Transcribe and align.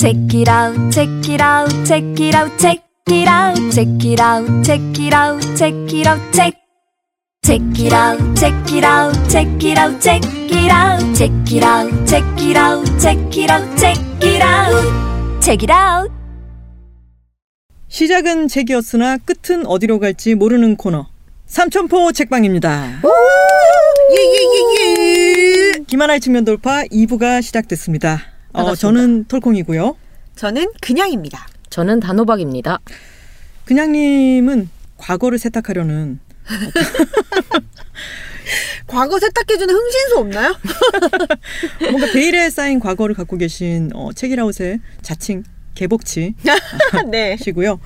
Check 0.00 0.32
it 0.32 0.48
out, 0.48 0.90
check 0.90 1.28
it 1.28 1.42
out, 1.42 1.68
check 1.84 2.02
it 2.18 2.34
out, 2.34 2.58
check 2.58 2.80
it 3.08 3.28
out, 3.28 3.58
check 3.70 4.02
it 4.02 4.18
out, 4.18 4.64
check 4.64 4.80
it 4.98 5.12
out, 5.12 5.42
check 5.58 5.74
it 5.92 6.06
out, 6.06 6.32
check. 6.32 6.54
Check 7.42 7.60
it 7.78 7.92
out, 7.92 8.18
check 8.34 8.72
it 8.72 8.82
out, 8.82 9.12
check 9.28 9.62
it 9.62 9.76
out, 9.76 10.00
check 10.00 10.24
it 10.24 10.72
out, 10.72 11.14
check 11.14 11.52
it 11.52 11.62
out, 11.62 12.06
check 12.06 12.24
it 12.40 12.56
out, 12.56 12.82
check 12.98 13.36
it 13.36 13.50
out, 13.50 13.76
check 13.76 13.98
it 14.24 14.42
out, 14.42 15.42
check 15.42 15.62
it 15.62 15.70
out. 15.70 16.10
시작은 17.88 18.48
책이었으나 18.48 19.18
끝은 19.18 19.66
어디로 19.66 19.98
갈지 19.98 20.34
모르는 20.34 20.76
코너. 20.76 21.08
삼천포 21.44 22.12
책방입니다. 22.12 23.02
예예예예. 24.16 25.84
김하나의 25.86 26.20
측면 26.20 26.46
돌파 26.46 26.84
2부가 26.84 27.42
시작됐습니다. 27.42 28.39
어. 28.52 28.74
저는 28.74 29.24
톨콩이고요. 29.24 29.96
저는 30.36 30.72
그냥입니다. 30.80 31.46
저는 31.70 32.00
단호박입니다. 32.00 32.78
그냥님은 33.64 34.68
과거를 34.96 35.38
세탁하려는 35.38 36.18
과거 38.86 39.18
세탁해주는 39.20 39.72
흥신소 39.72 40.18
없나요? 40.18 40.56
뭔가 41.90 42.06
베일에 42.12 42.50
쌓인 42.50 42.80
과거를 42.80 43.14
갖고 43.14 43.36
계신 43.36 43.90
어, 43.94 44.12
책이라웃의 44.12 44.80
자칭 45.02 45.44
개복치 45.74 46.34
네. 47.10 47.36
시고요. 47.36 47.78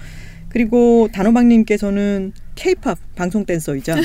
그리고 0.49 1.09
단호박님께서는 1.13 2.33
케이팝 2.55 2.99
방송 3.17 3.45
댄서이자 3.45 3.97
어, 3.97 4.01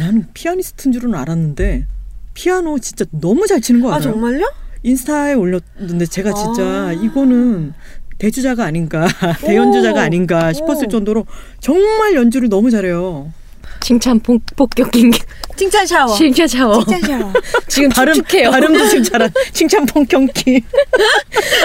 나는 0.00 0.26
피아니스트인 0.34 0.92
줄은 0.92 1.14
알았는데 1.14 1.86
피아노 2.34 2.78
진짜 2.78 3.06
너무 3.10 3.46
잘 3.46 3.62
치는 3.62 3.80
거아 3.80 3.94
알아요? 3.94 4.12
정말요? 4.12 4.52
인스타에 4.90 5.34
올렸는데 5.34 6.06
제가 6.06 6.32
진짜 6.32 6.62
아. 6.62 6.92
이거는 6.92 7.74
대주자가 8.18 8.64
아닌가 8.64 9.08
대연주자가 9.42 10.00
오. 10.00 10.02
아닌가 10.04 10.52
싶었을 10.52 10.86
오. 10.86 10.88
정도로 10.88 11.26
정말 11.60 12.14
연주를 12.14 12.48
너무 12.48 12.70
잘해요. 12.70 13.32
칭찬 13.80 14.20
폭, 14.20 14.40
폭격인 14.54 15.10
칭찬 15.56 15.84
샤워. 15.86 16.14
칭찬 16.14 16.46
샤워. 16.46 16.84
칭찬 16.84 17.20
샤워. 17.20 17.32
지금 17.68 17.88
발음 17.88 18.14
축축해요. 18.14 18.50
발음도 18.52 18.88
지금 18.88 19.02
잘한 19.10 19.30
칭찬 19.52 19.84
펑경기. 19.86 20.62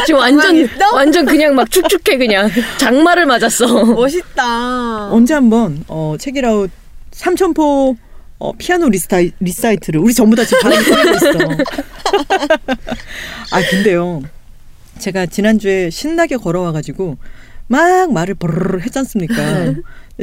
지금 0.07 0.19
완전? 0.19 0.67
완전 0.93 1.25
그냥 1.25 1.53
막 1.55 1.69
축축해 1.69 2.17
그냥 2.17 2.49
장마를 2.79 3.27
맞았어. 3.27 3.85
멋있다. 3.85 5.09
언제 5.11 5.35
한번 5.35 5.83
어 5.87 6.15
책이라웃 6.19 6.71
삼천포 7.11 7.95
어, 8.41 8.51
피아노 8.57 8.89
리사이, 8.89 9.31
리사이틀을 9.39 9.99
우리 9.99 10.15
전부 10.15 10.35
다 10.35 10.43
지금 10.43 10.61
발음이 10.61 10.83
꼬이고 10.83 11.15
있어. 11.15 11.29
아 13.53 13.61
근데요, 13.69 14.23
제가 14.97 15.27
지난주에 15.27 15.91
신나게 15.91 16.37
걸어와가지고 16.37 17.17
막 17.67 18.11
말을 18.11 18.33
버르르 18.33 18.79
했지 18.79 18.97
않습니까? 18.97 19.75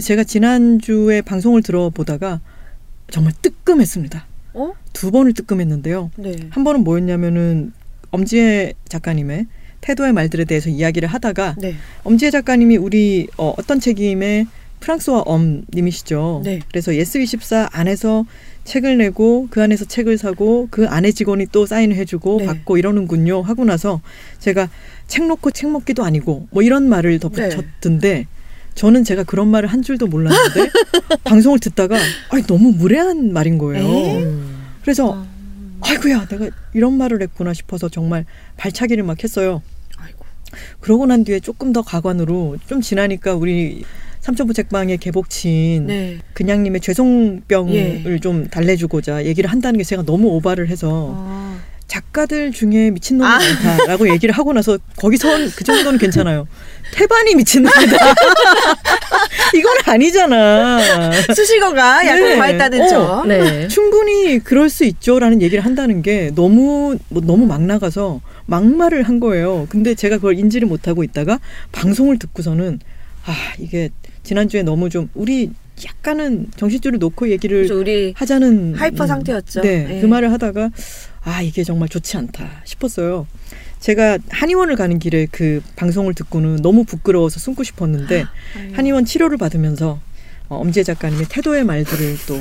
제가 0.02 0.24
지난주에 0.24 1.22
방송을 1.22 1.62
들어보다가 1.62 2.40
정말 3.12 3.34
뜨끔했습니다. 3.40 4.26
어? 4.54 4.72
두 4.92 5.12
번을 5.12 5.32
뜨끔했는데요. 5.32 6.10
네. 6.16 6.34
한 6.50 6.64
번은 6.64 6.82
뭐였냐면은 6.82 7.72
엄지혜 8.10 8.72
작가님의 8.88 9.46
태도의 9.80 10.12
말들에 10.12 10.44
대해서 10.44 10.70
이야기를 10.70 11.08
하다가 11.08 11.54
네. 11.58 11.76
엄지혜 12.02 12.32
작가님이 12.32 12.78
우리 12.78 13.28
어, 13.36 13.54
어떤 13.56 13.78
책임의 13.78 14.48
프랑소와 14.80 15.20
엄님이시죠. 15.20 16.42
네. 16.44 16.60
그래서 16.68 16.92
예스24 16.92 17.68
안에서 17.72 18.24
책을 18.64 18.98
내고 18.98 19.48
그 19.50 19.62
안에서 19.62 19.86
책을 19.86 20.18
사고 20.18 20.68
그 20.70 20.86
안에 20.86 21.12
직원이 21.12 21.46
또 21.50 21.64
사인을 21.64 21.96
해주고 21.96 22.38
네. 22.40 22.46
받고 22.46 22.76
이러는군요 22.76 23.40
하고 23.40 23.64
나서 23.64 24.00
제가 24.38 24.68
책 25.06 25.26
놓고 25.26 25.52
책 25.52 25.70
먹기도 25.70 26.04
아니고 26.04 26.48
뭐 26.50 26.62
이런 26.62 26.88
말을 26.88 27.18
더 27.18 27.30
네. 27.30 27.48
붙였던데 27.48 28.26
저는 28.74 29.04
제가 29.04 29.24
그런 29.24 29.48
말을 29.48 29.68
한 29.68 29.82
줄도 29.82 30.06
몰랐는데 30.06 30.70
방송을 31.24 31.58
듣다가 31.58 31.98
아니 32.28 32.42
너무 32.44 32.72
무례한 32.72 33.32
말인 33.32 33.58
거예요. 33.58 33.84
에이? 33.84 34.22
음. 34.22 34.58
그래서 34.82 35.14
아. 35.14 35.26
아이고야 35.80 36.26
내가 36.26 36.50
이런 36.74 36.94
말을 36.94 37.22
했구나 37.22 37.54
싶어서 37.54 37.88
정말 37.88 38.24
발차기를 38.56 39.02
막 39.04 39.22
했어요. 39.22 39.62
아이고. 39.96 40.24
그러고 40.80 41.06
난 41.06 41.24
뒤에 41.24 41.40
조금 41.40 41.72
더 41.72 41.82
가관으로 41.82 42.56
좀 42.66 42.80
지나니까 42.80 43.34
우리 43.34 43.84
삼천부 44.28 44.52
책방의 44.52 44.98
개복친 44.98 45.86
네. 45.86 46.18
그냥님의 46.34 46.82
죄송병을 46.82 48.02
예. 48.04 48.18
좀 48.20 48.46
달래주고자 48.46 49.24
얘기를 49.24 49.50
한다는 49.50 49.78
게 49.78 49.84
제가 49.84 50.02
너무 50.02 50.28
오바를 50.28 50.68
해서 50.68 51.14
아. 51.16 51.58
작가들 51.86 52.52
중에 52.52 52.90
미친놈이 52.90 53.26
아. 53.26 53.38
많다라고 53.38 54.10
얘기를 54.12 54.34
하고 54.34 54.52
나서 54.52 54.76
거기서 54.96 55.28
그 55.56 55.64
정도는 55.64 55.98
괜찮아요. 55.98 56.46
태반이 56.92 57.36
미친놈이다. 57.36 57.80
이건 59.56 59.76
아니잖아. 59.86 60.78
수식어가 61.34 62.06
약간 62.06 62.22
네. 62.22 62.36
과했다는 62.36 62.82
어. 62.82 62.86
점. 62.86 63.28
네. 63.28 63.66
충분히 63.68 64.40
그럴 64.40 64.68
수 64.68 64.84
있죠라는 64.84 65.40
얘기를 65.40 65.64
한다는 65.64 66.02
게 66.02 66.32
너무 66.34 66.98
뭐 67.08 67.22
너무 67.24 67.46
막 67.46 67.62
나가서 67.62 68.20
막말을 68.44 69.04
한 69.04 69.20
거예요. 69.20 69.66
근데 69.70 69.94
제가 69.94 70.16
그걸 70.16 70.38
인지를 70.38 70.68
못하고 70.68 71.02
있다가 71.02 71.40
방송을 71.72 72.18
듣고서는 72.18 72.80
아 73.24 73.34
이게 73.58 73.90
지난주에 74.22 74.62
너무 74.62 74.90
좀 74.90 75.08
우리 75.14 75.50
약간은 75.84 76.48
정신줄을 76.56 76.98
놓고 76.98 77.30
얘기를 77.30 77.70
우리 77.72 78.12
하자는 78.16 78.74
hyper 78.74 79.04
음, 79.04 79.06
상태였죠. 79.06 79.60
네, 79.60 79.84
네. 79.84 80.00
그 80.00 80.06
말을 80.06 80.32
하다가 80.32 80.70
아 81.22 81.42
이게 81.42 81.62
정말 81.64 81.88
좋지 81.88 82.16
않다 82.16 82.62
싶었어요. 82.64 83.26
제가 83.80 84.18
한의원을 84.28 84.74
가는 84.74 84.98
길에 84.98 85.26
그 85.30 85.62
방송을 85.76 86.14
듣고는 86.14 86.56
너무 86.62 86.84
부끄러워서 86.84 87.38
숨고 87.38 87.62
싶었는데 87.62 88.24
아유. 88.56 88.72
한의원 88.74 89.04
치료를 89.04 89.38
받으면서 89.38 90.00
어, 90.48 90.56
엄지혜 90.56 90.82
작가님의 90.82 91.26
태도의 91.28 91.64
말들을 91.64 92.16
또 92.26 92.40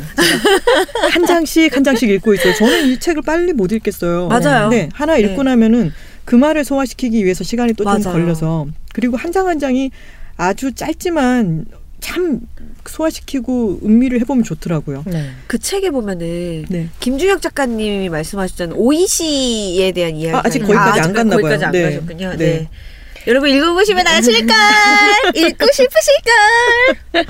한 1.11 1.25
장씩 1.25 1.75
한 1.75 1.83
장씩 1.83 2.09
읽고 2.09 2.33
있어요. 2.33 2.53
저는 2.55 2.87
이 2.87 2.99
책을 2.99 3.21
빨리 3.21 3.53
못 3.53 3.71
읽겠어요. 3.71 4.27
맞아요. 4.27 4.69
네, 4.69 4.89
하나 4.93 5.17
읽고 5.17 5.43
네. 5.43 5.51
나면은 5.51 5.91
그 6.25 6.35
말을 6.35 6.63
소화시키기 6.65 7.23
위해서 7.23 7.43
시간이 7.43 7.73
또 7.73 7.83
좀. 7.83 8.01
걸려서 8.01 8.67
그리고 8.93 9.15
한 9.17 9.31
장한 9.31 9.59
장이 9.59 9.91
아주 10.37 10.73
짧지만 10.73 11.65
참 11.99 12.41
소화시키고 12.85 13.81
음미를 13.83 14.21
해보면 14.21 14.43
좋더라고요. 14.43 15.03
네. 15.07 15.31
그 15.47 15.57
책에 15.57 15.89
보면은 15.89 16.65
네. 16.69 16.89
김준혁 16.99 17.41
작가님이 17.41 18.09
말씀하셨던 18.09 18.73
오이시에 18.73 19.91
대한 19.91 20.15
이야기. 20.15 20.35
아, 20.35 20.41
아직 20.45 20.59
거기까지 20.59 21.01
안 21.01 21.13
갔나 21.13 21.35
거기까지 21.35 21.57
봐요. 21.57 21.65
안 21.65 21.71
네. 21.71 21.83
가셨군요. 21.83 22.29
네. 22.31 22.37
네. 22.37 22.69
여러분 23.27 23.49
읽어보시면 23.49 24.07
아실걸. 24.07 24.55
읽고 25.35 25.65
싶으실걸. 25.65 27.25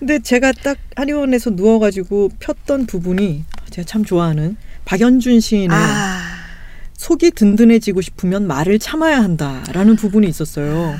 근데 0.00 0.18
제가 0.18 0.50
딱 0.52 0.76
한의원에서 0.96 1.50
누워가지고 1.50 2.30
폈던 2.40 2.86
부분이 2.86 3.44
제가 3.70 3.86
참 3.86 4.04
좋아하는 4.04 4.56
박연준 4.86 5.38
시인의 5.38 5.68
아. 5.70 6.20
속이 6.96 7.30
든든해지고 7.30 8.00
싶으면 8.00 8.46
말을 8.48 8.80
참아야 8.80 9.22
한다라는 9.22 9.94
부분이 9.94 10.28
있었어요. 10.28 10.96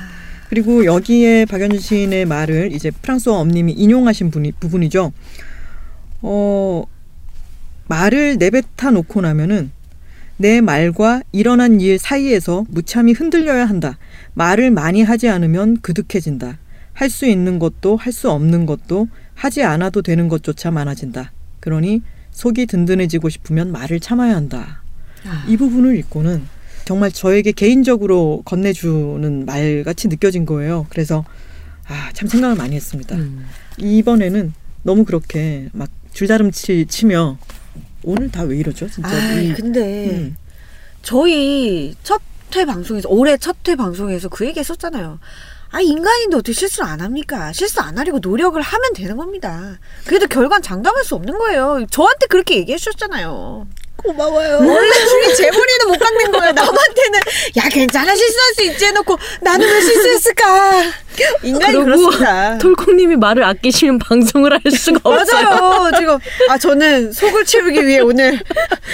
그리고 0.51 0.85
여기에 0.85 1.45
박연준 1.45 1.79
시인의 1.79 2.25
말을 2.27 2.73
이제 2.73 2.91
프랑스어 2.91 3.35
엄님이 3.35 3.73
인용하신 3.73 4.33
분이, 4.33 4.51
부분이죠. 4.59 5.13
어, 6.23 6.83
말을 7.87 8.37
내뱉어 8.37 8.91
놓고 8.93 9.21
나면은 9.21 9.71
내 10.39 10.61
말과 10.61 11.23
일어난 11.31 11.81
일 11.81 11.99
사이에서 12.01 12.65
무참히 12.69 13.13
흔들려야 13.13 13.65
한다. 13.67 13.97
말을 14.35 14.73
많이 14.73 15.03
하지 15.05 15.29
않으면 15.29 15.81
그득해진다. 15.83 16.59
할 16.95 17.09
수 17.11 17.27
있는 17.27 17.61
것도 17.61 17.97
할 17.97 18.13
수 18.13 18.29
없는 18.31 18.67
것도 18.67 19.07
하지 19.35 19.63
않아도 19.63 20.03
되는 20.03 20.27
것조차 20.29 20.73
많아진다. 20.73 21.31
그러니 21.61 22.03
속이 22.33 22.67
든든해지고 22.67 23.29
싶으면 23.29 23.71
말을 23.71 24.01
참아야 24.01 24.35
한다. 24.35 24.83
이 25.47 25.57
부분을 25.57 25.97
읽고는 25.99 26.43
정말 26.85 27.13
저에게 27.13 27.53
개인적으로 27.53 28.43
건네주는 28.45 29.45
말 29.47 29.85
같이 29.85 30.09
느껴진 30.09 30.45
거예요. 30.47 30.87
그래서 30.91 31.25
아, 31.87 32.11
참 32.15 32.29
생각을 32.29 32.57
많이 32.57 32.77
했습니다. 32.77 33.17
음. 33.17 33.47
이번에는 33.79 34.53
너무 34.83 35.05
그렇게 35.05 35.69
막 35.73 35.89
줄다름치 36.13 36.87
치며 36.89 37.39
오늘 38.03 38.31
다 38.31 38.43
왜 38.45 38.57
이러죠? 38.57 38.89
진짜. 38.89 39.09
아, 39.11 39.35
이- 39.41 39.53
근데 39.55 40.11
음. 40.11 40.37
저희 41.03 41.95
첫 42.03 42.21
회 42.57 42.65
방송에서 42.65 43.09
올해 43.09 43.37
첫 43.37 43.57
회 43.69 43.77
방송에서 43.77 44.29
그 44.29 44.45
얘기 44.45 44.59
했었잖아요. 44.59 45.21
아 45.71 45.81
인간인데 45.81 46.35
어떻게 46.37 46.53
실수를 46.53 46.89
안 46.89 47.01
합니까? 47.01 47.53
실수 47.53 47.81
안 47.81 47.97
하려고 47.97 48.19
노력을 48.19 48.61
하면 48.61 48.93
되는 48.93 49.17
겁니다. 49.17 49.79
그래도 50.05 50.27
결과는 50.27 50.61
장담할 50.61 51.05
수 51.05 51.15
없는 51.15 51.39
거예요. 51.39 51.87
저한테 51.91 52.27
그렇게 52.29 52.57
얘기해 52.57 52.77
주셨잖아요. 52.77 53.69
고마워요. 54.01 54.59
원래 54.61 54.91
제 55.37 55.51
머리는 55.51 55.87
못 55.89 55.99
깎는 55.99 56.33
거예요. 56.33 56.53
남한테는 56.53 57.21
야 57.57 57.69
괜찮아 57.69 58.15
실수할 58.15 58.55
수 58.55 58.63
있지 58.65 58.85
해놓고 58.87 59.19
나는 59.41 59.67
왜 59.69 59.81
실수했을까? 59.81 60.83
인간이 61.43 61.85
그렇습니다. 61.85 62.59
톨콩님이 62.59 63.17
말을 63.17 63.45
아끼시면 63.45 63.99
방송을 63.99 64.53
할 64.53 64.61
수가 64.71 65.01
없어요. 65.03 65.43
맞아요. 65.51 65.91
지금 65.99 66.19
아 66.49 66.57
저는 66.57 67.13
속을 67.13 67.45
채우기 67.45 67.87
위해 67.87 68.01
오늘 68.01 68.39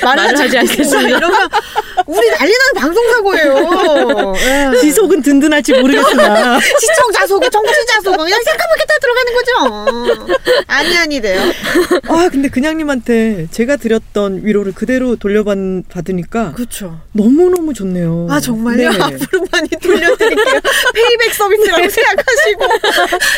말을 0.03 0.25
말을 0.25 0.41
하지 0.41 0.59
않겠습니다. 0.59 1.09
이러면 1.17 1.49
우리 2.07 2.31
난리나는 2.31 2.75
방송 2.77 3.11
사고예요. 3.13 4.35
예. 4.75 4.81
지속은 4.81 5.23
든든할지 5.23 5.75
모르겠으나 5.75 6.59
시청자 6.81 7.27
속에 7.27 7.49
정치자 7.51 8.01
속에 8.03 8.17
그냥 8.17 8.41
새까맣게 8.43 8.85
다 8.87 8.95
들어가는 9.01 9.35
거죠. 9.35 10.65
아니 10.69 10.97
아니 10.99 11.21
돼요. 11.21 11.43
아 12.09 12.29
근데 12.31 12.49
그냥님한테 12.49 13.49
제가 13.51 13.77
드렸던 13.77 14.41
위로를 14.45 14.73
그대로 14.75 14.96
돌려받으니까 15.17 16.53
그렇죠. 16.53 17.01
너무 17.13 17.51
너무 17.51 17.75
좋네요. 17.75 18.27
아 18.31 18.41
정말요? 18.41 18.91
네. 18.91 18.99
앞으로 19.01 19.47
많이 19.53 19.69
돌려드릴게요. 19.69 20.61
페이백 20.95 21.35
서비스라고 21.35 21.89
생각하시고 21.91 22.65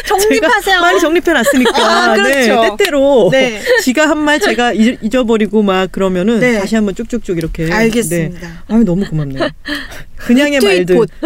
정립하세요. 0.06 0.80
많이 0.80 1.00
정립해 1.00 1.32
놨으니까 1.32 1.72
아, 1.76 2.14
그렇죠. 2.14 2.62
네, 2.62 2.70
때때로 2.76 3.28
네. 3.32 3.62
지가 3.82 4.08
한 4.08 4.18
말 4.18 4.40
제가 4.40 4.72
잊- 4.72 4.98
잊어버리고 5.02 5.62
막 5.62 5.90
그러면은 5.92 6.40
네. 6.40 6.58
다시 6.58 6.74
한번 6.74 6.94
쭉쭉쭉 6.94 7.38
이렇게 7.38 7.70
알겠습니다. 7.72 8.40
네. 8.48 8.54
아유 8.68 8.84
너무 8.84 9.04
고맙네요. 9.08 9.48
그냥의 10.16 10.60
말들. 10.60 10.96
봇. 10.96 11.08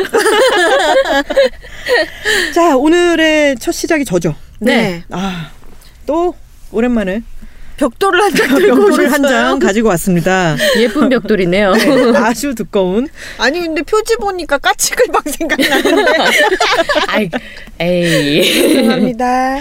자 2.55 2.77
오늘의 2.77 3.57
첫 3.59 3.73
시작이 3.73 4.05
저죠. 4.05 4.35
네. 4.61 5.03
아 5.11 5.51
또 6.07 6.35
오랜만에 6.73 7.23
벽돌을 7.83 8.23
한 8.23 8.33
장 8.35 8.49
들고 8.55 8.77
벽돌을 8.87 9.13
한 9.13 9.21
오셨어요. 9.25 9.29
장 9.51 9.59
가지고 9.59 9.89
왔습니다. 9.89 10.57
예쁜 10.79 11.09
벽돌이네요. 11.09 11.73
네, 11.75 12.13
아주 12.17 12.55
두꺼운 12.55 13.09
아니 13.39 13.61
근데 13.61 13.83
표지 13.83 14.15
보니까 14.17 14.59
까치글방 14.59 15.23
생각나는데 15.27 16.13
아이, 17.09 17.29
에이. 17.81 18.45
죄송합니다. 18.75 19.59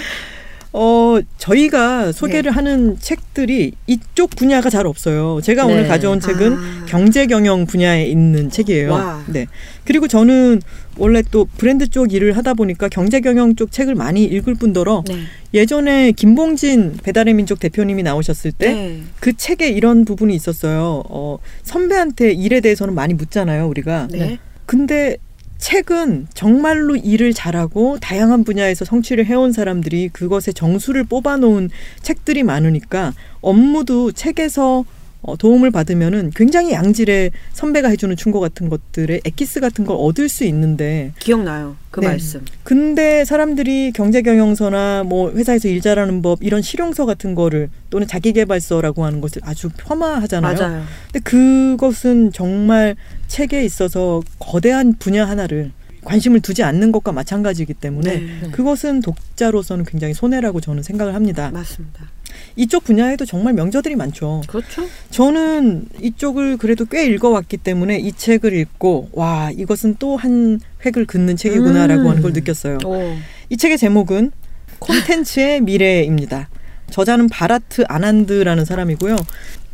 어 0.73 1.19
저희가 1.37 2.13
소개를 2.13 2.51
하는 2.51 2.97
책들이 2.97 3.73
이쪽 3.87 4.29
분야가 4.29 4.69
잘 4.69 4.87
없어요. 4.87 5.41
제가 5.43 5.65
네. 5.65 5.73
오늘 5.73 5.87
가져온 5.87 6.21
책은 6.21 6.53
아. 6.53 6.85
경제 6.87 7.25
경영 7.25 7.65
분야에 7.65 8.05
있는 8.05 8.49
책이에요. 8.49 8.91
와. 8.91 9.23
네. 9.27 9.47
그리고 9.83 10.07
저는 10.07 10.61
원래 10.97 11.23
또 11.29 11.45
브랜드 11.57 11.89
쪽 11.89 12.13
일을 12.13 12.37
하다 12.37 12.53
보니까 12.53 12.87
경제 12.87 13.19
경영 13.19 13.55
쪽 13.55 13.71
책을 13.71 13.95
많이 13.95 14.23
읽을 14.23 14.55
뿐더러 14.55 15.03
네. 15.07 15.17
예전에 15.53 16.13
김봉진 16.13 16.99
배달의 17.03 17.33
민족 17.33 17.59
대표님이 17.59 18.03
나오셨을 18.03 18.53
때 18.53 18.73
네. 18.73 19.01
그 19.19 19.35
책에 19.35 19.69
이런 19.69 20.05
부분이 20.05 20.33
있었어요. 20.33 21.03
어, 21.09 21.39
선배한테 21.63 22.31
일에 22.31 22.61
대해서는 22.61 22.93
많이 22.93 23.13
묻잖아요, 23.13 23.67
우리가. 23.67 24.07
네. 24.09 24.39
근데 24.65 25.17
책은 25.61 26.27
정말로 26.33 26.95
일을 26.95 27.33
잘하고 27.33 27.99
다양한 27.99 28.43
분야에서 28.43 28.83
성취를 28.83 29.27
해온 29.27 29.53
사람들이 29.53 30.09
그것에 30.09 30.51
정수를 30.51 31.03
뽑아놓은 31.03 31.69
책들이 32.01 32.41
많으니까 32.41 33.13
업무도 33.41 34.11
책에서 34.11 34.83
어, 35.21 35.37
도움을 35.37 35.71
받으면은 35.71 36.31
굉장히 36.35 36.71
양질의 36.71 37.31
선배가 37.53 37.89
해주는 37.89 38.15
충고 38.15 38.39
같은 38.39 38.69
것들의 38.69 39.21
엑기스 39.23 39.59
같은 39.59 39.85
걸 39.85 39.95
얻을 39.99 40.29
수 40.29 40.43
있는데 40.45 41.13
기억나요. 41.19 41.75
그 41.91 41.99
네. 41.99 42.07
말씀. 42.07 42.43
근데 42.63 43.25
사람들이 43.25 43.91
경제 43.93 44.21
경영서나 44.21 45.03
뭐 45.03 45.31
회사에서 45.31 45.67
일 45.67 45.81
잘하는 45.81 46.21
법 46.21 46.39
이런 46.41 46.61
실용서 46.61 47.05
같은 47.05 47.35
거를 47.35 47.69
또는 47.89 48.07
자기개발서라고 48.07 49.03
하는 49.05 49.21
것을 49.21 49.41
아주 49.45 49.69
폄하하잖아요. 49.77 50.57
맞아요. 50.57 50.83
근데 51.11 51.19
그것은 51.19 52.31
정말 52.31 52.95
책에 53.27 53.63
있어서 53.63 54.21
거대한 54.39 54.95
분야 54.97 55.27
하나를 55.27 55.71
관심을 56.03 56.39
두지 56.39 56.63
않는 56.63 56.91
것과 56.91 57.11
마찬가지이기 57.11 57.73
때문에 57.75 58.17
네. 58.17 58.49
그것은 58.51 59.01
독자로서는 59.01 59.85
굉장히 59.85 60.13
손해라고 60.13 60.61
저는 60.61 60.83
생각을 60.83 61.13
합니다. 61.15 61.51
맞습니다. 61.51 62.09
이쪽 62.55 62.83
분야에도 62.83 63.25
정말 63.25 63.53
명저들이 63.53 63.95
많죠. 63.95 64.41
그렇죠. 64.47 64.83
저는 65.09 65.85
이쪽을 66.01 66.57
그래도 66.57 66.85
꽤 66.85 67.05
읽어왔기 67.05 67.57
때문에 67.57 67.99
이 67.99 68.11
책을 68.13 68.53
읽고 68.53 69.09
와 69.13 69.51
이것은 69.51 69.95
또 69.99 70.15
한 70.15 70.59
획을 70.85 71.05
긋는 71.05 71.35
책이구나라고 71.35 72.03
음. 72.03 72.07
하는 72.07 72.21
걸 72.21 72.33
느꼈어요. 72.33 72.79
오. 72.85 73.15
이 73.49 73.57
책의 73.57 73.77
제목은 73.77 74.31
콘텐츠의 74.79 75.61
미래입니다. 75.61 76.49
저자는 76.89 77.29
바라트 77.29 77.83
아난드라는 77.87 78.65
사람이고요. 78.65 79.15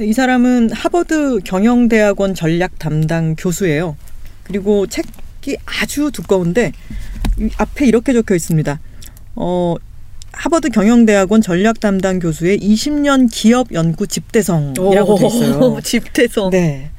이 0.02 0.14
사람은 0.14 0.72
하버드 0.72 1.40
경영대학원 1.44 2.36
전략 2.36 2.78
담당 2.78 3.36
교수예요. 3.36 3.98
그리고 4.44 4.86
책 4.88 5.06
이 5.48 5.56
아주 5.66 6.12
두꺼운데 6.12 6.74
이 7.40 7.50
앞에 7.58 7.86
이렇게 7.86 8.12
적혀 8.12 8.36
있습니다. 8.36 8.80
어, 9.36 9.76
하버드 10.34 10.70
경영대학원 10.70 11.42
전략 11.42 11.80
담당 11.80 12.20
교수의 12.20 12.60
20년 12.60 13.30
기업 13.32 13.72
연구 13.72 14.08
집대성이라고 14.08 15.18
돼 15.18 15.28
있어요. 15.28 15.80
집대성. 15.82 16.50
네. 16.52 16.92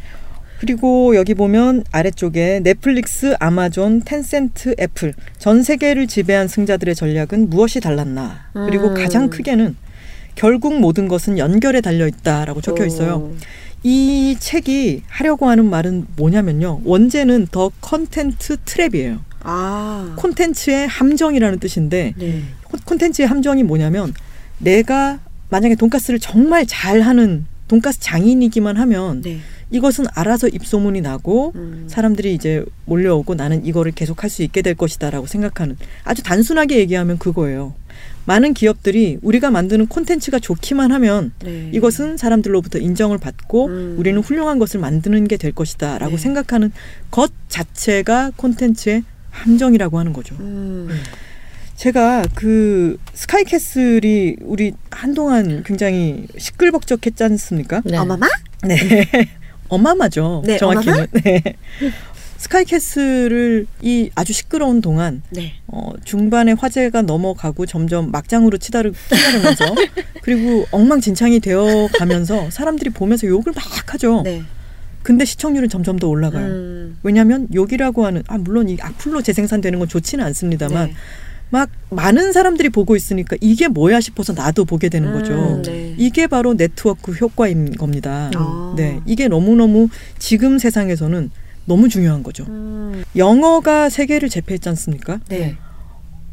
그리고 0.61 1.15
여기 1.15 1.35
보면 1.35 1.85
아래쪽에 1.93 2.61
넷플릭스, 2.65 3.37
아마존, 3.39 4.01
텐센트, 4.01 4.75
애플 4.81 5.15
전 5.39 5.63
세계를 5.63 6.09
지배한 6.09 6.49
승자들의 6.49 6.97
전략은 6.97 7.51
무엇이 7.51 7.81
달랐나? 7.81 8.51
그리고 8.55 8.89
음. 8.89 8.95
가장 8.95 9.29
크게는 9.29 9.77
결국 10.35 10.81
모든 10.81 11.07
것은 11.07 11.39
연결에 11.39 11.81
달려 11.81 12.09
있다라고 12.09 12.61
적혀 12.61 12.87
있어요. 12.87 13.17
오. 13.17 13.37
이 13.83 14.37
책이 14.39 15.03
하려고 15.07 15.49
하는 15.49 15.69
말은 15.71 16.07
뭐냐면요. 16.17 16.81
원제는 16.85 17.49
The 17.51 17.71
Content 17.81 18.57
Trap이에요. 18.59 19.21
아. 19.43 20.15
콘텐츠의 20.19 20.89
함정이라는 20.89 21.59
뜻인데 21.61 22.15
네. 22.17 22.43
콘- 22.65 22.81
콘텐츠의 22.81 23.29
함정이 23.29 23.63
뭐냐면 23.63 24.13
내가 24.59 25.21
만약에 25.51 25.77
돈가스를 25.77 26.19
정말 26.19 26.67
잘하는 26.67 27.47
돈가스 27.69 28.01
장인이기만 28.01 28.77
하면 28.77 29.23
네. 29.23 29.39
이것은 29.71 30.07
알아서 30.15 30.49
입소문이 30.49 31.03
나고 31.03 31.53
음. 31.55 31.87
사람들이 31.89 32.35
이제 32.35 32.65
몰려오고 32.87 33.35
나는 33.35 33.65
이거를 33.65 33.93
계속 33.93 34.23
할 34.23 34.31
수 34.31 34.43
있게 34.43 34.63
될 34.63 34.75
것이다라고 34.75 35.27
생각하는 35.27 35.77
아주 36.05 36.23
단순하게 36.23 36.79
얘기하면 36.79 37.19
그거예요. 37.19 37.75
많은 38.27 38.53
기업들이 38.53 39.19
우리가 39.23 39.51
만드는 39.51 39.87
콘텐츠가 39.87 40.39
좋기만 40.39 40.93
하면 40.93 41.33
네. 41.43 41.71
이것은 41.73 42.19
사람들로부터 42.19 42.79
인정을 42.79 43.17
받고 43.17 43.67
음. 43.69 43.95
우리는 43.99 44.21
훌륭한 44.21 44.59
것을 44.59 44.81
만드는 44.81 45.27
게 45.27 45.39
될 45.39 45.53
것이다라고 45.53 46.17
네. 46.17 46.19
생각하는 46.19 46.73
것 47.11 47.31
자체가 47.49 48.33
콘텐츠의 48.37 49.05
함정이라고 49.31 49.99
하는 49.99 50.13
거죠. 50.13 50.35
음. 50.41 50.91
제가 51.77 52.25
그 52.35 52.99
스카이캐슬이 53.15 54.37
우리 54.43 54.73
한동안 54.91 55.63
굉장히 55.65 56.27
시끌벅적했지 56.37 57.23
않습니까? 57.23 57.83
네. 57.85 57.97
어마마? 57.97 58.27
네. 58.65 58.77
어마마죠. 59.69 60.43
네, 60.45 60.57
정확히는. 60.59 61.07
네. 61.23 61.43
스카이캐슬을 62.39 63.67
이 63.83 64.11
아주 64.15 64.33
시끄러운 64.33 64.81
동안 64.81 65.23
네. 65.31 65.55
어, 65.67 65.93
중반에 66.05 66.53
화제가 66.53 67.03
넘어가고 67.03 67.67
점점 67.67 68.11
막장으로 68.11 68.59
치다르, 68.59 68.93
치다르면서 68.93 69.65
그리고 70.23 70.67
엉망진창이 70.71 71.41
되어 71.41 71.89
가면서 71.99 72.51
사람들이 72.51 72.91
보면서 72.91 73.27
욕을 73.27 73.53
막 73.55 73.93
하죠. 73.93 74.23
네. 74.23 74.43
근데 75.03 75.25
시청률은 75.25 75.69
점점 75.69 75.99
더 75.99 76.09
올라가요. 76.09 76.47
음. 76.47 76.99
왜냐하면 77.03 77.49
욕이라고 77.53 78.07
하는 78.07 78.23
아 78.29 78.39
물론 78.39 78.69
이 78.69 78.77
악플로 78.81 79.23
재생산되는 79.23 79.79
건 79.79 79.89
좋지는 79.89 80.25
않습니다만 80.25 80.89
네. 80.89 80.95
막 81.51 81.71
많은 81.91 82.33
사람들이 82.33 82.69
보고 82.69 82.95
있으니까 82.95 83.37
이게 83.41 83.69
뭐야 83.69 84.01
싶어서 84.01 84.33
나도 84.33 84.65
보게 84.65 84.89
되는 84.89 85.13
거죠. 85.13 85.33
음, 85.33 85.63
네. 85.63 85.95
이게 85.97 86.27
바로 86.27 86.55
네트워크 86.55 87.13
효과인 87.13 87.73
겁니다. 87.73 88.31
아. 88.37 88.75
네, 88.77 89.01
이게 89.07 89.29
너무 89.29 89.57
너무 89.57 89.89
지금 90.19 90.59
세상에서는 90.59 91.31
너무 91.69 91.89
중요한 91.89 92.23
거죠. 92.23 92.45
음. 92.49 93.05
영어가 93.15 93.91
세계를 93.91 94.29
제패했지 94.29 94.69
않습니까? 94.71 95.21
네. 95.29 95.57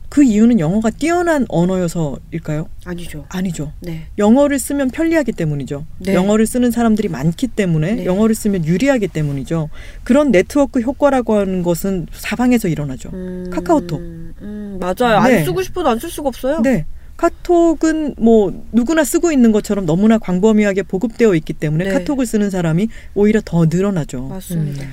그 0.07 0.23
이유는 0.23 0.61
영어가 0.61 0.91
뛰어난 0.91 1.45
언어여서일까요? 1.49 2.69
아니죠. 2.85 3.25
아니죠. 3.27 3.73
네. 3.81 4.05
영어를 4.17 4.59
쓰면 4.59 4.91
편리하기 4.91 5.33
때문이죠. 5.33 5.85
네. 5.99 6.13
영어를 6.13 6.47
쓰는 6.47 6.71
사람들이 6.71 7.09
많기 7.09 7.47
때문에 7.47 7.95
네. 7.95 8.05
영어를 8.05 8.33
쓰면 8.33 8.65
유리하기 8.65 9.09
때문이죠. 9.09 9.69
그런 10.05 10.31
네트워크 10.31 10.79
효과라고 10.79 11.35
하는 11.35 11.63
것은 11.63 12.07
사방에서 12.13 12.69
일어나죠. 12.69 13.09
음. 13.13 13.49
카카오톡. 13.51 13.99
음, 13.99 14.77
맞아요. 14.79 15.21
네. 15.27 15.39
안 15.39 15.45
쓰고 15.45 15.61
싶어도 15.63 15.89
안 15.89 15.99
쓸 15.99 16.09
수가 16.09 16.29
없어요. 16.29 16.61
네. 16.61 16.85
카톡은 17.17 18.15
뭐 18.17 18.63
누구나 18.71 19.03
쓰고 19.03 19.31
있는 19.33 19.51
것처럼 19.51 19.85
너무나 19.85 20.17
광범위하게 20.17 20.83
보급되어 20.83 21.33
있기 21.35 21.53
때문에 21.53 21.85
네. 21.85 21.91
카톡을 21.91 22.25
쓰는 22.25 22.49
사람이 22.49 22.87
오히려 23.15 23.41
더 23.43 23.65
늘어나죠. 23.65 24.27
맞습니다. 24.27 24.85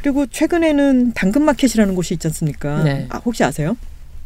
그리고 0.00 0.26
최근에는 0.26 1.12
당근마켓이라는 1.12 1.94
곳이 1.94 2.14
있지 2.14 2.26
않습니까? 2.28 2.82
네. 2.84 3.06
아, 3.10 3.18
혹시 3.18 3.44
아세요? 3.44 3.76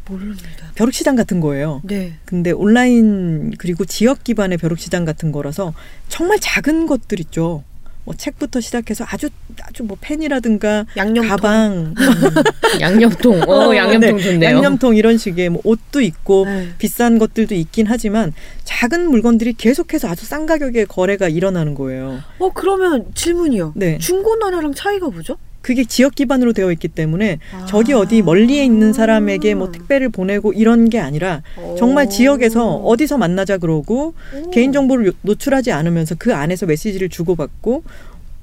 모릅니다. 0.07 0.45
벼룩시장 0.75 1.17
같은 1.17 1.41
거예요. 1.41 1.81
네. 1.83 2.13
근데 2.23 2.51
온라인 2.51 3.53
그리고 3.57 3.83
지역 3.83 4.23
기반의 4.23 4.57
벼룩시장 4.57 5.03
같은 5.03 5.33
거라서 5.33 5.73
정말 6.07 6.39
작은 6.39 6.87
것들 6.87 7.19
있죠. 7.21 7.63
뭐 8.05 8.13
책부터 8.15 8.61
시작해서 8.61 9.03
아주 9.07 9.29
아주 9.63 9.83
뭐 9.83 9.97
펜이라든가 9.99 10.85
양념통. 10.95 11.27
가방, 11.27 11.95
양념통. 12.79 13.41
어, 13.41 13.69
어, 13.69 13.75
양념통 13.75 14.17
네. 14.17 14.23
좋네요. 14.23 14.49
양념통 14.49 14.95
이런 14.95 15.17
식의 15.17 15.49
뭐 15.49 15.61
옷도 15.65 16.01
있고 16.01 16.45
네. 16.45 16.69
비싼 16.77 17.17
것들도 17.17 17.55
있긴 17.55 17.87
하지만 17.87 18.31
작은 18.63 19.09
물건들이 19.09 19.53
계속해서 19.53 20.07
아주 20.07 20.25
싼 20.25 20.45
가격에 20.45 20.85
거래가 20.85 21.27
일어나는 21.27 21.73
거예요. 21.73 22.19
어 22.37 22.51
그러면 22.53 23.07
질문이요. 23.15 23.73
네. 23.75 23.97
중고나라랑 23.97 24.75
차이가 24.75 25.09
뭐죠? 25.09 25.37
그게 25.65 25.83
지역 25.83 26.13
기반으로 26.13 26.53
되어 26.53 26.71
있기 26.73 26.87
때문에 26.89 27.39
아. 27.51 27.65
저기 27.65 27.91
어디 27.93 28.21
멀리에 28.21 28.63
있는 28.63 28.93
사람에게 28.93 29.55
뭐 29.55 29.71
택배를 29.71 30.09
보내고 30.09 30.53
이런 30.53 30.89
게 30.89 30.99
아니라 30.99 31.41
정말 31.79 32.05
오. 32.05 32.09
지역에서 32.09 32.75
어디서 32.75 33.17
만나자 33.17 33.57
그러고 33.57 34.13
오. 34.45 34.51
개인 34.51 34.71
정보를 34.71 35.07
요- 35.07 35.11
노출하지 35.23 35.71
않으면서 35.71 36.13
그 36.19 36.35
안에서 36.35 36.67
메시지를 36.67 37.09
주고받고 37.09 37.81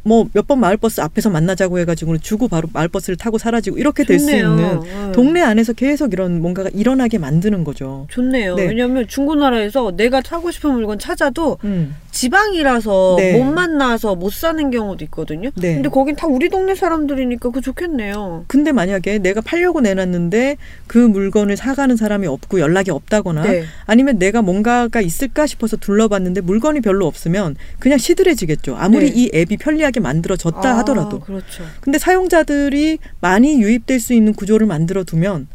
뭐 0.05 0.27
몇 0.35 0.47
번 0.47 0.59
마을버스 0.61 1.01
앞에서 1.01 1.31
만나자고 1.31 1.79
해가지고 1.79 2.19
주고 2.19 2.49
바로 2.49 2.69
마을버스를 2.73 3.17
타고 3.17 3.39
사라지고 3.39 3.79
이렇게 3.79 4.05
될 4.05 4.19
수. 4.19 4.31
있는 4.35 4.57
네. 4.57 5.13
동네 5.13 5.43
안에서 5.43 5.73
계속 5.73 6.13
이런 6.13 6.41
뭔가가 6.41 6.69
일어나게 6.73 7.19
만드는 7.19 7.65
거죠. 7.65 8.07
좋네요. 8.11 8.57
네. 8.57 8.67
왜냐하면 8.67 9.07
중고나라에서 9.07 9.93
내가 9.97 10.21
사고 10.25 10.51
싶은 10.51 10.73
물건 10.73 10.99
찾아도 10.99 11.59
음. 11.65 11.95
지방이라서 12.11 13.15
네. 13.19 13.39
못 13.39 13.45
만나서 13.53 14.15
못 14.17 14.33
사는 14.33 14.71
경우도 14.71 15.05
있거든요. 15.07 15.51
네. 15.57 15.75
근데 15.75 15.89
거긴 15.89 16.17
다 16.17 16.27
우리 16.27 16.49
동네 16.49 16.75
사람들이니까 16.75 17.51
그 17.51 17.61
좋겠네요. 17.61 18.45
근데 18.49 18.73
만약에 18.73 19.19
내가 19.19 19.41
팔려고 19.41 19.81
내놨는데 19.81 20.57
그 20.87 20.99
물건을 20.99 21.57
사가는 21.57 21.97
사람이 21.97 22.27
없고 22.27 22.61
연락이 22.61 22.91
없다거나 22.91 23.43
네. 23.45 23.65
아니면 23.87 24.19
내가 24.19 24.43
뭔가가 24.43 25.01
있을까 25.01 25.47
싶어서 25.47 25.77
둘러봤는데 25.77 26.41
물건이 26.43 26.81
별로 26.81 27.07
없으면 27.07 27.57
그냥 27.79 27.99
시들해지겠죠. 27.99 28.77
아무리 28.77 29.11
네. 29.11 29.13
이 29.17 29.31
앱이 29.35 29.57
편리하게 29.59 29.92
만들어졌다 30.01 30.69
아, 30.69 30.79
하더라도. 30.79 31.21
그렇죠. 31.21 31.65
근데 31.81 31.99
사용자들이 31.99 32.99
많이 33.21 33.61
유입될 33.63 34.01
수 34.01 34.15
있는 34.15 34.33
구조를 34.33 34.67
만들어 34.67 35.05
두면 35.05 35.49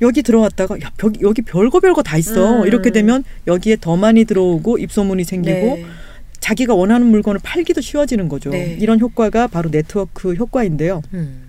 여기 0.00 0.22
들어왔다가 0.22 0.80
야, 0.80 0.90
벽, 0.96 1.20
여기 1.22 1.42
별거 1.42 1.80
별거 1.80 2.02
다 2.02 2.16
있어. 2.16 2.62
음. 2.62 2.66
이렇게 2.66 2.90
되면 2.90 3.24
여기에 3.46 3.78
더 3.80 3.96
많이 3.96 4.24
들어오고 4.24 4.78
입소문이 4.78 5.24
생기고 5.24 5.76
네. 5.76 5.86
자기가 6.40 6.74
원하는 6.74 7.06
물건을 7.06 7.40
팔기도 7.42 7.80
쉬워지는 7.80 8.28
거죠. 8.28 8.50
네. 8.50 8.76
이런 8.80 9.00
효과가 9.00 9.46
바로 9.46 9.70
네트워크 9.70 10.34
효과인데요. 10.34 11.00
음. 11.14 11.43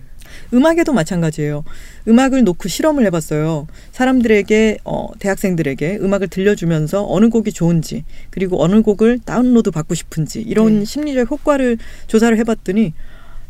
음악에도 0.53 0.93
마찬가지예요. 0.93 1.63
음악을 2.07 2.43
놓고 2.43 2.67
실험을 2.69 3.05
해봤어요. 3.07 3.67
사람들에게 3.91 4.77
어, 4.85 5.07
대학생들에게 5.19 5.97
음악을 6.01 6.27
들려주면서 6.27 7.05
어느 7.09 7.29
곡이 7.29 7.51
좋은지 7.51 8.03
그리고 8.29 8.61
어느 8.63 8.81
곡을 8.81 9.19
다운로드 9.25 9.71
받고 9.71 9.95
싶은지 9.95 10.41
이런 10.41 10.79
네. 10.79 10.85
심리적 10.85 11.29
효과를 11.31 11.77
조사를 12.07 12.37
해봤더니 12.37 12.93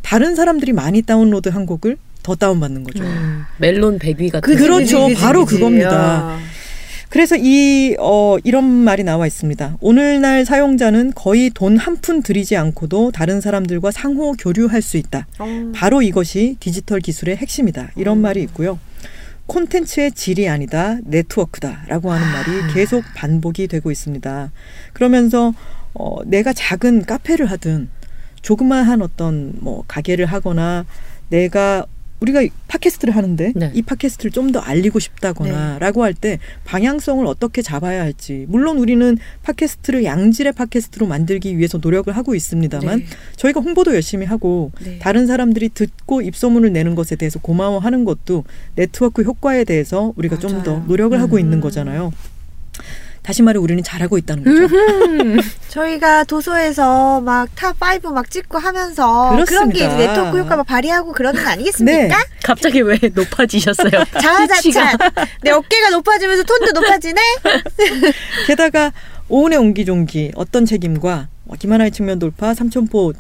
다른 0.02 0.36
사람들이 0.36 0.72
많이 0.74 1.02
다운로드 1.02 1.50
한 1.50 1.66
곡을 1.66 1.98
더 2.24 2.36
다운받는 2.36 2.84
거죠. 2.86 3.04
음. 3.04 3.44
멜론 3.58 4.00
백위 4.00 4.30
같은. 4.30 4.42
그- 4.42 4.56
그렇죠. 4.60 5.04
그지, 5.04 5.14
그지, 5.14 5.24
바로 5.26 5.46
그지. 5.46 5.56
그겁니다. 5.58 5.92
아. 5.92 6.40
그래서 7.16 7.38
이 7.38 7.96
어, 7.98 8.36
이런 8.44 8.66
말이 8.66 9.06
나와 9.06 9.26
있습니다. 9.26 9.78
오늘날 9.80 10.44
사용자는 10.44 11.14
거의 11.16 11.50
돈 11.50 11.78
한 11.78 11.96
푼 12.02 12.22
들이지 12.22 12.58
않고도 12.58 13.12
다른 13.12 13.40
사람들과 13.40 13.92
상호 13.92 14.34
교류할 14.34 14.82
수 14.82 14.98
있다. 14.98 15.26
어. 15.40 15.72
바로 15.74 16.02
이것이 16.02 16.58
디지털 16.60 17.00
기술의 17.00 17.38
핵심이다. 17.38 17.92
이런 17.96 18.18
음. 18.18 18.22
말이 18.22 18.44
있고요. 18.44 18.80
콘텐츠의 19.48 20.12
질이 20.12 20.50
아니다. 20.50 20.98
네트워크다 21.06 21.86
라고 21.88 22.12
하는 22.12 22.28
말이 22.28 22.74
계속 22.74 23.02
반복이 23.16 23.70
되고 23.70 23.92
있습니다. 23.92 24.52
그러면서 24.92 25.54
어, 25.94 26.18
내가 26.26 26.52
작은 26.52 27.06
카페를 27.06 27.46
하든 27.46 27.88
조그마한 28.42 29.02
어떤 29.02 29.54
뭐 29.62 29.86
가게를 29.88 30.26
하거나 30.26 30.86
내가 31.30 31.86
우리가 32.26 32.44
팟캐스트를 32.68 33.16
하는데 33.16 33.54
네. 33.56 33.72
이 33.74 33.82
팟캐스트를 33.82 34.32
좀 34.32 34.46
더 34.56 34.60
알리고 34.60 35.00
싶다거나라고 35.00 36.04
할때 36.04 36.38
방향성을 36.66 37.26
어떻게 37.26 37.62
잡아야 37.64 38.02
할지 38.04 38.46
물론 38.48 38.78
우리는 38.78 39.18
팟캐스트를 39.42 40.04
양질의 40.04 40.54
팟캐스트로 40.54 41.08
만들기 41.08 41.58
위해서 41.58 41.80
노력을 41.80 42.16
하고 42.16 42.36
있습니다만 42.36 43.00
네. 43.00 43.06
저희가 43.36 43.60
홍보도 43.60 43.94
열심히 43.96 44.26
하고 44.28 44.72
네. 44.84 45.00
다른 45.00 45.26
사람들이 45.26 45.70
듣고 45.70 46.22
입소문을 46.22 46.72
내는 46.74 46.94
것에 46.96 47.16
대해서 47.16 47.40
고마워하는 47.40 48.06
것도 48.06 48.44
네트워크 48.76 49.24
효과에 49.24 49.64
대해서 49.64 50.14
우리가 50.16 50.38
좀 50.38 50.64
더. 50.64 50.80
노력을 50.88 51.20
하고 51.20 51.40
있는 51.40 51.58
음. 51.58 51.62
거잖아요. 51.62 52.14
다시 53.26 53.42
말해 53.42 53.58
우리는 53.58 53.82
잘하고 53.84 54.20
있다는 54.20 54.44
거죠. 54.44 54.76
저희가 55.70 56.24
도서에서 56.26 57.22
막 57.22 57.50
top 57.56 57.76
5 58.06 58.12
막 58.12 58.30
찍고 58.30 58.60
하면서 58.60 59.30
그런 59.30 59.70
게 59.72 59.80
그렇습니다. 59.80 59.86
이제 59.96 60.08
네트워크 60.08 60.38
효과 60.38 60.56
막 60.58 60.64
발휘하고 60.68 61.12
그러는 61.14 61.44
거 61.44 61.50
아니겠습니까? 61.50 62.08
네. 62.08 62.24
갑자기 62.44 62.82
왜 62.82 63.00
높아지셨어요? 63.14 63.90
자자찬 64.22 64.98
내 65.42 65.50
어깨가 65.50 65.90
높아지면서 65.90 66.44
톤도 66.44 66.72
높아지네. 66.80 67.20
게다가 68.48 68.92
오은의 69.30 69.58
옹기종기 69.58 70.34
어떤 70.36 70.66
책임과 70.66 71.28
김하나의 71.58 71.92
측면 71.92 72.20
돌파 72.20 72.54
삼천포 72.54 73.14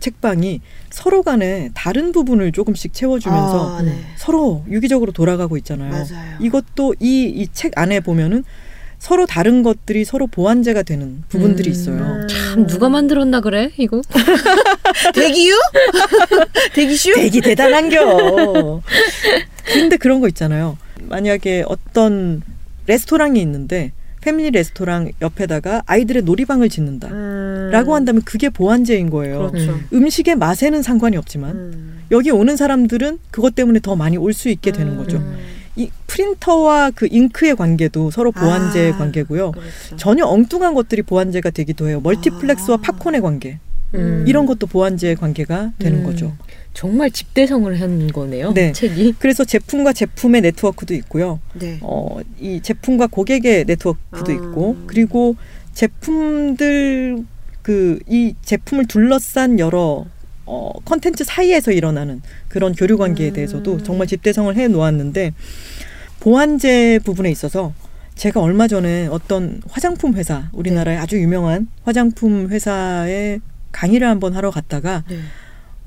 책방이 0.00 0.60
서로 0.90 1.22
간에 1.22 1.70
다른 1.74 2.10
부분을 2.10 2.50
조금씩 2.50 2.92
채워주면서 2.92 3.76
아, 3.78 3.82
네. 3.82 3.96
서로 4.16 4.64
유기적으로 4.68 5.12
돌아가고 5.12 5.56
있잖아요. 5.58 5.92
맞아요. 5.92 6.36
이것도 6.40 6.96
이 6.98 7.28
이 7.42 7.46
책 7.52 7.78
안에 7.78 8.00
보면은 8.00 8.42
서로 9.02 9.26
다른 9.26 9.64
것들이 9.64 10.04
서로 10.04 10.28
보완제가 10.28 10.84
되는 10.84 11.24
부분들이 11.28 11.70
음. 11.70 11.72
있어요. 11.72 12.26
참 12.28 12.68
누가 12.68 12.88
만들었나 12.88 13.40
그래 13.40 13.72
이거? 13.76 14.00
대기유? 15.12 15.54
대기슈? 16.72 17.12
되게 17.16 17.40
대단한겨. 17.40 18.80
근데 19.64 19.96
그런 19.96 20.20
거 20.20 20.28
있잖아요. 20.28 20.78
만약에 21.00 21.64
어떤 21.66 22.42
레스토랑이 22.86 23.40
있는데 23.40 23.90
패밀리 24.20 24.52
레스토랑 24.52 25.10
옆에다가 25.20 25.82
아이들의 25.86 26.22
놀이방을 26.22 26.68
짓는다. 26.68 27.08
음. 27.08 27.70
라고 27.72 27.96
한다면 27.96 28.22
그게 28.24 28.50
보완제인 28.50 29.10
거예요. 29.10 29.50
그렇죠. 29.50 29.72
음. 29.72 29.86
음식의 29.92 30.36
맛에는 30.36 30.80
상관이 30.80 31.16
없지만 31.16 31.50
음. 31.56 32.02
여기 32.12 32.30
오는 32.30 32.56
사람들은 32.56 33.18
그것 33.32 33.56
때문에 33.56 33.80
더 33.80 33.96
많이 33.96 34.16
올 34.16 34.32
수 34.32 34.48
있게 34.48 34.70
되는 34.70 34.96
거죠. 34.96 35.20
음. 35.76 35.82
이 35.82 35.90
프린터와 36.06 36.90
그 36.94 37.08
잉크의 37.10 37.56
관계도 37.56 38.10
서로 38.10 38.32
보완제의 38.32 38.92
아, 38.92 38.98
관계고요. 38.98 39.52
그렇죠. 39.52 39.96
전혀 39.96 40.26
엉뚱한 40.26 40.74
것들이 40.74 41.02
보완제가 41.02 41.50
되기도 41.50 41.88
해요. 41.88 42.00
멀티플렉스와 42.00 42.78
아. 42.78 42.80
팝콘의 42.80 43.20
관계. 43.20 43.58
음. 43.94 44.24
이런 44.26 44.46
것도 44.46 44.66
보완제의 44.66 45.16
관계가 45.16 45.72
되는 45.78 45.98
음. 46.00 46.04
거죠. 46.04 46.34
정말 46.72 47.10
집대성을 47.10 47.80
한 47.80 48.10
거네요. 48.10 48.52
네. 48.54 48.72
책이. 48.72 49.16
그래서 49.18 49.44
제품과 49.44 49.92
제품의 49.92 50.40
네트워크도 50.40 50.94
있고요. 50.94 51.40
네. 51.54 51.78
어, 51.82 52.18
이 52.40 52.60
제품과 52.62 53.08
고객의 53.08 53.66
네트워크도 53.66 54.32
아. 54.32 54.34
있고, 54.34 54.76
그리고 54.86 55.36
제품들 55.74 57.24
그 57.62 57.98
이 58.08 58.34
제품을 58.42 58.86
둘러싼 58.86 59.58
여러 59.58 60.04
어, 60.46 60.72
컨텐츠 60.84 61.24
사이에서 61.24 61.72
일어나는 61.72 62.22
그런 62.48 62.74
교류 62.74 62.98
관계에 62.98 63.28
음. 63.28 63.32
대해서도 63.34 63.82
정말 63.82 64.06
집대성을 64.06 64.54
해 64.56 64.68
놓았는데 64.68 65.32
보완제 66.20 67.00
부분에 67.04 67.30
있어서 67.30 67.72
제가 68.14 68.40
얼마 68.40 68.68
전에 68.68 69.06
어떤 69.06 69.60
화장품 69.68 70.14
회사 70.14 70.48
우리나라의 70.52 70.98
아주 70.98 71.18
유명한 71.20 71.68
화장품 71.84 72.48
회사에 72.48 73.40
강의를 73.72 74.06
한번 74.06 74.34
하러 74.34 74.50
갔다가 74.50 75.02
네. 75.08 75.18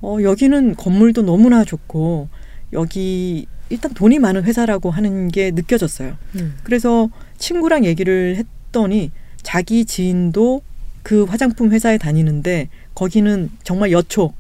어, 0.02 0.18
여기는 0.22 0.76
건물도 0.76 1.22
너무나 1.22 1.64
좋고 1.64 2.30
여기 2.74 3.48
일단 3.70 3.94
돈이 3.94 4.20
많은 4.20 4.44
회사라고 4.44 4.92
하는 4.92 5.30
게 5.30 5.52
느껴졌어요. 5.52 6.18
음. 6.36 6.56
그래서 6.64 7.10
친구랑 7.38 7.86
얘기를 7.86 8.36
했더니 8.36 9.12
자기 9.42 9.86
지인도 9.86 10.62
그 11.04 11.24
화장품 11.24 11.72
회사에 11.72 11.98
다니는데 11.98 12.70
거기는 12.96 13.50
정말 13.64 13.92
여초 13.92 14.34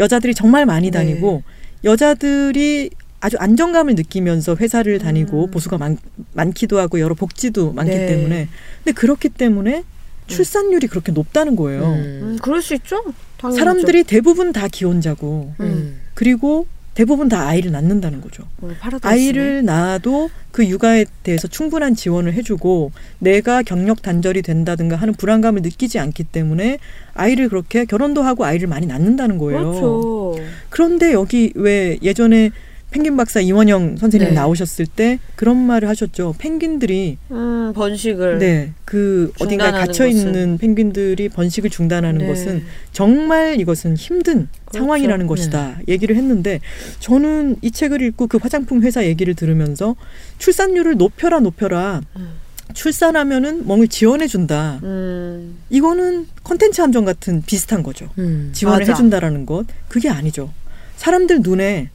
여자들이 0.00 0.34
정말 0.34 0.66
많이 0.66 0.90
네. 0.90 0.98
다니고 0.98 1.44
여자들이 1.84 2.90
아주 3.20 3.36
안정감을 3.38 3.94
느끼면서 3.94 4.56
회사를 4.56 4.98
다니고 4.98 5.44
음. 5.44 5.50
보수가 5.50 5.78
많, 5.78 5.98
많기도 6.32 6.80
하고 6.80 6.98
여러 6.98 7.14
복지도 7.14 7.72
많기 7.72 7.94
네. 7.94 8.06
때문에 8.06 8.48
근데 8.82 8.92
그렇기 8.92 9.28
때문에 9.28 9.84
출산율이 10.26 10.86
그렇게 10.86 11.12
높다는 11.12 11.54
거예요. 11.56 11.84
음, 11.84 12.20
음. 12.22 12.38
그럴 12.40 12.62
수 12.62 12.74
있죠. 12.74 13.02
당연하죠. 13.36 13.58
사람들이 13.58 14.04
대부분 14.04 14.52
다 14.52 14.68
기혼자고 14.68 15.52
음. 15.60 16.00
그리고 16.14 16.66
대부분 16.94 17.28
다 17.28 17.46
아이를 17.46 17.70
낳는다는 17.70 18.20
거죠. 18.20 18.44
어. 18.60 18.70
아이를 19.02 19.64
낳아도 19.64 20.28
그 20.50 20.66
육아에 20.66 21.06
대해서 21.22 21.46
충분한 21.48 21.94
지원을 21.94 22.34
해주고 22.34 22.92
내가 23.18 23.62
경력 23.62 24.02
단절이 24.02 24.42
된다든가 24.42 24.96
하는 24.96 25.14
불안감을 25.14 25.62
느끼지 25.62 25.98
않기 25.98 26.24
때문에 26.24 26.78
아이를 27.14 27.48
그렇게 27.48 27.84
결혼도 27.84 28.22
하고 28.22 28.44
아이를 28.44 28.68
많이 28.68 28.86
낳는다는 28.86 29.38
거예요. 29.38 29.60
그렇죠. 29.60 30.36
그런데 30.68 31.12
여기 31.12 31.52
왜 31.54 31.98
예전에 32.02 32.50
펭귄 32.90 33.16
박사 33.16 33.40
이원영 33.40 33.96
선생님 33.96 34.30
네. 34.30 34.34
나오셨을 34.34 34.86
때 34.86 35.20
그런 35.36 35.56
말을 35.56 35.88
하셨죠. 35.88 36.34
펭귄들이 36.38 37.18
음, 37.30 37.72
번식을. 37.74 38.38
네, 38.38 38.72
그 38.84 39.32
어딘가에 39.38 39.70
갇혀 39.70 40.06
있는 40.06 40.58
펭귄들이 40.58 41.28
번식을 41.28 41.70
중단하는 41.70 42.18
네. 42.18 42.26
것은 42.26 42.64
정말 42.92 43.60
이것은 43.60 43.96
힘든 43.96 44.48
그렇죠. 44.70 44.84
상황이라는 44.84 45.26
것이다. 45.26 45.78
얘기를 45.88 46.16
했는데 46.16 46.60
저는 47.00 47.56
이 47.60 47.70
책을 47.70 48.00
읽고 48.02 48.28
그 48.28 48.38
화장품 48.40 48.82
회사 48.82 49.04
얘기를 49.04 49.34
들으면서 49.34 49.96
출산율을 50.38 50.96
높여라 50.96 51.40
높여라. 51.40 52.00
음. 52.16 52.40
출산하면은 52.72 53.66
멍을 53.66 53.88
지원해 53.88 54.28
준다. 54.28 54.78
음, 54.84 55.56
이거는 55.70 56.28
컨텐츠 56.44 56.80
함정 56.80 57.04
같은 57.04 57.42
비슷한 57.44 57.82
거죠. 57.82 58.08
음. 58.18 58.50
지원을 58.52 58.80
맞아. 58.80 58.92
해준다라는 58.92 59.44
것 59.44 59.66
그게 59.88 60.08
아니죠. 60.08 60.52
사람들 60.96 61.40
눈에 61.42 61.90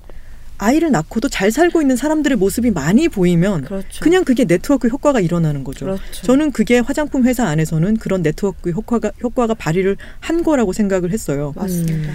아이를 0.58 0.91
낳고도 0.91 1.29
잘 1.29 1.51
살고 1.51 1.82
있는 1.82 1.96
사람들의 1.96 2.38
모습이 2.38 2.72
많이 2.72 3.08
보이면 3.10 3.63
그렇죠. 3.65 4.00
그냥 4.01 4.24
그게 4.24 4.46
네트워크 4.46 4.88
효과가 4.88 5.20
일어나는 5.20 5.63
거죠. 5.63 5.86
그렇죠. 5.86 6.25
저는 6.25 6.51
그게 6.51 6.79
화장품 6.79 7.25
회사 7.25 7.46
안에서는 7.46 7.98
그런 7.98 8.22
네트워크 8.22 8.72
효과가 8.72 9.12
효과가 9.22 9.53
발휘를 9.53 9.98
한 10.20 10.44
거라고 10.44 10.74
생각을 10.74 11.12
했어요. 11.12 11.53
맞습니다. 11.55 12.10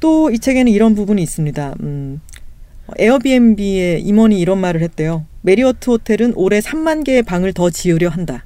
또 0.00 0.30
이 0.30 0.38
책에는 0.38 0.70
이런 0.72 0.94
부분이 0.94 1.22
있습니다. 1.22 1.74
음, 1.82 2.20
에어비앤비의 2.98 4.02
임원이 4.02 4.38
이런 4.40 4.58
말을 4.58 4.82
했대요. 4.82 5.24
메리어트 5.42 5.90
호텔은 5.90 6.32
올해 6.36 6.60
3만 6.60 7.04
개의 7.04 7.22
방을 7.22 7.52
더 7.52 7.70
지으려 7.70 8.08
한다. 8.08 8.44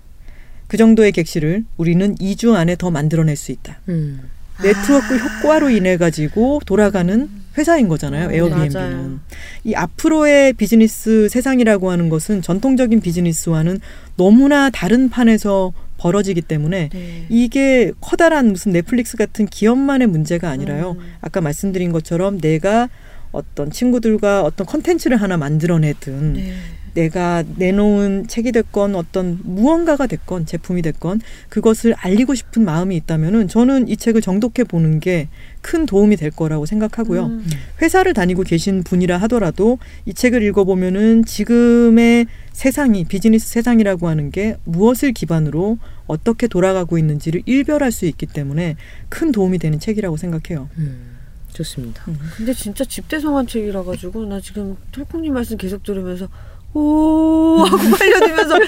그 0.67 0.77
정도의 0.77 1.13
객실을 1.13 1.65
우리는 1.77 2.15
2주 2.17 2.55
안에 2.55 2.77
더 2.77 2.91
만들어낼 2.91 3.37
수 3.37 3.53
있다. 3.53 3.81
음. 3.89 4.21
네트워크 4.63 5.17
효과로 5.17 5.71
인해 5.71 5.97
가지고 5.97 6.61
돌아가는 6.65 7.29
회사인 7.59 7.89
거잖아요. 7.89 8.29
음, 8.29 8.35
에어비앤비는. 8.35 8.73
맞아요. 8.73 9.21
이 9.65 9.75
앞으로의 9.75 10.53
비즈니스 10.55 11.29
세상이라고 11.29 11.91
하는 11.91 12.09
것은 12.09 12.41
전통적인 12.43 13.01
비즈니스와는 13.01 13.81
너무나 14.17 14.71
다른 14.71 15.09
판에서 15.11 15.73
벌어지기 16.05 16.43
때문에 16.43 16.91
네. 16.93 17.27
이게 17.31 17.91
커다란 18.03 18.49
무슨 18.49 18.73
넷플릭스 18.73 19.17
같은 19.17 19.47
기업만의 19.47 20.07
문제가 20.07 20.51
아니라요. 20.51 20.97
음. 20.99 21.13
아까 21.23 21.41
말씀드린 21.41 21.93
것처럼 21.93 22.39
내가 22.39 22.91
어떤 23.33 23.71
친구들과 23.71 24.43
어떤 24.43 24.67
컨텐츠를 24.67 25.17
하나 25.17 25.39
만들어내든 25.39 26.35
네. 26.35 26.53
내가 26.95 27.45
내놓은 27.57 28.29
책이 28.29 28.53
됐건 28.53 28.95
어떤 28.95 29.39
무언가가 29.43 30.07
됐건 30.07 30.47
제품이 30.47 30.83
됐건 30.83 31.21
그것을 31.49 31.95
알리고 31.95 32.35
싶은 32.35 32.65
마음이 32.65 32.97
있다면은 32.97 33.49
저는 33.49 33.89
이 33.89 33.97
책을 33.97 34.21
정독해 34.21 34.65
보는 34.65 35.01
게 35.01 35.29
큰 35.65 35.87
도움이 35.87 36.17
될 36.17 36.31
거라고 36.31 36.67
생각하고요. 36.67 37.25
음. 37.25 37.47
회사를 37.81 38.13
다니고 38.13 38.43
계신 38.43 38.83
분이라 38.83 39.17
하더라도 39.23 39.79
이 40.05 40.13
책을 40.13 40.43
읽어보면은 40.43 41.25
지금의 41.25 42.27
세상이 42.53 43.07
비즈니스 43.07 43.49
세상이라고 43.49 44.07
하는 44.07 44.31
게 44.31 44.59
무엇을 44.65 45.13
기반으로 45.13 45.79
어떻게 46.07 46.49
돌아가고 46.49 46.99
있는지를 46.99 47.45
일별할 47.47 47.93
수 47.93 48.05
있기 48.05 48.27
때문에 48.27 48.77
큰 49.09 49.33
도움이 49.33 49.59
되는 49.59 49.81
책이라고 49.81 50.19
생각해요. 50.19 50.69
음. 50.77 51.15
좋습니다. 51.55 52.05
근데 52.37 52.53
진짜 52.53 52.85
집대성한 52.85 53.47
책이라 53.47 53.85
가지고 53.85 54.27
나 54.27 54.41
지금 54.41 54.77
털콩님 54.93 55.33
말씀 55.33 55.57
계속 55.57 55.83
들으면서 55.83 56.29
오 56.75 57.65
하고 57.65 57.77
빨려들면서 57.97 58.59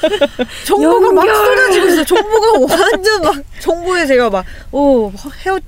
정보가 0.65 1.13
막 1.13 1.27
쏟아지고 1.27 1.87
있어요. 1.89 2.05
정보가 2.05 2.75
완전 2.77 3.23
막 3.23 3.35
정보에 3.61 4.07
제가 4.07 4.31
막오 4.31 5.13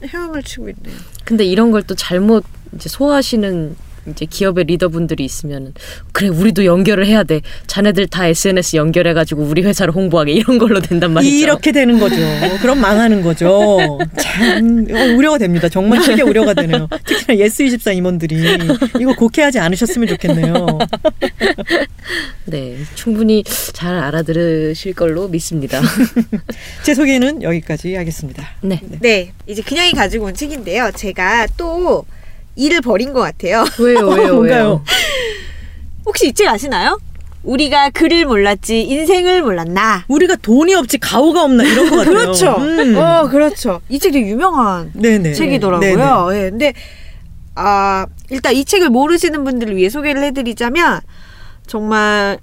헤엄을 0.06 0.42
치고 0.44 0.68
있네요. 0.70 0.96
근데 1.24 1.44
이런 1.44 1.70
걸 1.72 1.82
또 1.82 1.94
잘못 1.94 2.44
이제 2.74 2.88
소화하시는 2.88 3.76
이제 4.10 4.26
기업의 4.26 4.64
리더분들이 4.64 5.24
있으면 5.24 5.74
그래 6.12 6.28
우리도 6.28 6.64
연결을 6.64 7.06
해야 7.06 7.22
돼. 7.22 7.40
자네들 7.66 8.08
다 8.08 8.26
SNS 8.26 8.76
연결해 8.76 9.14
가지고 9.14 9.42
우리 9.42 9.62
회사를 9.62 9.92
홍보하게 9.94 10.32
이런 10.32 10.58
걸로 10.58 10.80
된단 10.80 11.12
말이죠. 11.12 11.34
이렇게 11.34 11.72
되는 11.72 11.98
거죠. 11.98 12.16
그럼 12.60 12.80
망하는 12.80 13.22
거죠. 13.22 13.98
참 14.18 14.86
어, 14.90 15.16
우려가 15.16 15.38
됩니다. 15.38 15.68
정말 15.68 16.00
크게 16.00 16.22
우려가 16.22 16.54
되네요. 16.54 16.88
특히나 17.06 17.38
예스 17.38 17.62
24 17.62 17.92
임원들이 17.92 18.36
이거 19.00 19.14
곡해하지 19.14 19.58
않으셨으면 19.58 20.08
좋겠네요. 20.08 20.78
네, 22.46 22.76
충분히 22.94 23.44
잘 23.72 23.94
알아들으실 23.96 24.94
걸로 24.94 25.28
믿습니다. 25.28 25.80
제 26.82 26.94
소개는 26.94 27.42
여기까지 27.42 27.94
하겠습니다. 27.94 28.48
네. 28.62 28.80
네 29.00 29.32
이제 29.46 29.62
그냥이 29.62 29.92
가지고 29.92 30.26
온 30.26 30.34
책인데요. 30.34 30.90
제가 30.94 31.46
또 31.56 32.04
일을 32.58 32.80
벌인 32.82 33.12
것 33.12 33.20
같아요. 33.20 33.64
왜요, 33.78 34.06
왜요, 34.08 34.34
뭔가요? 34.34 34.84
혹시 36.04 36.28
이 36.28 36.32
책 36.32 36.48
아시나요? 36.48 36.98
우리가 37.44 37.90
글을 37.90 38.26
몰랐지 38.26 38.82
인생을 38.82 39.42
몰랐나? 39.42 40.04
우리가 40.08 40.36
돈이 40.36 40.74
없지 40.74 40.98
가오가 40.98 41.44
없나 41.44 41.62
이런 41.62 41.88
거 41.88 41.96
같아요. 41.98 42.14
그렇죠. 42.14 42.56
음. 42.58 42.96
어 42.98 43.28
그렇죠. 43.28 43.80
이책 43.88 44.12
되게 44.12 44.28
유명한 44.28 44.90
네네. 44.94 45.32
책이더라고요. 45.34 46.28
예. 46.32 46.50
근데 46.50 46.72
아 47.54 48.06
일단 48.30 48.54
이 48.54 48.64
책을 48.64 48.90
모르시는 48.90 49.44
분들을 49.44 49.76
위해 49.76 49.88
소개를 49.88 50.22
해드리자면 50.24 51.00
정말 51.66 52.38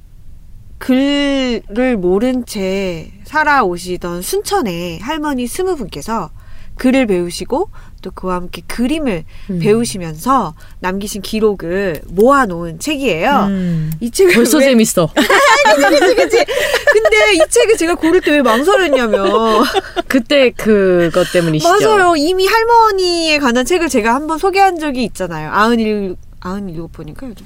글을 0.77 1.97
모른 1.97 2.45
채 2.45 3.11
살아오시던 3.25 4.21
순천의 4.21 4.99
할머니 4.99 5.45
스무 5.47 5.75
분께서 5.75 6.29
글을 6.77 7.07
배우시고 7.07 7.69
또 8.01 8.11
그와 8.11 8.35
함께 8.35 8.61
그림을 8.67 9.23
음. 9.49 9.59
배우시면서 9.59 10.53
남기신 10.79 11.21
기록을 11.21 12.01
모아놓은 12.07 12.79
책이에요. 12.79 13.45
음. 13.49 13.91
이 13.99 14.11
책을 14.11 14.33
벌써 14.35 14.57
왜- 14.59 14.65
재밌어. 14.65 15.09
그치 15.15 16.15
그치. 16.15 16.45
근데 16.93 17.33
이 17.35 17.39
책을 17.49 17.77
제가 17.77 17.95
고를 17.95 18.21
때 18.21 18.31
왜 18.31 18.41
망설였냐면 18.41 19.63
그때 20.07 20.51
그것 20.51 21.31
때문이시죠. 21.31 21.69
맞아요. 21.97 22.15
이미 22.17 22.45
할머니에 22.45 23.39
관한 23.39 23.65
책을 23.65 23.87
제가 23.89 24.13
한번 24.13 24.37
소개한 24.37 24.77
적이 24.79 25.03
있잖아요. 25.05 25.49
아흔일 25.51 26.15
아흔일곱 26.41 26.91
번인가 26.91 27.27
요즘. 27.27 27.45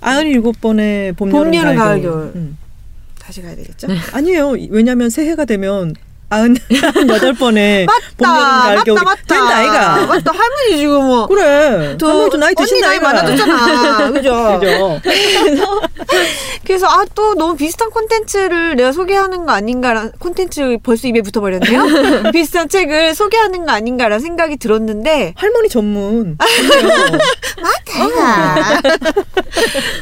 아흔일곱 0.00 0.60
번의 0.60 1.12
봄, 1.12 1.30
봄, 1.30 1.54
여름, 1.54 1.54
여름, 1.54 1.76
가을, 1.76 2.02
겨울. 2.02 2.32
음. 2.34 2.58
다시 3.18 3.40
가야 3.40 3.54
되겠죠? 3.56 3.86
아니에요. 4.12 4.54
왜냐하면 4.70 5.08
새해가 5.08 5.44
되면 5.46 5.94
아흔 6.30 6.56
여덟 7.08 7.32
번에 7.34 7.86
봄, 8.16 8.26
여름, 8.28 8.40
가을, 8.42 8.74
맞다, 8.76 8.84
겨울 8.84 8.98
맞다. 9.04 9.20
된다 9.28 9.56
아이가. 9.56 10.06
맞다. 10.06 10.32
할머니 10.32 10.78
지금 10.78 11.06
뭐. 11.06 11.26
그래. 11.26 11.96
저 12.00 12.08
할머니도 12.08 12.36
나이 12.38 12.54
드신다 12.54 12.88
나이. 12.88 12.98
많아졌잖아. 13.00 14.10
그죠? 14.10 14.58
그죠. 14.60 15.00
그래서 16.66 16.86
아 16.88 17.04
또 17.14 17.34
너무 17.34 17.54
비슷한 17.56 17.90
콘텐츠를 17.90 18.74
내가 18.76 18.90
소개하는 18.90 19.46
거 19.46 19.52
아닌가라 19.52 20.08
콘텐츠 20.18 20.78
벌써 20.82 21.06
입에 21.06 21.20
붙어버렸네요. 21.22 22.32
비슷한 22.32 22.68
책을 22.68 23.14
소개하는 23.14 23.66
거 23.66 23.72
아닌가라는 23.72 24.18
생각이 24.20 24.56
들었는데 24.56 25.34
할머니 25.36 25.68
전문. 25.68 26.36
맞아. 27.96 28.80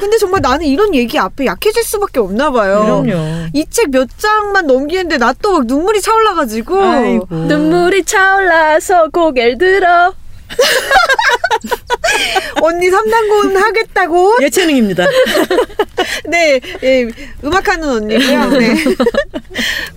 근데 0.01 0.17
정말 0.19 0.41
나는 0.41 0.65
이런 0.67 0.95
얘기 0.95 1.19
앞에 1.19 1.45
약해질 1.47 1.83
수밖에 1.85 2.21
없나 2.21 2.51
봐요. 2.51 3.03
그럼요. 3.05 3.49
이 3.53 3.65
책 3.73 3.91
몇 3.91 4.09
장만 4.19 4.67
넘기는데 4.67 5.19
나또막 5.19 5.67
눈물이 5.67 6.01
차 6.01 6.12
올라가지고 6.14 6.83
아이고. 6.83 7.27
눈물이 7.31 8.05
차올라서 8.05 9.09
고개를 9.09 9.59
들어. 9.59 10.14
언니 12.61 12.90
삼단고는 12.90 13.57
하겠다고 13.57 14.37
예체능입니다. 14.42 15.07
네, 16.29 16.61
예, 16.83 17.09
음악하는 17.44 17.88
언니고요. 17.88 18.51
네. 18.51 18.75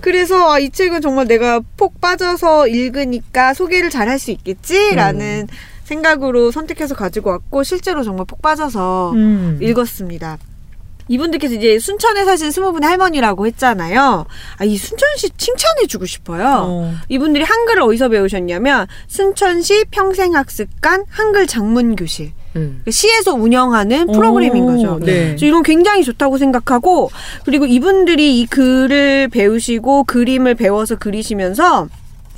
그래서 0.00 0.52
아, 0.52 0.58
이 0.58 0.70
책은 0.70 1.00
정말 1.00 1.26
내가 1.26 1.60
폭 1.76 2.00
빠져서 2.00 2.68
읽으니까 2.68 3.54
소개를 3.54 3.90
잘 3.90 4.06
할 4.08 4.18
수 4.18 4.30
있겠지라는 4.30 5.48
생각으로 5.84 6.50
선택해서 6.52 6.94
가지고 6.94 7.30
왔고 7.30 7.62
실제로 7.64 8.02
정말 8.02 8.24
폭 8.26 8.40
빠져서 8.40 9.12
음. 9.14 9.58
읽었습니다. 9.60 10.38
이분들께서 11.08 11.54
이제 11.54 11.78
순천에 11.78 12.24
사신 12.24 12.50
스무 12.50 12.72
분의 12.72 12.88
할머니라고 12.88 13.46
했잖아요. 13.46 14.26
아, 14.58 14.64
이 14.64 14.76
순천시 14.76 15.30
칭찬해주고 15.36 16.06
싶어요. 16.06 16.64
어. 16.66 16.94
이분들이 17.08 17.44
한글을 17.44 17.82
어디서 17.82 18.08
배우셨냐면 18.08 18.86
순천시 19.06 19.86
평생학습관 19.90 21.04
한글 21.08 21.46
장문교실 21.46 22.32
음. 22.56 22.82
시에서 22.88 23.34
운영하는 23.34 24.06
프로그램인 24.06 24.64
오, 24.64 24.66
거죠. 24.66 25.00
네. 25.04 25.36
이건 25.40 25.62
굉장히 25.62 26.02
좋다고 26.02 26.38
생각하고 26.38 27.10
그리고 27.44 27.66
이분들이 27.66 28.40
이 28.40 28.46
글을 28.46 29.28
배우시고 29.28 30.04
그림을 30.04 30.54
배워서 30.54 30.96
그리시면서 30.96 31.88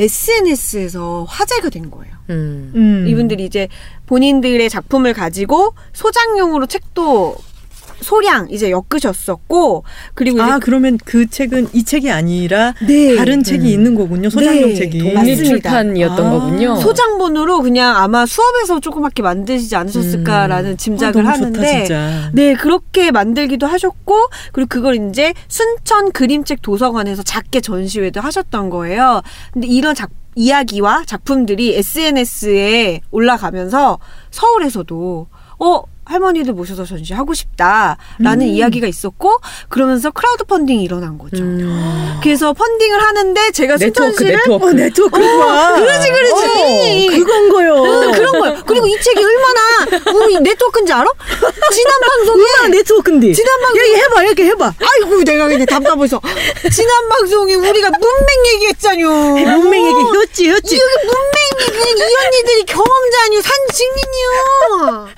SNS에서 0.01 1.25
화제가 1.29 1.71
된 1.71 1.91
거예요. 1.91 2.13
음. 2.31 2.73
음. 2.75 3.05
이분들이 3.09 3.45
이제 3.45 3.69
본인들의 4.07 4.69
작품을 4.69 5.13
가지고 5.13 5.75
소장용으로 5.93 6.67
책도 6.67 7.37
소량 8.01 8.49
이제 8.51 8.71
엮으셨었고 8.71 9.85
그리고 10.15 10.39
이제 10.39 10.51
아 10.51 10.59
그러면 10.59 10.99
그 11.05 11.29
책은 11.29 11.69
이 11.73 11.85
책이 11.85 12.11
아니라 12.11 12.75
네. 12.87 13.17
다른 13.17 13.43
책이 13.43 13.71
있는 13.71 13.95
거군요. 13.95 14.31
소장용 14.31 14.71
네. 14.71 14.75
책이. 14.75 14.99
독립 14.99 15.15
독립 15.15 15.15
맞습니다. 15.15 15.49
출판이었던 15.49 16.27
아. 16.27 16.31
거군요. 16.31 16.77
소장본으로 16.77 17.63
그냥 17.63 17.97
아마 17.97 18.27
수업에서 18.27 18.81
조그맣게 18.81 19.23
만드시지 19.23 19.77
않으셨을까라는 19.77 20.73
아, 20.73 20.77
짐작을 20.77 21.23
너무 21.23 21.29
하는데 21.29 21.59
좋다, 21.59 21.79
진짜. 21.79 22.31
네, 22.33 22.55
그렇게 22.55 23.11
만들기도 23.11 23.67
하셨고, 23.67 24.29
그리고 24.53 24.69
그걸 24.69 25.09
이제 25.09 25.35
순천 25.49 26.13
그림책 26.13 26.63
도서관에서 26.63 27.23
작게 27.23 27.61
전시회도 27.61 28.21
하셨던 28.21 28.71
거예요. 28.71 29.23
근데 29.53 29.69
이런 29.69 29.95
작, 29.95 30.11
이야기와 30.35 31.05
작품들이 31.07 31.77
SNS에 31.77 33.01
올라가면서 33.11 33.99
서울에서도, 34.31 35.27
어, 35.61 35.83
할머니들 36.09 36.55
모셔서 36.55 36.85
전시하고 36.85 37.35
싶다라는 37.35 38.41
음. 38.43 38.49
이야기가 38.49 38.87
있었고, 38.87 39.39
그러면서 39.69 40.11
크라우드 40.11 40.45
펀딩이 40.45 40.83
일어난 40.83 41.19
거죠. 41.19 41.37
음. 41.43 42.19
그래서 42.23 42.53
펀딩을 42.55 43.03
하는데 43.03 43.51
제가 43.53 43.77
네트워크 43.77 44.25
네트워크. 44.25 44.67
어 44.67 44.73
네트워크구나. 44.73 45.75
그러지, 45.77 46.11
그러지. 46.11 47.09
어, 47.13 47.17
그건 47.17 47.49
거요. 47.51 47.75
응, 47.85 48.13
그런 48.13 48.41
거예요. 48.41 48.63
그리고 48.67 48.87
이 48.87 48.97
책이 49.01 49.23
얼마나 49.23 50.19
우리 50.19 50.39
네트워크인지 50.41 50.93
알아? 50.93 51.07
지난 51.73 52.01
방송에 52.01 52.43
얼마나 52.43 52.69
네트워크인데. 52.69 53.33
지난 53.35 53.61
방송 53.61 53.79
얘기 53.83 53.95
해봐, 53.97 54.27
얘기 54.29 54.43
해봐. 54.45 54.75
아이고 54.81 55.23
내가 55.25 55.47
그냥 55.47 55.67
답답해서 55.67 56.21
지난 56.73 57.09
방송에 57.09 57.55
우리가 57.55 57.91
문맹 57.91 58.47
얘기했잖요. 58.55 59.09
문맹 59.09 59.87
얘기 59.87 60.19
했지, 60.19 60.49
했지. 60.51 60.77
이게 60.77 60.85
문맹 61.05 61.79
얘기는 61.83 62.11
이 62.11 62.15
언니들이 62.27 62.65
경험자 62.65 63.25
아니요 63.27 63.41
산 63.43 63.53
증인이요. 63.73 65.09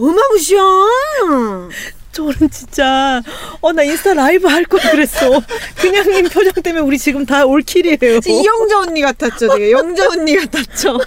어마무시야. 0.00 0.60
저는 2.12 2.50
진짜 2.50 3.22
어 3.60 3.72
나 3.72 3.82
인스타 3.84 4.14
라이브 4.14 4.48
할 4.48 4.64
걸 4.64 4.80
그랬어. 4.80 5.40
그냥님 5.76 6.28
표정 6.28 6.52
때문에 6.54 6.82
우리 6.84 6.98
지금 6.98 7.24
다 7.26 7.44
올킬이에요. 7.44 7.96
이영자 8.26 8.80
언니 8.80 9.00
같았죠. 9.02 9.48
되게 9.48 9.70
영자 9.70 10.08
언니 10.08 10.36
같았죠. 10.36 10.98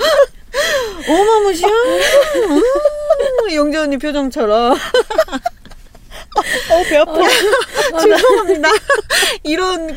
어마무시야. 1.10 1.68
음, 1.68 2.62
영자 3.54 3.82
언니 3.84 3.98
표정처럼. 3.98 4.74
어, 6.36 6.84
배 6.90 6.98
아파. 6.98 7.14
죄송합니다. 8.02 8.70
이런 9.44 9.96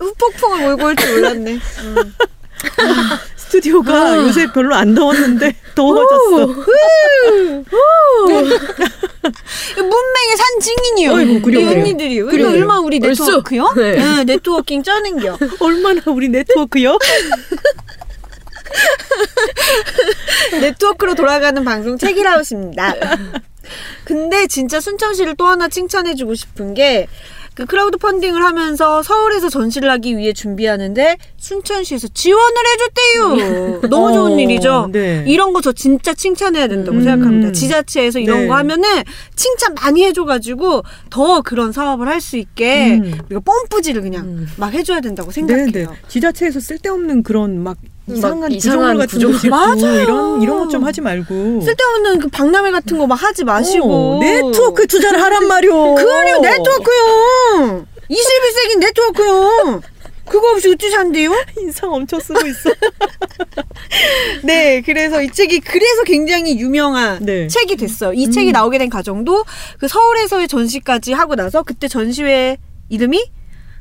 후폭풍을 0.00 0.58
몰고 0.76 0.84
올 0.86 0.96
줄 0.96 1.14
몰랐네. 1.14 1.58
스튜디오가 3.48 4.16
요새 4.18 4.46
별로 4.52 4.74
안 4.74 4.94
더웠는데 4.94 5.54
더워졌어. 5.74 6.46
문맹의 9.76 10.36
산 10.36 10.60
증인이요. 10.60 11.12
어이구, 11.12 11.42
그래요, 11.42 11.60
이 11.60 11.64
그래요. 11.64 11.80
언니들이. 11.80 12.14
이거 12.16 12.26
그래요. 12.26 12.48
얼마 12.48 12.74
나 12.74 12.80
우리 12.80 13.00
얼쑤. 13.02 13.24
네트워크요? 13.24 13.72
네. 13.76 13.92
네, 13.96 14.24
네트워킹 14.24 14.82
쩌는겨. 14.82 15.38
얼마나 15.60 16.02
우리 16.06 16.28
네트워크요? 16.28 16.98
네트워크로 20.60 21.14
돌아가는 21.14 21.64
방송 21.64 21.96
책이라웃입니다. 21.96 22.94
근데 24.04 24.46
진짜 24.46 24.80
순천시를 24.80 25.36
또 25.36 25.46
하나 25.46 25.68
칭찬해주고 25.68 26.34
싶은 26.34 26.74
게 26.74 27.06
그 27.58 27.66
크라우드 27.66 27.98
펀딩을 27.98 28.40
하면서 28.40 29.02
서울에서 29.02 29.48
전시를 29.48 29.90
하기 29.90 30.16
위해 30.16 30.32
준비하는데 30.32 31.16
순천시에서 31.38 32.06
지원을 32.14 32.56
해줬대요. 33.34 33.80
너무 33.90 34.12
좋은 34.12 34.32
어, 34.34 34.38
일이죠. 34.38 34.88
네. 34.92 35.24
이런 35.26 35.52
거 35.52 35.58
저 35.60 35.72
진짜 35.72 36.14
칭찬해야 36.14 36.68
된다고 36.68 36.98
음. 36.98 37.02
생각합니다. 37.02 37.50
지자체에서 37.50 38.20
이런 38.20 38.42
네. 38.42 38.46
거 38.46 38.54
하면은 38.54 39.02
칭찬 39.34 39.74
많이 39.74 40.04
해줘가지고 40.04 40.84
더 41.10 41.40
그런 41.40 41.72
사업을 41.72 42.06
할 42.06 42.20
수 42.20 42.36
있게 42.36 42.98
음. 42.98 43.18
우리가 43.26 43.40
뽐뿌질을 43.40 44.02
그냥 44.02 44.24
음. 44.24 44.48
막 44.56 44.72
해줘야 44.72 45.00
된다고 45.00 45.30
네, 45.30 45.34
생각해요. 45.34 45.70
네. 45.72 45.86
지자체에서 46.06 46.60
쓸데없는 46.60 47.24
그런 47.24 47.58
막 47.62 47.76
이상한 48.16 48.52
이상한 48.52 48.96
구조물 49.06 49.38
같은 49.38 49.50
맞아요. 49.50 50.02
이런 50.02 50.42
이런 50.42 50.58
것 50.60 50.68
좀 50.68 50.84
하지 50.84 51.00
말고 51.00 51.60
쓸데없는 51.62 52.18
그 52.20 52.28
박람회 52.28 52.70
같은 52.70 52.98
거 52.98 53.06
막 53.06 53.14
하지 53.22 53.44
마시고 53.44 54.16
어, 54.16 54.20
네트워크 54.20 54.86
투자를 54.86 55.20
하란 55.22 55.46
말이오. 55.48 55.94
그래요 55.94 56.40
네트워크요 56.40 57.86
21세기 58.10 58.78
네트워크요 58.80 59.80
그거 60.26 60.50
없이 60.52 60.70
어찌 60.70 60.90
산대요? 60.90 61.32
인상 61.58 61.90
엄청 61.90 62.20
쓰고 62.20 62.46
있어. 62.46 62.70
네 64.44 64.82
그래서 64.82 65.22
이 65.22 65.30
책이 65.30 65.60
그래서 65.60 66.04
굉장히 66.04 66.58
유명한 66.58 67.18
네. 67.24 67.46
책이 67.48 67.76
됐어요 67.76 68.12
이 68.12 68.26
음. 68.26 68.30
책이 68.30 68.52
나오게 68.52 68.78
된 68.78 68.90
과정도 68.90 69.44
그 69.78 69.88
서울에서의 69.88 70.48
전시까지 70.48 71.12
하고 71.14 71.34
나서 71.34 71.62
그때 71.62 71.88
전시회 71.88 72.58
이름이 72.90 73.24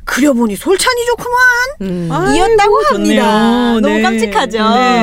그려보니 0.08 0.56
솔찬이 0.56 1.06
좋구만 1.06 1.38
음. 1.82 2.10
아, 2.12 2.34
이었다고 2.34 2.78
아이고, 2.80 2.96
합니다 2.96 3.22
좋네요. 3.24 3.80
너무 3.82 3.96
네. 3.98 4.02
깜찍하죠 4.02 4.58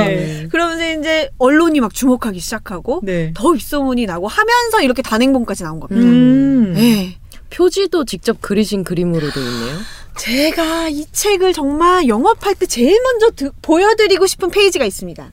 네. 0.06 0.48
그러면서 0.50 0.98
이제 0.98 1.30
언론이 1.38 1.80
막 1.80 1.92
주목하기 1.94 2.40
시작하고 2.40 3.00
네. 3.04 3.32
더 3.34 3.54
입소문이 3.54 4.06
나고 4.06 4.26
하면서 4.28 4.80
이렇게 4.80 5.02
단행본까지 5.02 5.62
나온 5.62 5.78
겁니다 5.80 6.02
음. 6.04 6.72
네. 6.74 7.18
표지도 7.50 8.04
직접 8.04 8.38
그리신 8.40 8.82
그림으로 8.82 9.30
되어 9.30 9.42
있네요. 9.42 9.76
제가 10.16 10.88
이 10.88 11.04
책을 11.12 11.52
정말 11.52 12.08
영업할 12.08 12.54
때 12.56 12.66
제일 12.66 13.00
먼저 13.00 13.30
드- 13.30 13.52
보여드리고 13.62 14.26
싶은 14.26 14.50
페이지가 14.50 14.84
있습니다. 14.84 15.30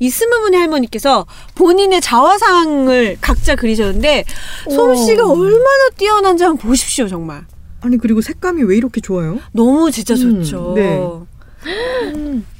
이 0.00 0.10
스무 0.10 0.40
분의 0.40 0.60
할머니께서 0.60 1.24
본인의 1.54 2.02
자화상을 2.02 3.16
각자 3.22 3.54
그리셨는데 3.54 4.24
솜씨가 4.70 5.24
어. 5.26 5.30
얼마나 5.32 5.88
뛰어난지 5.96 6.44
한번 6.44 6.58
보십시오 6.68 7.08
정말 7.08 7.46
아니 7.86 7.98
그리고 7.98 8.20
색감이 8.20 8.64
왜 8.64 8.76
이렇게 8.76 9.00
좋아요? 9.00 9.38
너무 9.52 9.92
진짜 9.92 10.14
음, 10.14 10.42
좋죠. 10.42 10.72
네. 10.74 11.00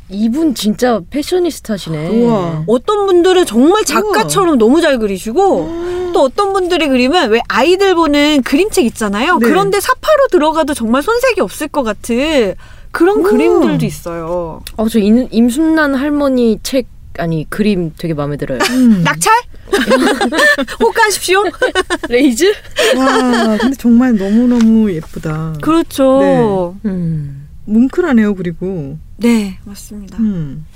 이분 0.09 0.55
진짜 0.55 1.01
패셔니스타시네. 1.11 2.09
우와. 2.21 2.65
어떤 2.69 3.07
분들은 3.07 3.45
정말 3.45 3.85
작가처럼 3.85 4.57
너무 4.57 4.81
잘 4.81 4.99
그리시고 4.99 5.69
또 6.15 6.23
어떤 6.23 6.53
분들의 6.53 6.89
그림은 6.89 7.31
왜 7.31 7.41
아이들 7.49 7.97
보는 7.97 8.43
그림책 8.43 8.85
있잖아요. 8.87 9.39
네. 9.39 9.49
그런데 9.49 9.81
삽화로 9.81 10.29
들어가도 10.31 10.75
정말 10.75 11.03
손색이 11.03 11.41
없을 11.41 11.67
것 11.67 11.83
같은 11.83 12.55
그런 12.93 13.19
우와. 13.19 13.31
그림들도 13.31 13.85
있어요. 13.85 14.63
어, 14.77 14.89
저 14.89 15.01
임, 15.01 15.27
임순란 15.31 15.97
할머니 15.97 16.61
책 16.63 16.87
아니 17.19 17.49
그림 17.51 17.93
되게 17.99 18.15
마음에 18.15 18.37
들어요. 18.37 18.59
음. 18.71 19.03
낙찰? 19.03 19.33
호가하십시오. 20.81 21.45
Raise? 22.09 22.53
와, 22.97 23.57
근데 23.59 23.77
정말 23.77 24.17
너무 24.17 24.47
너무 24.49 24.91
예쁘다. 24.93 25.55
그렇죠. 25.61 26.77
음. 26.85 27.49
뭉클하네요. 27.65 28.35
그리고 28.35 28.99
네, 29.17 29.59
맞습니다. 29.65 30.19
음. 30.19 30.67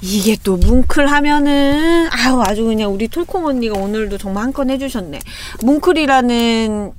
이게 0.00 0.36
또 0.42 0.56
뭉클하면은 0.56 2.08
아유 2.10 2.40
아주 2.44 2.64
그냥 2.64 2.92
우리 2.92 3.06
톨콩 3.08 3.46
언니가 3.46 3.78
오늘도 3.78 4.18
정말 4.18 4.42
한 4.44 4.52
건 4.52 4.68
해주셨네. 4.70 5.20
뭉클이라는 5.62 6.90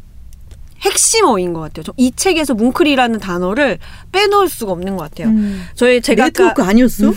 핵심어인 0.82 1.54
것 1.54 1.60
같아요. 1.62 1.84
저이 1.84 2.12
책에서 2.16 2.54
뭉클이라는 2.54 3.20
단어를 3.20 3.78
빼놓을 4.12 4.48
수가 4.50 4.72
없는 4.74 4.96
것 4.98 5.10
같아요. 5.12 5.30
음. 5.30 5.66
저희 5.76 6.02
제가 6.02 6.26
네트워크 6.26 6.62
아니었어? 6.64 7.14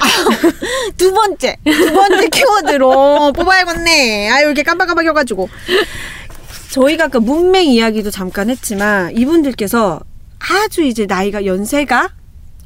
두 0.96 1.12
번째 1.12 1.56
두 1.64 1.92
번째 1.92 2.28
키워드로 2.28 3.32
뽑아야겠네. 3.36 4.30
아유 4.30 4.46
이렇게 4.46 4.62
깜빡깜빡 4.62 5.04
혀가지고 5.06 5.48
저희가 6.72 7.04
아까 7.06 7.20
문맹 7.20 7.64
이야기도 7.66 8.10
잠깐 8.10 8.50
했지만 8.50 9.16
이분들께서 9.16 10.00
아주 10.38 10.82
이제 10.82 11.06
나이가 11.06 11.44
연세가 11.44 12.10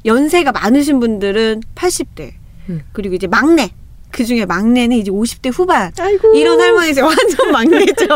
연세가 0.04 0.52
많으신 0.52 1.00
분들은 1.00 1.62
80대 1.74 2.32
음. 2.68 2.82
그리고 2.92 3.14
이제 3.14 3.26
막내 3.26 3.70
그 4.10 4.24
중에 4.24 4.44
막내는 4.44 4.96
이제 4.96 5.10
50대 5.10 5.50
후반 5.52 5.90
아이고. 5.98 6.34
이런 6.34 6.60
할머니세요 6.60 7.04
완전 7.06 7.50
막내죠. 7.50 8.06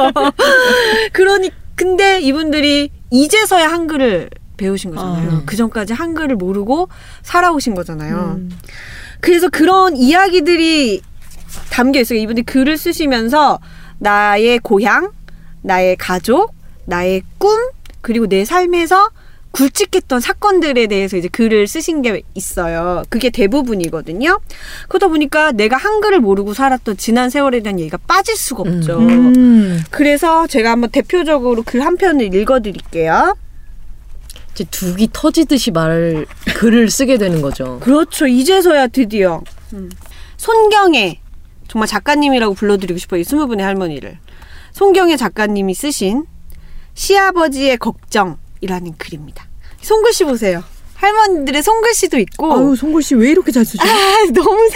그러니 1.12 1.50
근데 1.74 2.20
이분들이 2.20 2.90
이제서야 3.10 3.68
한글을 3.68 4.30
배우신 4.56 4.90
거잖아요. 4.94 5.30
아. 5.30 5.42
그 5.46 5.56
전까지 5.56 5.92
한글을 5.94 6.36
모르고 6.36 6.88
살아오신 7.22 7.74
거잖아요. 7.74 8.36
음. 8.38 8.50
그래서 9.20 9.48
그런 9.48 9.96
이야기들이 9.96 11.02
담겨 11.70 12.00
있어요. 12.00 12.18
이분들이 12.18 12.44
글을 12.44 12.76
쓰시면서 12.76 13.58
나의 13.98 14.58
고향, 14.60 15.10
나의 15.62 15.96
가족, 15.96 16.54
나의 16.84 17.22
꿈, 17.38 17.58
그리고 18.00 18.26
내 18.26 18.44
삶에서 18.44 19.10
굵직했던 19.50 20.20
사건들에 20.20 20.86
대해서 20.86 21.16
이제 21.16 21.26
글을 21.26 21.66
쓰신 21.66 22.02
게 22.02 22.22
있어요. 22.34 23.02
그게 23.08 23.30
대부분이거든요. 23.30 24.38
그러다 24.88 25.08
보니까 25.08 25.52
내가 25.52 25.76
한글을 25.76 26.20
모르고 26.20 26.54
살았던 26.54 26.96
지난 26.98 27.30
세월에 27.30 27.60
대한 27.60 27.80
얘기가 27.80 27.96
빠질 28.06 28.36
수가 28.36 28.62
없죠. 28.62 28.98
음. 28.98 29.82
그래서 29.90 30.46
제가 30.46 30.70
한번 30.72 30.90
대표적으로 30.90 31.62
글 31.64 31.80
한 31.80 31.96
편을 31.96 32.34
읽어드릴게요. 32.34 33.36
이제 34.58 34.64
두기 34.70 35.08
터지듯이 35.12 35.70
말 35.70 36.26
글을 36.56 36.90
쓰게 36.90 37.16
되는 37.16 37.40
거죠. 37.40 37.78
그렇죠. 37.80 38.26
이제서야 38.26 38.88
드디어 38.88 39.42
음. 39.72 39.88
손경애 40.36 41.20
정말 41.68 41.86
작가님이라고 41.86 42.54
불러드리고 42.54 42.98
싶어요. 42.98 43.20
이 43.20 43.24
스무 43.24 43.46
분의 43.46 43.64
할머니를 43.64 44.18
송경애 44.72 45.16
작가님이 45.16 45.74
쓰신 45.74 46.24
시아버지의 46.94 47.76
걱정이라는 47.78 48.94
글입니다. 48.98 49.46
손글씨 49.80 50.24
보세요. 50.24 50.64
할머니들의 50.94 51.62
손글씨도 51.62 52.18
있고 52.18 52.52
아유 52.52 52.74
송골 52.74 53.04
씨왜 53.04 53.30
이렇게 53.30 53.52
잘 53.52 53.64
쓰죠? 53.64 53.84
아, 53.86 54.26
너무 54.34 54.68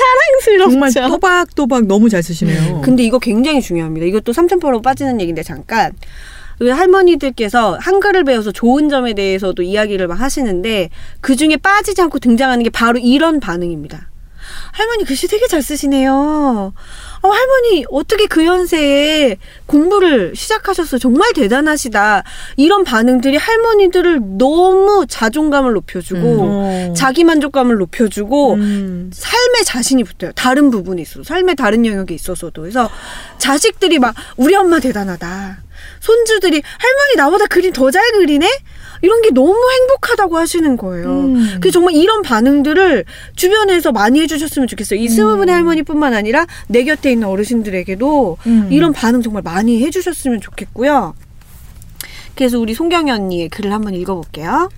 정말 0.58 0.92
사랑스럽죠. 0.92 1.08
또박또박 1.08 1.86
너무 1.86 2.08
잘 2.08 2.22
쓰시네요. 2.22 2.82
근데 2.82 3.02
이거 3.02 3.18
굉장히 3.18 3.60
중요합니다. 3.60 4.06
이것도 4.06 4.32
삼천포로 4.32 4.82
빠지는 4.82 5.20
얘기인데 5.20 5.42
잠깐 5.42 5.90
그 5.90 6.06
할머니들께서 6.60 7.78
한글을 7.80 8.24
배워서 8.24 8.52
좋은 8.52 8.88
점에 8.88 9.14
대해서도 9.14 9.62
이야기를 9.62 10.06
막 10.08 10.20
하시는데 10.20 10.90
그 11.20 11.36
중에 11.36 11.56
빠지지 11.56 12.00
않고 12.02 12.18
등장하는 12.18 12.62
게 12.64 12.70
바로 12.70 12.98
이런 12.98 13.40
반응입니다. 13.40 14.08
할머니 14.72 15.04
글씨 15.04 15.28
되게 15.28 15.46
잘 15.46 15.62
쓰시네요. 15.62 16.72
어, 17.22 17.28
할머니 17.28 17.84
어떻게 17.90 18.26
그 18.26 18.44
연세에 18.44 19.36
공부를 19.66 20.34
시작하셨어요? 20.34 20.98
정말 20.98 21.32
대단하시다. 21.34 22.24
이런 22.56 22.82
반응들이 22.82 23.36
할머니들을 23.36 24.20
너무 24.38 25.06
자존감을 25.08 25.74
높여주고 25.74 26.38
어. 26.40 26.94
자기 26.96 27.22
만족감을 27.22 27.76
높여주고 27.76 28.54
음. 28.54 29.10
삶에 29.12 29.62
자신이 29.64 30.04
붙어요. 30.04 30.32
다른 30.32 30.70
부분에 30.70 31.02
있어서. 31.02 31.22
삶의 31.22 31.56
다른 31.56 31.86
영역에 31.86 32.14
있어서도. 32.14 32.62
그래서 32.62 32.90
자식들이 33.38 33.98
막, 33.98 34.14
우리 34.36 34.54
엄마 34.56 34.80
대단하다. 34.80 35.58
손주들이, 36.02 36.62
할머니 36.78 37.16
나보다 37.16 37.46
그림 37.46 37.72
더 37.72 37.90
잘 37.92 38.02
그리네? 38.12 38.48
이런 39.02 39.22
게 39.22 39.30
너무 39.30 39.54
행복하다고 39.54 40.36
하시는 40.36 40.76
거예요. 40.76 41.08
음. 41.08 41.58
그래서 41.60 41.72
정말 41.72 41.94
이런 41.94 42.22
반응들을 42.22 43.04
주변에서 43.34 43.90
많이 43.92 44.20
해주셨으면 44.20 44.68
좋겠어요. 44.68 45.00
이 45.00 45.08
스무 45.08 45.36
분의 45.36 45.52
할머니뿐만 45.54 46.14
아니라 46.14 46.46
내 46.68 46.84
곁에 46.84 47.10
있는 47.12 47.26
어르신들에게도 47.28 48.38
음. 48.46 48.68
이런 48.70 48.92
반응 48.92 49.22
정말 49.22 49.42
많이 49.42 49.82
해주셨으면 49.84 50.40
좋겠고요. 50.40 51.14
그래서 52.36 52.58
우리 52.58 52.74
송경이 52.74 53.10
언니의 53.10 53.48
글을 53.48 53.72
한번 53.72 53.94
읽어볼게요. 53.94 54.70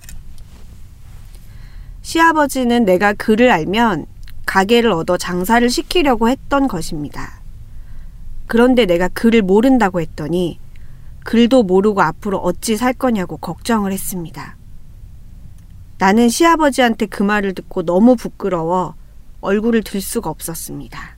시아버지는 2.03 2.85
내가 2.85 3.13
글을 3.13 3.51
알면 3.51 4.07
가게를 4.47 4.91
얻어 4.91 5.17
장사를 5.17 5.69
시키려고 5.69 6.29
했던 6.29 6.67
것입니다. 6.69 7.41
그런데 8.47 8.87
내가 8.87 9.09
글을 9.09 9.43
모른다고 9.43 10.01
했더니 10.01 10.59
글도 11.25 11.65
모르고 11.65 12.03
앞으로 12.03 12.39
어찌 12.39 12.77
살 12.77 12.93
거냐고 12.93 13.37
걱정을 13.37 13.93
했습니다. 13.93 14.57
나는 15.99 16.29
시아버지한테 16.29 17.07
그 17.07 17.23
말을 17.23 17.55
듣고 17.55 17.83
너무 17.83 18.15
부끄러워 18.15 18.95
얼굴을 19.41 19.83
들 19.83 20.01
수가 20.01 20.31
없었습니다. 20.31 21.17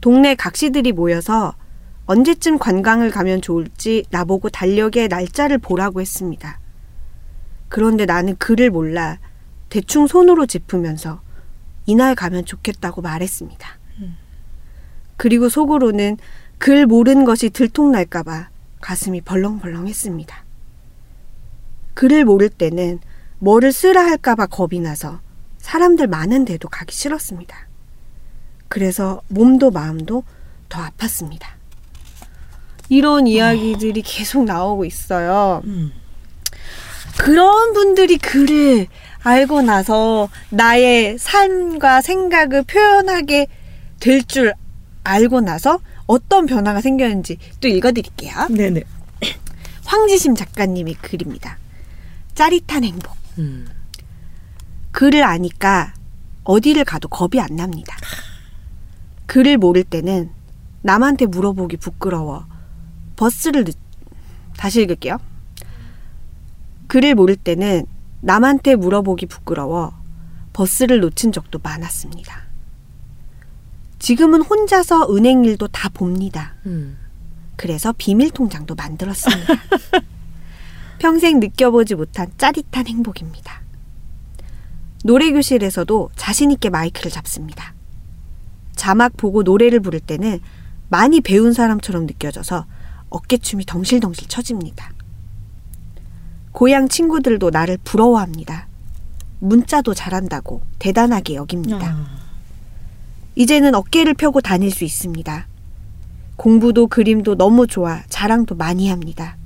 동네 0.00 0.34
각시들이 0.34 0.92
모여서 0.92 1.54
언제쯤 2.06 2.58
관광을 2.58 3.10
가면 3.10 3.42
좋을지 3.42 4.04
나보고 4.10 4.48
달력에 4.48 5.08
날짜를 5.08 5.58
보라고 5.58 6.00
했습니다. 6.00 6.58
그런데 7.68 8.06
나는 8.06 8.36
글을 8.36 8.70
몰라 8.70 9.18
대충 9.68 10.06
손으로 10.06 10.46
짚으면서 10.46 11.20
이날 11.86 12.14
가면 12.14 12.44
좋겠다고 12.44 13.02
말했습니다. 13.02 13.78
그리고 15.16 15.48
속으로는 15.48 16.16
글 16.58 16.86
모르는 16.86 17.24
것이 17.24 17.50
들통날까봐 17.50 18.48
가슴이 18.80 19.20
벌렁벌렁했습니다. 19.22 20.44
글을 21.94 22.24
모를 22.24 22.48
때는 22.48 23.00
뭐를 23.38 23.72
쓰라 23.72 24.04
할까봐 24.04 24.46
겁이 24.46 24.80
나서 24.80 25.20
사람들 25.58 26.06
많은 26.06 26.44
데도 26.44 26.68
가기 26.68 26.94
싫었습니다. 26.94 27.56
그래서 28.68 29.22
몸도 29.28 29.70
마음도 29.70 30.22
더 30.68 30.80
아팠습니다. 30.84 31.46
이런 32.88 33.26
이야기들이 33.26 34.02
계속 34.02 34.44
나오고 34.44 34.84
있어요. 34.84 35.62
음. 35.64 35.92
그런 37.18 37.72
분들이 37.72 38.16
글을 38.18 38.86
알고 39.22 39.62
나서 39.62 40.28
나의 40.50 41.18
삶과 41.18 42.00
생각을 42.00 42.62
표현하게 42.64 43.46
될 44.00 44.22
줄 44.22 44.54
알고 45.04 45.40
나서 45.40 45.80
어떤 46.08 46.46
변화가 46.46 46.80
생겼는지 46.80 47.38
또 47.60 47.68
읽어드릴게요. 47.68 48.48
네네. 48.48 48.82
황지심 49.84 50.34
작가님의 50.34 50.94
글입니다. 50.94 51.58
짜릿한 52.34 52.82
행복. 52.82 53.16
음. 53.38 53.68
글을 54.90 55.22
아니까 55.22 55.94
어디를 56.44 56.84
가도 56.84 57.08
겁이 57.08 57.40
안 57.40 57.54
납니다. 57.56 57.96
글을 59.26 59.58
모를 59.58 59.84
때는 59.84 60.30
남한테 60.82 61.26
물어보기 61.26 61.76
부끄러워 61.76 62.46
버스를 63.16 63.64
늦... 63.64 63.76
다시 64.56 64.82
읽을게요. 64.82 65.18
글을 66.86 67.14
모를 67.14 67.36
때는 67.36 67.84
남한테 68.22 68.76
물어보기 68.76 69.26
부끄러워 69.26 69.92
버스를 70.54 71.00
놓친 71.00 71.32
적도 71.32 71.58
많았습니다. 71.62 72.47
지금은 73.98 74.42
혼자서 74.42 75.14
은행 75.14 75.44
일도 75.44 75.68
다 75.68 75.88
봅니다. 75.88 76.54
음. 76.66 76.98
그래서 77.56 77.92
비밀 77.96 78.30
통장도 78.30 78.74
만들었습니다. 78.74 79.54
평생 80.98 81.40
느껴보지 81.40 81.94
못한 81.94 82.30
짜릿한 82.38 82.86
행복입니다. 82.86 83.62
노래 85.04 85.30
교실에서도 85.30 86.10
자신 86.16 86.50
있게 86.50 86.70
마이크를 86.70 87.10
잡습니다. 87.10 87.74
자막 88.76 89.16
보고 89.16 89.42
노래를 89.42 89.80
부를 89.80 90.00
때는 90.00 90.40
많이 90.88 91.20
배운 91.20 91.52
사람처럼 91.52 92.06
느껴져서 92.06 92.66
어깨춤이 93.10 93.64
덩실덩실 93.64 94.28
쳐집니다. 94.28 94.92
고향 96.52 96.88
친구들도 96.88 97.50
나를 97.50 97.78
부러워합니다. 97.84 98.68
문자도 99.40 99.94
잘한다고 99.94 100.62
대단하게 100.78 101.34
여깁니다. 101.36 101.86
아. 101.86 102.17
이제는 103.38 103.76
어깨를 103.76 104.14
펴고 104.14 104.40
다닐 104.40 104.72
수 104.72 104.82
있습니다. 104.82 105.46
공부도 106.34 106.88
그림도 106.88 107.36
너무 107.36 107.68
좋아 107.68 108.02
자랑도 108.08 108.56
많이 108.56 108.88
합니다. 108.90 109.36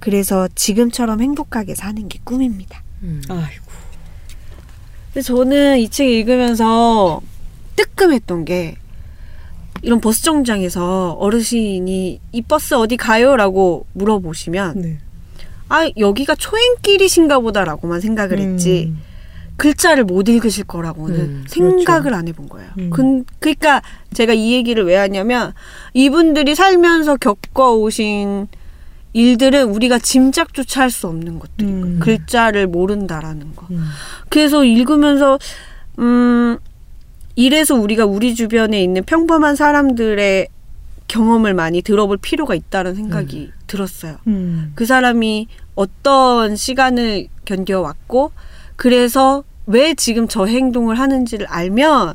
그래서 0.00 0.48
지금처럼 0.56 1.20
행복하게 1.20 1.76
사는 1.76 2.08
게 2.08 2.18
꿈입니다. 2.24 2.82
음. 3.04 3.22
아이고. 3.28 3.64
근데 5.14 5.22
저는 5.22 5.78
이 5.78 5.88
책 5.88 6.08
읽으면서 6.10 7.20
뜨끔했던 7.76 8.44
게 8.44 8.74
이런 9.82 10.00
버스 10.00 10.22
정장에서 10.24 11.12
어르신이 11.12 12.20
이 12.32 12.42
버스 12.42 12.74
어디 12.74 12.96
가요라고 12.96 13.86
물어보시면 13.92 14.80
네. 14.82 14.98
아 15.68 15.88
여기가 15.96 16.34
초행길이신가 16.34 17.38
보다라고만 17.38 18.00
생각을 18.00 18.40
했지 18.40 18.86
음. 18.88 19.02
글자를 19.56 20.04
못 20.04 20.28
읽으실 20.28 20.64
거라고는 20.64 21.18
음, 21.18 21.44
생각을 21.48 22.12
안 22.14 22.28
해본 22.28 22.48
거예요. 22.48 22.70
음. 22.78 22.90
근, 22.90 23.24
그러니까 23.38 23.82
제가 24.12 24.32
이 24.34 24.52
얘기를 24.52 24.84
왜 24.84 24.96
하냐면 24.96 25.52
이분들이 25.94 26.54
살면서 26.54 27.16
겪어오신 27.16 28.48
일들은 29.14 29.70
우리가 29.70 29.98
짐작조차 29.98 30.82
할 30.82 30.90
수 30.90 31.06
없는 31.08 31.38
것들인 31.38 31.68
음. 31.68 31.80
거예요. 31.80 31.98
글자를 32.00 32.66
모른다라는 32.66 33.56
거. 33.56 33.66
음. 33.70 33.88
그래서 34.28 34.64
읽으면서 34.64 35.38
음 35.98 36.58
이래서 37.34 37.74
우리가 37.74 38.04
우리 38.04 38.34
주변에 38.34 38.82
있는 38.82 39.04
평범한 39.04 39.56
사람들의 39.56 40.48
경험을 41.08 41.54
많이 41.54 41.82
들어볼 41.82 42.18
필요가 42.18 42.54
있다는 42.54 42.94
생각이 42.94 43.52
들었어요. 43.66 44.16
음. 44.26 44.72
그 44.74 44.84
사람이 44.86 45.48
어떤 45.74 46.56
시간을 46.56 47.28
견뎌왔고 47.44 48.32
그래서 48.76 49.44
왜 49.66 49.94
지금 49.94 50.28
저 50.28 50.46
행동을 50.46 50.98
하는지를 50.98 51.46
알면 51.48 52.14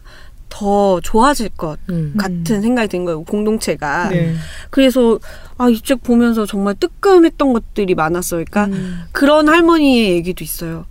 더 0.50 1.00
좋아질 1.02 1.50
것 1.50 1.80
음. 1.90 2.14
같은 2.18 2.62
생각이 2.62 2.88
든 2.90 3.06
거예요. 3.06 3.24
공동체가. 3.24 4.10
네. 4.10 4.36
그래서 4.70 5.18
아, 5.58 5.70
이 5.70 5.80
책 5.82 6.04
보면서 6.04 6.46
정말 6.46 6.76
뜨끔했던 6.76 7.54
것들이 7.54 7.96
많았어요. 7.96 8.44
그러니까 8.50 8.66
음. 8.76 9.02
그런 9.12 9.48
할머니의 9.48 10.12
얘기도 10.12 10.44
있어요. 10.44 10.86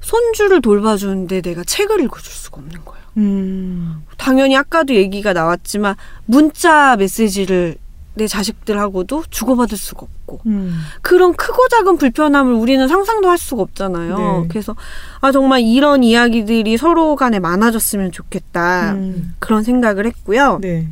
손주를 0.00 0.62
돌봐주는데 0.62 1.42
내가 1.42 1.64
책을 1.64 2.00
읽어줄 2.04 2.32
수가 2.32 2.58
없는 2.58 2.84
거예요. 2.84 3.00
음. 3.16 4.02
당연히 4.16 4.56
아까도 4.56 4.94
얘기가 4.94 5.32
나왔지만 5.32 5.96
문자 6.24 6.96
메시지를 6.96 7.76
내 8.14 8.26
자식들하고도 8.26 9.24
주고받을 9.30 9.78
수가 9.78 10.02
없고 10.02 10.40
음. 10.46 10.80
그런 11.00 11.34
크고 11.34 11.68
작은 11.68 11.96
불편함을 11.96 12.52
우리는 12.54 12.86
상상도 12.88 13.28
할 13.28 13.38
수가 13.38 13.62
없잖아요. 13.62 14.16
네. 14.42 14.48
그래서 14.48 14.74
아 15.20 15.32
정말 15.32 15.60
이런 15.62 16.02
이야기들이 16.02 16.76
서로 16.76 17.16
간에 17.16 17.38
많아졌으면 17.38 18.12
좋겠다 18.12 18.92
음. 18.92 19.34
그런 19.38 19.62
생각을 19.62 20.06
했고요. 20.06 20.58
네. 20.60 20.88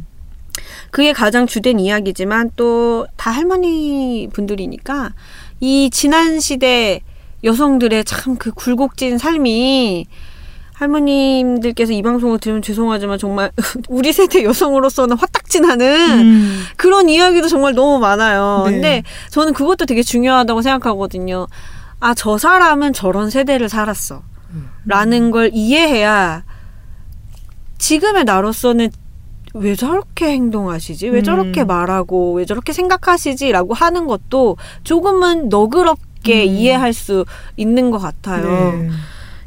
그게 0.91 1.13
가장 1.13 1.47
주된 1.47 1.79
이야기지만 1.81 2.53
또 2.57 3.07
다 3.17 3.31
할머니 3.31 4.29
분들이니까 4.33 5.13
이 5.61 5.91
지난 5.93 6.41
시대 6.41 7.01
여성들의 7.45 8.05
참 8.05 8.37
그 8.37 8.51
굴곡진 8.53 9.19
삶이 9.19 10.07
할머님들께서 10.79 11.93
이 11.93 12.03
방송을 12.03 12.39
들으면 12.39 12.63
죄송하지만 12.63 13.19
정말 13.19 13.51
우리 13.89 14.13
세대 14.13 14.45
여성으로서는 14.45 15.17
화딱지나는 15.17 16.21
음. 16.21 16.65
그런 16.77 17.09
이야기도 17.09 17.49
정말 17.49 17.75
너무 17.75 17.99
많아요. 17.99 18.63
네. 18.67 18.73
근데 18.73 19.03
저는 19.31 19.55
그것도 19.55 19.87
되게 19.87 20.03
중요하다고 20.03 20.63
생각하거든요. 20.63 21.49
아, 22.01 22.15
저 22.15 22.39
사람은 22.39 22.93
저런 22.93 23.29
세대를 23.31 23.69
살았어. 23.69 24.23
라는 24.87 25.31
걸 25.31 25.51
이해해야 25.53 26.43
지금의 27.77 28.25
나로서는 28.25 28.91
왜 29.55 29.75
저렇게 29.75 30.31
행동하시지? 30.31 31.09
왜 31.09 31.21
음. 31.21 31.25
저렇게 31.25 31.65
말하고, 31.65 32.35
왜 32.35 32.45
저렇게 32.45 32.73
생각하시지? 32.73 33.51
라고 33.51 33.75
하는 33.75 34.07
것도 34.07 34.57
조금은 34.85 35.49
너그럽게 35.49 36.45
음. 36.45 36.55
이해할 36.55 36.93
수 36.93 37.25
있는 37.57 37.91
것 37.91 37.99
같아요. 37.99 38.73
네. 38.73 38.91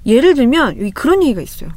예를 0.06 0.34
들면 0.36 0.80
여기 0.80 0.92
그런 0.92 1.22
얘기가 1.24 1.42
있어요. 1.42 1.70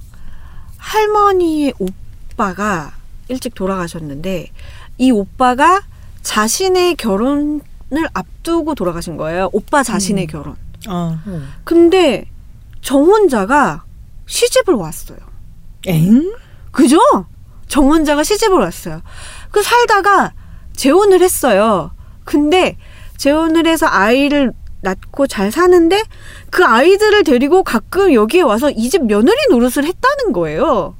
할머니의 0.78 1.74
오빠가 1.78 2.92
일찍 3.28 3.54
돌아가셨는데 3.54 4.50
이 4.98 5.10
오빠가 5.10 5.82
자신의 6.22 6.96
결혼을 6.96 7.60
앞두고 8.12 8.74
돌아가신 8.74 9.16
거예요. 9.16 9.50
오빠 9.52 9.82
자신의 9.82 10.24
음. 10.24 10.26
결혼. 10.26 10.56
아, 10.87 11.22
근데 11.64 12.26
저 12.82 12.98
혼자가 12.98 13.84
시집을 14.26 14.74
왔어요. 14.74 15.18
엥? 15.87 16.32
그죠? 16.70 16.98
정 17.66 17.90
혼자가 17.90 18.22
시집을 18.24 18.58
왔어요. 18.58 19.02
그 19.50 19.62
살다가 19.62 20.32
재혼을 20.74 21.22
했어요. 21.22 21.92
근데 22.24 22.76
재혼을 23.16 23.66
해서 23.66 23.87
아이를 23.87 24.52
낳고 24.84 25.26
잘 25.26 25.50
사는데 25.50 26.00
그 26.50 26.64
아이들을 26.64 27.24
데리고 27.24 27.64
가끔 27.64 28.14
여기에 28.14 28.42
와서 28.42 28.70
이 28.70 28.88
집 28.88 29.04
며느리 29.06 29.36
노릇을 29.50 29.84
했다는 29.84 30.32
거예요. 30.32 30.94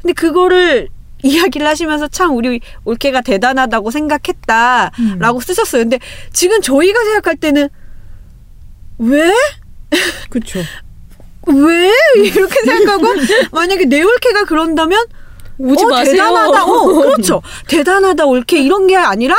근데 0.00 0.12
그거를 0.12 0.88
이야기를 1.24 1.66
하시면서 1.66 2.06
참 2.08 2.36
우리 2.36 2.60
올케가 2.84 3.20
대단하다고 3.20 3.90
생각했다라고 3.90 5.38
음. 5.38 5.40
쓰셨어요. 5.40 5.82
근데 5.82 5.98
지금 6.32 6.60
저희가 6.62 7.02
생각할 7.04 7.36
때는 7.36 7.68
왜? 8.98 9.32
그쵸. 10.30 10.60
왜? 11.48 11.92
이렇게 12.16 12.60
생각하고 12.64 13.06
만약에 13.52 13.86
내 13.86 14.02
올케가 14.02 14.44
그런다면 14.44 15.04
오지 15.58 15.84
어, 15.84 15.88
마세요. 15.88 16.12
대단하다. 16.12 16.64
어, 16.64 16.84
그렇죠. 16.86 17.42
대단하다. 17.68 18.24
올케 18.26 18.58
이런 18.60 18.86
게 18.86 18.96
아니라 18.96 19.34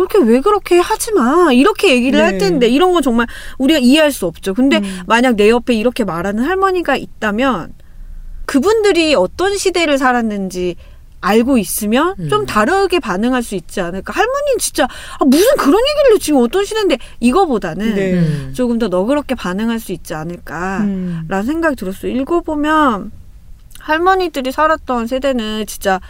올케 0.00 0.18
왜 0.18 0.40
그렇게 0.40 0.78
하지 0.78 1.12
마. 1.12 1.52
이렇게 1.52 1.90
얘기를 1.90 2.20
할 2.20 2.32
네. 2.32 2.38
텐데 2.38 2.68
이런 2.68 2.92
건 2.92 3.02
정말 3.02 3.26
우리가 3.58 3.78
이해할 3.78 4.12
수 4.12 4.26
없죠. 4.26 4.54
근데 4.54 4.78
음. 4.78 5.00
만약 5.06 5.36
내 5.36 5.50
옆에 5.50 5.74
이렇게 5.74 6.04
말하는 6.04 6.44
할머니가 6.44 6.96
있다면 6.96 7.74
그분들이 8.46 9.14
어떤 9.14 9.56
시대를 9.56 9.98
살았는지 9.98 10.76
알고 11.20 11.58
있으면 11.58 12.14
좀 12.30 12.40
음. 12.40 12.46
다르게 12.46 12.98
반응할 12.98 13.42
수 13.42 13.54
있지 13.54 13.80
않을까. 13.80 14.12
할머니는 14.12 14.58
진짜 14.58 14.84
아, 14.84 15.24
무슨 15.24 15.56
그런 15.56 15.74
얘기를 15.74 16.14
해. 16.14 16.18
지금 16.18 16.40
어떤 16.40 16.64
시대인데 16.64 16.98
이거보다는 17.20 17.94
네. 17.94 18.12
음. 18.14 18.52
조금 18.54 18.78
더 18.78 18.88
너그럽게 18.88 19.34
반응할 19.34 19.78
수 19.78 19.92
있지 19.92 20.14
않을까. 20.14 20.80
음. 20.80 21.26
라는 21.28 21.44
생각이 21.44 21.76
들었어요. 21.76 22.12
읽어보면 22.12 23.12
할머니들이 23.80 24.50
살았던 24.50 25.06
세대는 25.06 25.66
진짜 25.66 26.00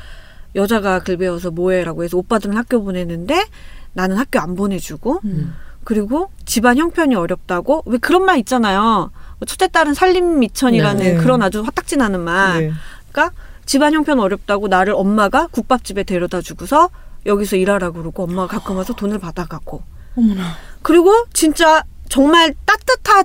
여자가 0.55 1.01
글 1.01 1.17
배워서 1.17 1.51
뭐해라고 1.51 2.05
해서 2.05 2.17
오빠들은 2.19 2.57
학교 2.57 2.83
보내는데 2.83 3.45
나는 3.93 4.17
학교 4.17 4.41
안 4.41 4.55
보내주고 4.55 5.21
음. 5.25 5.55
그리고 5.85 6.31
집안 6.45 6.79
형편이 6.79 7.15
어렵다고 7.15 7.83
왜 7.87 7.99
그런 7.99 8.25
말 8.25 8.39
있잖아요. 8.39 9.11
뭐 9.39 9.47
첫째 9.47 9.69
딸은 9.69 9.95
살림 9.95 10.39
미천이라는 10.39 11.03
네. 11.03 11.15
그런 11.17 11.43
아주 11.43 11.63
화딱지 11.63 11.97
나는 11.97 12.21
말. 12.21 12.61
네. 12.61 12.73
그러니까 13.11 13.35
집안 13.65 13.95
형편 13.95 14.21
어렵다고 14.21 14.69
나를 14.69 14.95
엄마가 14.95 15.47
국밥집에 15.51 16.05
데려다 16.05 16.41
주고서 16.41 16.91
여기서 17.27 17.57
일하라 17.57 17.91
그러고 17.91 18.25
엄마가 18.25 18.59
가끔 18.59 18.77
와서 18.77 18.95
돈을 18.95 19.19
받아가고 19.19 19.83
어머나. 20.17 20.43
그리고 20.83 21.13
진짜 21.33 21.83
정말 22.09 22.55
따뜻한 22.67 23.25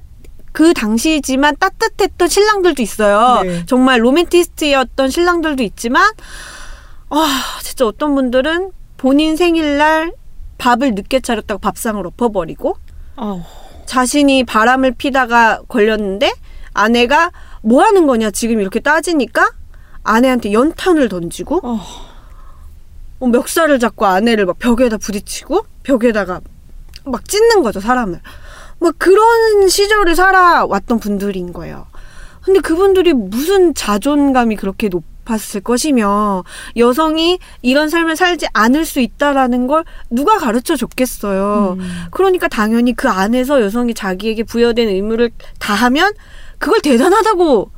그 0.51 0.73
당시지만 0.73 1.57
따뜻했던 1.57 2.29
신랑들도 2.29 2.81
있어요. 2.81 3.41
네. 3.43 3.65
정말 3.65 4.03
로맨티스트였던 4.03 5.09
신랑들도 5.09 5.63
있지만 5.63 6.09
아 7.09 7.43
진짜 7.61 7.85
어떤 7.85 8.15
분들은 8.15 8.71
본인 8.97 9.35
생일날 9.35 10.13
밥을 10.57 10.95
늦게 10.95 11.19
차렸다고 11.19 11.59
밥상을 11.59 12.05
엎어버리고 12.05 12.77
아우. 13.15 13.41
자신이 13.85 14.43
바람을 14.43 14.91
피다가 14.91 15.61
걸렸는데 15.67 16.33
아내가 16.73 17.31
뭐 17.61 17.83
하는 17.83 18.07
거냐 18.07 18.31
지금 18.31 18.59
이렇게 18.59 18.79
따지니까 18.79 19.51
아내한테 20.03 20.53
연탄을 20.53 21.09
던지고 21.09 21.61
어. 21.63 21.79
어, 23.19 23.27
멱살을 23.27 23.79
잡고 23.79 24.05
아내를 24.05 24.45
막 24.45 24.59
벽에다 24.59 24.97
부딪히고 24.97 25.65
벽에다가 25.83 26.41
막 27.05 27.27
찢는 27.27 27.63
거죠 27.63 27.79
사람을 27.79 28.19
막 28.79 28.95
그런 28.97 29.69
시절을 29.69 30.15
살아왔던 30.15 30.99
분들인 30.99 31.53
거예요 31.53 31.87
근데 32.41 32.59
그분들이 32.59 33.13
무슨 33.13 33.73
자존감이 33.73 34.55
그렇게 34.55 34.89
높 34.89 35.03
았을 35.25 35.61
것이며 35.61 36.43
여성이 36.77 37.39
이런 37.61 37.89
삶을 37.89 38.15
살지 38.15 38.47
않을 38.53 38.85
수 38.85 38.99
있다라는 38.99 39.67
걸 39.67 39.83
누가 40.09 40.37
가르쳐 40.37 40.75
줬겠어요 40.75 41.77
음. 41.79 42.05
그러니까 42.11 42.47
당연히 42.47 42.93
그 42.93 43.09
안에서 43.09 43.61
여성이 43.61 43.93
자기에게 43.93 44.43
부여된 44.43 44.87
의무를 44.87 45.31
다하면 45.59 46.13
그걸 46.57 46.79
대단하다고 46.81 47.71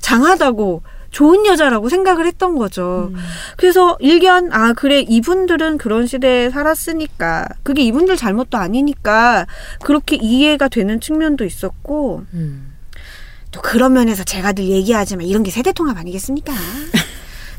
장하다고 0.00 0.82
좋은 1.14 1.46
여자라고 1.46 1.88
생각을 1.88 2.26
했던 2.26 2.58
거죠. 2.58 3.12
음. 3.14 3.16
그래서 3.56 3.96
일견 4.00 4.52
아 4.52 4.72
그래 4.72 4.98
이분들은 5.00 5.78
그런 5.78 6.08
시대에 6.08 6.50
살았으니까 6.50 7.46
그게 7.62 7.82
이분들 7.82 8.16
잘못도 8.16 8.58
아니니까 8.58 9.46
그렇게 9.84 10.16
이해가 10.16 10.66
되는 10.66 10.98
측면도 11.00 11.44
있었고 11.44 12.24
음. 12.34 12.73
또 13.54 13.62
그런 13.62 13.92
면에서 13.92 14.24
제가 14.24 14.52
늘 14.52 14.64
얘기하지만 14.64 15.26
이런 15.26 15.44
게 15.44 15.52
세대 15.52 15.72
통합 15.72 15.96
아니겠습니까? 15.96 16.52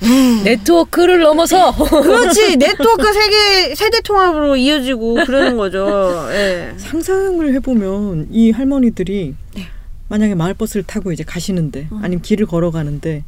네트워크를 0.44 1.22
넘어서 1.22 1.74
그렇지 1.74 2.58
네트워크 2.58 3.14
세계 3.14 3.74
세대 3.76 4.02
통합으로 4.02 4.58
이어지고 4.58 5.16
그러는 5.26 5.56
거죠. 5.56 6.28
예. 6.32 6.74
상상을 6.76 7.54
해보면 7.56 8.28
이 8.30 8.52
할머니들이 8.52 9.36
네. 9.56 9.68
만약에 10.10 10.36
마을버스를 10.36 10.84
타고 10.84 11.14
이제 11.14 11.24
가시는데 11.24 11.88
음. 11.94 12.00
아니면 12.04 12.22
길을 12.22 12.46
걸어가는데 12.46 13.24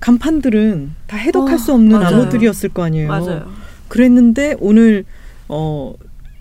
간판들은 0.00 0.94
다 1.06 1.16
해독할 1.16 1.54
어, 1.54 1.58
수 1.58 1.72
없는 1.72 2.00
맞아요. 2.00 2.16
나무들이었을 2.16 2.70
거 2.70 2.82
아니에요. 2.82 3.08
맞아요. 3.08 3.52
그랬는데 3.86 4.56
오늘 4.58 5.04
어 5.48 5.94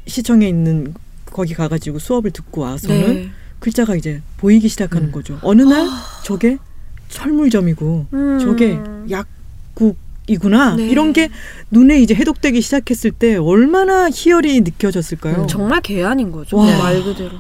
시청에 0.08 0.50
있는 0.50 0.96
거기 1.26 1.54
가가지고 1.54 2.00
수업을 2.00 2.32
듣고 2.32 2.62
와서는 2.62 3.14
네. 3.14 3.30
글자가 3.68 3.96
이제 3.98 4.22
보이기 4.38 4.70
시작하는 4.70 5.10
음. 5.10 5.12
거죠. 5.12 5.40
어느 5.42 5.62
날 5.62 5.90
저게 6.24 6.58
철물점이고 7.10 8.06
음. 8.14 8.40
저게 8.40 8.80
약국이구나 9.10 10.78
네. 10.78 10.88
이런 10.88 11.12
게 11.12 11.30
눈에 11.70 12.00
이제 12.00 12.16
해독되기 12.16 12.62
시작했을 12.62 13.12
때 13.12 13.36
얼마나 13.36 14.10
희열이 14.10 14.62
느껴졌을까요? 14.62 15.42
음, 15.42 15.48
정말 15.48 15.82
개안인 15.82 16.32
거죠. 16.32 16.56
와. 16.56 16.66
말 16.78 17.04
그대로. 17.04 17.32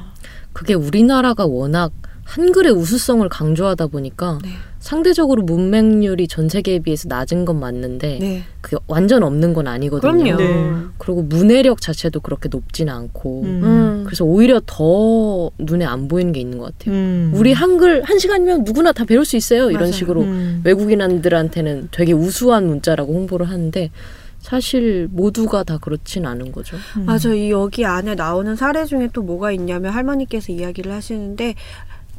그게 0.52 0.74
우리나라가 0.74 1.46
워낙 1.46 1.94
한글의 2.28 2.74
우수성을 2.74 3.28
강조하다 3.30 3.88
보니까 3.88 4.38
네. 4.44 4.50
상대적으로 4.80 5.44
문맹률이 5.44 6.28
전 6.28 6.50
세계에 6.50 6.80
비해서 6.80 7.08
낮은 7.08 7.46
건 7.46 7.60
맞는데 7.60 8.20
네. 8.20 8.44
그게 8.60 8.78
완전 8.88 9.24
없는 9.24 9.54
건 9.54 9.68
아니거든요. 9.68 10.36
그럼요. 10.36 10.38
네. 10.38 10.72
그리고 10.98 11.24
문해력 11.24 11.82
자체도 11.82 12.20
그렇게 12.20 12.50
높지는 12.50 12.94
않고 12.94 13.42
음. 13.44 13.64
음. 13.64 14.04
그래서 14.06 14.26
오히려 14.26 14.62
더 14.66 15.50
눈에 15.58 15.86
안 15.86 16.08
보이는 16.10 16.34
게 16.34 16.42
있는 16.42 16.58
것 16.58 16.78
같아요. 16.78 16.94
음. 16.96 17.32
우리 17.34 17.54
한글 17.54 18.04
한 18.04 18.20
시간이면 18.20 18.66
누구나 18.66 18.92
다 18.92 19.06
배울 19.06 19.26
수 19.26 19.38
있어요. 19.38 19.70
이런 19.70 19.84
맞아요. 19.84 19.92
식으로 19.94 20.22
음. 20.22 20.62
외국인들한테는 20.66 21.90
되게 21.92 22.12
우수한 22.12 22.68
문자라고 22.68 23.14
홍보를 23.14 23.50
하는데 23.50 23.90
사실 24.40 25.08
모두가 25.12 25.64
다 25.64 25.78
그렇진 25.78 26.26
않은 26.26 26.52
거죠. 26.52 26.78
음. 26.98 27.06
맞아. 27.06 27.34
이 27.34 27.52
여기 27.52 27.86
안에 27.86 28.16
나오는 28.16 28.56
사례 28.56 28.86
중에 28.86 29.10
또 29.14 29.22
뭐가 29.22 29.52
있냐면 29.54 29.92
할머니께서 29.94 30.52
이야기를 30.52 30.92
하시는데 30.92 31.56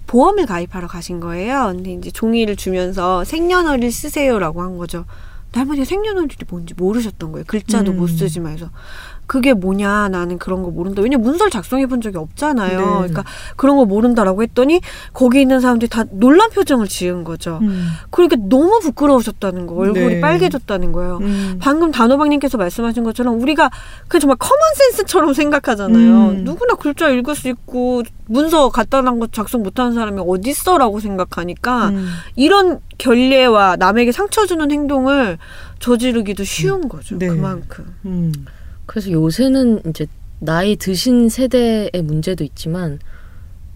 보험을 0.08 0.46
가입하러 0.46 0.88
가신 0.88 1.20
거예요. 1.20 1.72
근데 1.74 1.92
이제 1.92 2.10
종이를 2.10 2.56
주면서 2.56 3.22
생년월일 3.24 3.92
쓰세요라고 3.92 4.62
한 4.62 4.76
거죠. 4.76 5.04
근데 5.44 5.60
할머니가 5.60 5.84
생년월일이 5.84 6.36
뭔지 6.48 6.74
모르셨던 6.74 7.30
거예요. 7.30 7.44
글자도 7.46 7.92
음. 7.92 7.98
못 7.98 8.08
쓰지 8.08 8.40
말서. 8.40 8.70
그게 9.28 9.52
뭐냐 9.52 10.08
나는 10.08 10.38
그런 10.38 10.62
거 10.62 10.70
모른다. 10.70 11.02
왜냐 11.02 11.18
면 11.18 11.24
문서를 11.24 11.50
작성해 11.50 11.86
본 11.86 12.00
적이 12.00 12.16
없잖아요. 12.16 12.78
네. 12.78 12.84
그러니까 12.84 13.24
그런 13.56 13.76
거 13.76 13.84
모른다라고 13.84 14.42
했더니 14.42 14.80
거기 15.12 15.42
있는 15.42 15.60
사람들이 15.60 15.90
다 15.90 16.04
놀란 16.10 16.48
표정을 16.48 16.88
지은 16.88 17.24
거죠. 17.24 17.58
음. 17.60 17.88
그러니까 18.10 18.36
너무 18.48 18.80
부끄러우셨다는 18.80 19.66
거. 19.66 19.74
얼굴이 19.76 20.14
네. 20.14 20.20
빨개졌다는 20.20 20.92
거예요. 20.92 21.18
음. 21.20 21.58
방금 21.60 21.92
단호박님께서 21.92 22.56
말씀하신 22.56 23.04
것처럼 23.04 23.38
우리가 23.40 23.70
그 24.08 24.18
정말 24.18 24.38
common 24.38 24.60
sense처럼 24.74 25.34
생각하잖아요. 25.34 26.30
음. 26.30 26.44
누구나 26.44 26.74
글자 26.74 27.10
읽을 27.10 27.34
수 27.34 27.48
있고 27.48 28.02
문서 28.26 28.70
간단한 28.70 29.18
거 29.18 29.26
작성 29.26 29.62
못하는 29.62 29.92
사람이 29.92 30.22
어딨어라고 30.26 31.00
생각하니까 31.00 31.90
음. 31.90 32.08
이런 32.34 32.80
결례와 32.96 33.76
남에게 33.76 34.10
상처 34.10 34.46
주는 34.46 34.70
행동을 34.70 35.36
저지르기도 35.80 36.44
쉬운 36.44 36.88
거죠. 36.88 37.18
네. 37.18 37.28
그만큼. 37.28 37.94
음. 38.88 38.90
그래서 38.90 39.10
요새는 39.10 39.82
이제 39.90 40.06
나이 40.40 40.76
드신 40.76 41.28
세대의 41.28 41.90
문제도 42.02 42.42
있지만 42.42 42.98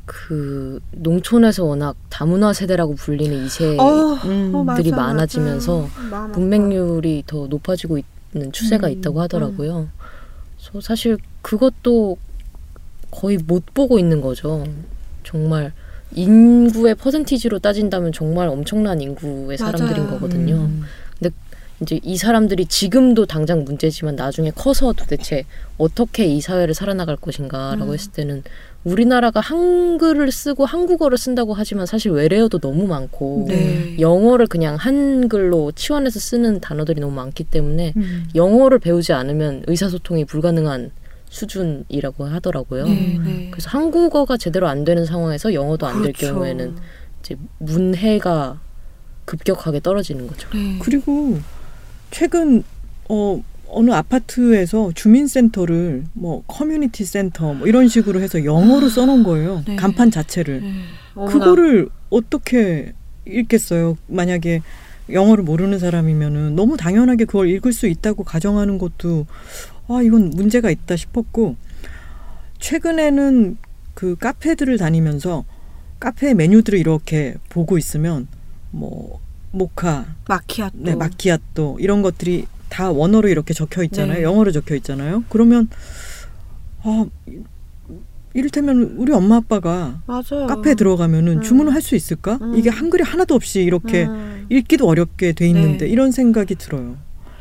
그 0.06 0.80
농촌에서 0.92 1.64
워낙 1.64 1.96
다문화 2.08 2.52
세대라고 2.52 2.94
불리는 2.96 3.44
이세 3.46 3.76
어, 3.78 4.14
음. 4.24 4.54
어, 4.54 4.64
맞아, 4.64 4.82
들이 4.82 4.90
맞아. 4.90 5.02
많아지면서 5.02 5.88
마음 6.10 6.30
아파. 6.30 6.38
문맹률이 6.38 7.24
더 7.26 7.46
높아지고 7.46 7.98
있는 8.34 8.52
추세가 8.52 8.88
음, 8.88 8.92
있다고 8.92 9.20
하더라고요. 9.20 9.88
그래서 10.58 10.80
사실 10.80 11.18
그것도 11.42 12.16
거의 13.10 13.36
못 13.38 13.64
보고 13.74 13.98
있는 13.98 14.20
거죠. 14.20 14.64
정말 15.24 15.72
인구의 16.14 16.94
퍼센티지로 16.94 17.58
따진다면 17.58 18.12
정말 18.12 18.48
엄청난 18.48 19.00
인구의 19.00 19.58
사람들인 19.58 20.04
맞아요. 20.04 20.10
거거든요. 20.10 20.54
음. 20.56 20.82
이제 21.82 21.98
이 22.02 22.16
사람들이 22.16 22.66
지금도 22.66 23.26
당장 23.26 23.64
문제지만 23.64 24.14
나중에 24.16 24.50
커서 24.50 24.92
도대체 24.92 25.44
어떻게 25.78 26.26
이 26.26 26.40
사회를 26.40 26.74
살아나갈 26.74 27.16
것인가라고 27.16 27.86
음. 27.86 27.94
했을 27.94 28.12
때는 28.12 28.44
우리나라가 28.84 29.40
한글을 29.40 30.30
쓰고 30.32 30.64
한국어를 30.64 31.18
쓴다고 31.18 31.54
하지만 31.54 31.86
사실 31.86 32.12
외래어도 32.12 32.58
너무 32.58 32.86
많고 32.86 33.46
네. 33.48 33.96
영어를 33.98 34.46
그냥 34.46 34.76
한글로 34.76 35.72
치환해서 35.72 36.18
쓰는 36.18 36.60
단어들이 36.60 37.00
너무 37.00 37.14
많기 37.14 37.44
때문에 37.44 37.92
음. 37.96 38.28
영어를 38.34 38.78
배우지 38.78 39.12
않으면 39.12 39.64
의사소통이 39.66 40.24
불가능한 40.24 40.90
수준이라고 41.28 42.26
하더라고요. 42.26 42.84
네, 42.84 43.18
네. 43.24 43.48
그래서 43.50 43.70
한국어가 43.70 44.36
제대로 44.36 44.68
안 44.68 44.84
되는 44.84 45.04
상황에서 45.04 45.54
영어도 45.54 45.86
안될 45.86 46.12
그렇죠. 46.12 46.34
경우에는 46.34 46.76
이제 47.20 47.36
문해가 47.58 48.60
급격하게 49.24 49.80
떨어지는 49.80 50.26
거죠. 50.26 50.48
네. 50.52 50.78
그리고 50.80 51.38
최근 52.12 52.62
어 53.08 53.42
어느 53.68 53.90
아파트에서 53.90 54.92
주민센터를 54.94 56.04
뭐 56.12 56.44
커뮤니티 56.46 57.04
센터 57.04 57.54
뭐 57.54 57.66
이런 57.66 57.88
식으로 57.88 58.20
해서 58.20 58.44
영어로 58.44 58.88
써놓은 58.88 59.24
거예요. 59.24 59.64
네. 59.66 59.76
간판 59.76 60.10
자체를. 60.10 60.60
네. 60.60 60.72
그거를 61.14 61.88
어떻게 62.10 62.92
읽겠어요? 63.26 63.96
만약에 64.08 64.60
영어를 65.10 65.42
모르는 65.42 65.78
사람이면은 65.78 66.54
너무 66.54 66.76
당연하게 66.76 67.24
그걸 67.24 67.48
읽을 67.48 67.72
수 67.72 67.86
있다고 67.86 68.24
가정하는 68.24 68.76
것도 68.76 69.26
아 69.88 70.02
이건 70.02 70.30
문제가 70.30 70.70
있다 70.70 70.96
싶었고 70.96 71.56
최근에는 72.58 73.56
그 73.94 74.16
카페들을 74.16 74.76
다니면서 74.76 75.44
카페 75.98 76.34
메뉴들을 76.34 76.78
이렇게 76.78 77.36
보고 77.48 77.78
있으면 77.78 78.28
뭐 78.70 79.21
모카, 79.52 80.06
마키아토. 80.28 80.76
네 80.78 80.94
마키아또 80.96 81.78
이런 81.80 82.02
것들이 82.02 82.46
다 82.68 82.90
원어로 82.90 83.28
이렇게 83.28 83.52
적혀 83.54 83.82
있잖아요. 83.84 84.16
네. 84.18 84.22
영어로 84.22 84.50
적혀 84.50 84.74
있잖아요. 84.76 85.24
그러면 85.28 85.68
아 86.82 87.06
이를테면 88.34 88.94
우리 88.96 89.12
엄마 89.12 89.36
아빠가 89.36 90.00
맞아요. 90.06 90.46
카페에 90.46 90.74
들어가면은 90.74 91.38
음. 91.38 91.42
주문을 91.42 91.74
할 91.74 91.82
수 91.82 91.94
있을까? 91.96 92.38
음. 92.40 92.54
이게 92.56 92.70
한글이 92.70 93.02
하나도 93.02 93.34
없이 93.34 93.62
이렇게 93.62 94.04
음. 94.04 94.46
읽기도 94.48 94.88
어렵게 94.88 95.32
돼 95.32 95.46
있는데 95.48 95.84
네. 95.84 95.90
이런 95.90 96.12
생각이 96.12 96.54
들어요. 96.54 96.96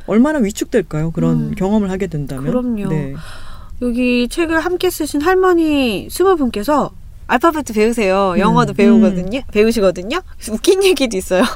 얼마나 0.07 0.39
위축될까요? 0.39 1.11
그런 1.11 1.51
음. 1.51 1.55
경험을 1.55 1.89
하게 1.89 2.07
된다면. 2.07 2.45
그럼요. 2.45 2.89
네. 2.89 3.13
여기 3.81 4.27
책을 4.27 4.59
함께 4.59 4.89
쓰신 4.89 5.21
할머니 5.21 6.07
스무 6.11 6.35
분께서 6.35 6.91
알파벳 7.27 7.65
배우세요. 7.73 8.35
영어도 8.37 8.73
음. 8.73 8.75
배우거든요. 8.75 9.41
배우시거든요. 9.51 10.21
그래서 10.35 10.53
웃긴 10.53 10.83
얘기도 10.85 11.17
있어요. 11.17 11.43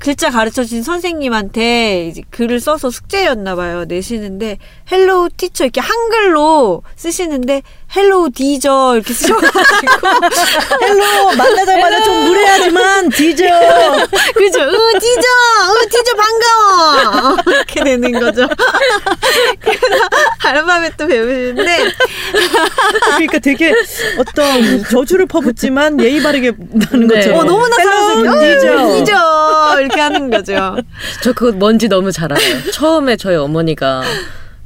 글자 0.00 0.30
가르쳐 0.30 0.62
주신 0.62 0.84
선생님한테 0.84 2.06
이제 2.06 2.22
글을 2.30 2.60
써서 2.60 2.88
숙제였나 2.88 3.56
봐요. 3.56 3.84
내시는데 3.84 4.58
Hello 4.90 5.30
teacher 5.36 5.64
이렇게 5.64 5.80
한글로 5.80 6.82
쓰시는데 6.94 7.62
Hello 7.96 8.30
디저 8.34 8.92
이렇게 8.96 9.14
쓰셔가지고 9.14 9.56
Hello 10.82 11.36
만나자마자 11.36 12.02
좀 12.04 12.24
무례하지만 12.24 13.08
디저. 13.08 13.44
그죠? 14.34 14.60
으 14.60 14.98
디저, 15.00 15.28
으 15.72 15.88
디저 15.88 16.14
반가워 16.16 17.36
이렇게 17.46 17.84
되는 17.84 18.12
거죠. 18.12 18.46
그래서 19.60 20.08
알파벳도 20.44 21.06
배우시는데 21.06 21.78
그러니까 23.04 23.38
되게 23.38 23.72
어떤 24.18 24.84
저주를 24.84 25.26
퍼붓지만 25.26 25.98
예의 26.02 26.22
바르게 26.22 26.52
나는 26.58 27.06
네. 27.08 27.14
것처럼. 27.16 27.38
어 27.38 27.44
너무나 27.44 27.76
hello 27.78 27.90
사랑스러워. 27.90 28.40
디저. 28.40 29.04
디저 29.04 29.80
이렇게 29.80 30.00
하는 30.00 30.30
거죠. 30.30 30.76
저 31.22 31.32
그거 31.32 31.52
뭔지 31.56 31.88
너무 31.88 32.12
잘 32.12 32.30
알아요. 32.32 32.70
처음에 32.70 33.16
저희 33.16 33.36
어머니가 33.36 34.02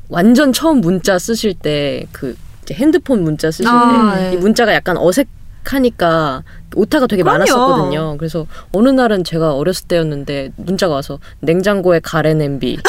완전 0.09 0.53
처음 0.53 0.81
문자 0.81 1.19
쓰실 1.21 1.55
때그 1.55 2.37
핸드폰 2.71 3.23
문자 3.25 3.51
쓰실 3.51 3.67
아, 3.69 4.15
때 4.17 4.21
네. 4.23 4.33
이 4.33 4.37
문자가 4.37 4.73
약간 4.75 4.97
어색하니까 4.97 6.43
오타가 6.75 7.07
되게 7.07 7.23
그럼요. 7.23 7.39
많았었거든요. 7.41 8.17
그래서 8.19 8.47
어느 8.73 8.89
날은 8.89 9.25
제가 9.25 9.55
어렸을 9.55 9.89
때였는데 9.89 10.51
문자가 10.57 10.95
와서 10.95 11.19
냉장고에 11.41 12.01
가래 12.01 12.35
냄비. 12.35 12.79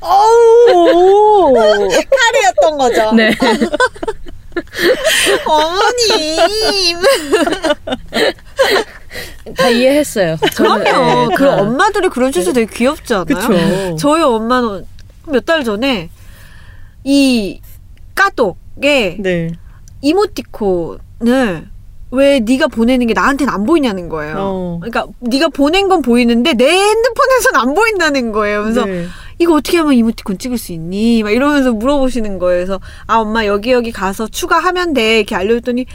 어우. 0.00 1.54
칼이었던 1.54 2.78
거죠. 2.78 3.12
네. 3.16 3.34
어머님. 5.46 6.98
다 9.56 9.68
이해했어요. 9.68 10.36
저는, 10.54 10.84
그럼요. 10.84 11.28
네, 11.30 11.34
그 11.36 11.44
다. 11.44 11.56
엄마들이 11.60 12.08
그런 12.08 12.32
실수 12.32 12.52
되게 12.52 12.72
귀엽지 12.72 13.14
않아요? 13.14 13.24
그쵸. 13.26 13.96
저희 13.98 14.22
엄마는 14.22 14.86
몇 15.26 15.44
달 15.44 15.64
전에 15.64 16.10
이 17.04 17.60
까똑에 18.14 19.18
네. 19.20 19.52
이모티콘을 20.00 21.68
왜 22.10 22.40
네가 22.40 22.68
보내는 22.68 23.06
게 23.06 23.14
나한테는 23.14 23.52
안 23.52 23.64
보이냐는 23.64 24.08
거예요. 24.08 24.36
어. 24.38 24.78
그러니까 24.80 25.06
네가 25.20 25.48
보낸 25.48 25.88
건 25.88 26.00
보이는데 26.00 26.54
내 26.54 26.66
핸드폰에선 26.66 27.56
안 27.56 27.74
보인다는 27.74 28.32
거예요. 28.32 28.62
그래서 28.62 28.84
네. 28.84 29.06
이거 29.38 29.54
어떻게 29.54 29.78
하면 29.78 29.94
이모티콘 29.94 30.38
찍을 30.38 30.58
수 30.58 30.72
있니? 30.72 31.22
막 31.22 31.30
이러면서 31.30 31.72
물어보시는 31.72 32.38
거예요. 32.38 32.64
그래서 32.64 32.80
아 33.06 33.16
엄마 33.16 33.46
여기 33.46 33.72
여기 33.72 33.90
가서 33.90 34.28
추가하면 34.28 34.94
돼 34.94 35.18
이렇게 35.18 35.34
알려줬더니 35.34 35.86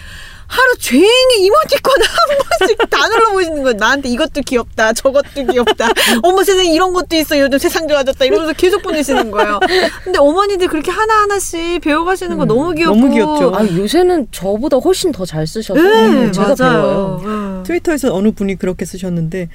하루 0.52 0.76
종일 0.78 1.06
이모티콘 1.40 1.94
한 2.02 2.38
번씩 2.60 2.90
다 2.90 3.08
눌러보시는 3.08 3.64
거예요. 3.64 3.78
나한테 3.78 4.10
이것도 4.10 4.42
귀엽다, 4.46 4.94
저것도 4.94 5.46
귀엽다. 5.52 5.90
어머 6.24 6.44
세상에 6.44 6.74
이런 6.74 6.92
것도 6.92 7.16
있어. 7.18 7.40
요즘 7.40 7.60
세상 7.60 7.88
좋아졌다. 7.88 8.26
이러면서 8.26 8.54
계속 8.54 8.82
보내시는 8.82 9.30
거예요. 9.32 9.60
근데 10.04 10.18
어머니들 10.18 10.68
그렇게 10.68 10.90
하나 10.92 11.22
하나씩 11.22 11.82
배워가시는 11.82 12.38
거 12.38 12.46
너무 12.46 12.74
귀엽고. 12.74 12.96
너무 12.96 13.14
귀엽죠. 13.14 13.56
아, 13.56 13.64
요새는 13.64 14.28
저보다 14.32 14.78
훨씬 14.78 15.12
더 15.12 15.24
잘 15.30 15.46
쓰셔서 15.46 15.80
네, 15.80 16.32
제가 16.32 16.56
맞아요. 16.58 16.58
배워요. 16.58 17.22
응. 17.26 17.64
트위터에서 17.64 18.14
어느 18.16 18.32
분이 18.32 18.56
그렇게 18.56 18.84
쓰셨는데 18.86 19.50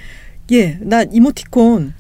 예, 0.53 0.79
나 0.81 1.03
이모티콘 1.11 1.95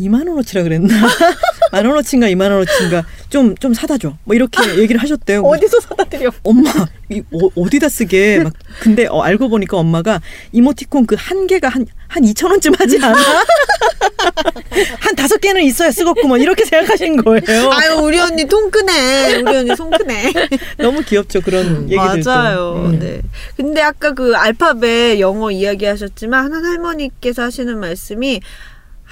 2만 0.00 0.28
원어치라 0.28 0.62
그랬나? 0.62 0.94
만 1.72 1.86
원어치인가 1.86 2.26
2만 2.28 2.50
원어치인가 2.50 3.04
좀 3.30 3.54
좀 3.60 3.72
사다 3.74 3.98
줘. 3.98 4.16
뭐 4.24 4.34
이렇게 4.34 4.58
얘기를 4.80 5.00
하셨대요. 5.00 5.42
어디서 5.42 5.80
사다 5.80 6.04
드려? 6.04 6.30
엄마 6.42 6.70
이 7.10 7.22
어, 7.32 7.68
디다 7.70 7.88
쓰게 7.88 8.40
막 8.44 8.52
근데 8.80 9.06
어, 9.06 9.20
알고 9.22 9.48
보니까 9.48 9.76
엄마가 9.78 10.20
이모티콘 10.52 11.06
그 11.06 11.16
한 11.16 11.46
개가 11.46 11.68
한한 11.68 11.88
2천 12.32 12.50
원쯤 12.50 12.72
하지 12.78 12.98
않아? 13.02 13.14
한 15.00 15.14
다섯 15.14 15.38
개는 15.40 15.62
있어야 15.62 15.90
쓰겠구먼 15.90 16.40
이렇게 16.40 16.64
생각하신 16.64 17.22
거예요. 17.22 17.70
아유 17.70 18.00
우리 18.02 18.18
언니 18.18 18.44
통 18.46 18.70
크네. 18.70 19.40
우리 19.42 19.56
언니 19.58 19.76
손 19.76 19.90
크네. 19.90 20.32
너무 20.78 21.02
귀엽죠 21.02 21.40
그런 21.42 21.90
얘기들도. 21.90 22.30
맞아요. 22.30 22.82
음. 22.86 22.98
네. 22.98 23.20
근데 23.56 23.80
아까 23.82 24.12
그 24.12 24.34
알파벳 24.34 25.20
영어 25.20 25.50
이야기하셨지만 25.50 26.52
한 26.52 26.64
할머니께서 26.64 27.42
하시는 27.42 27.78
말씀이 27.78 28.40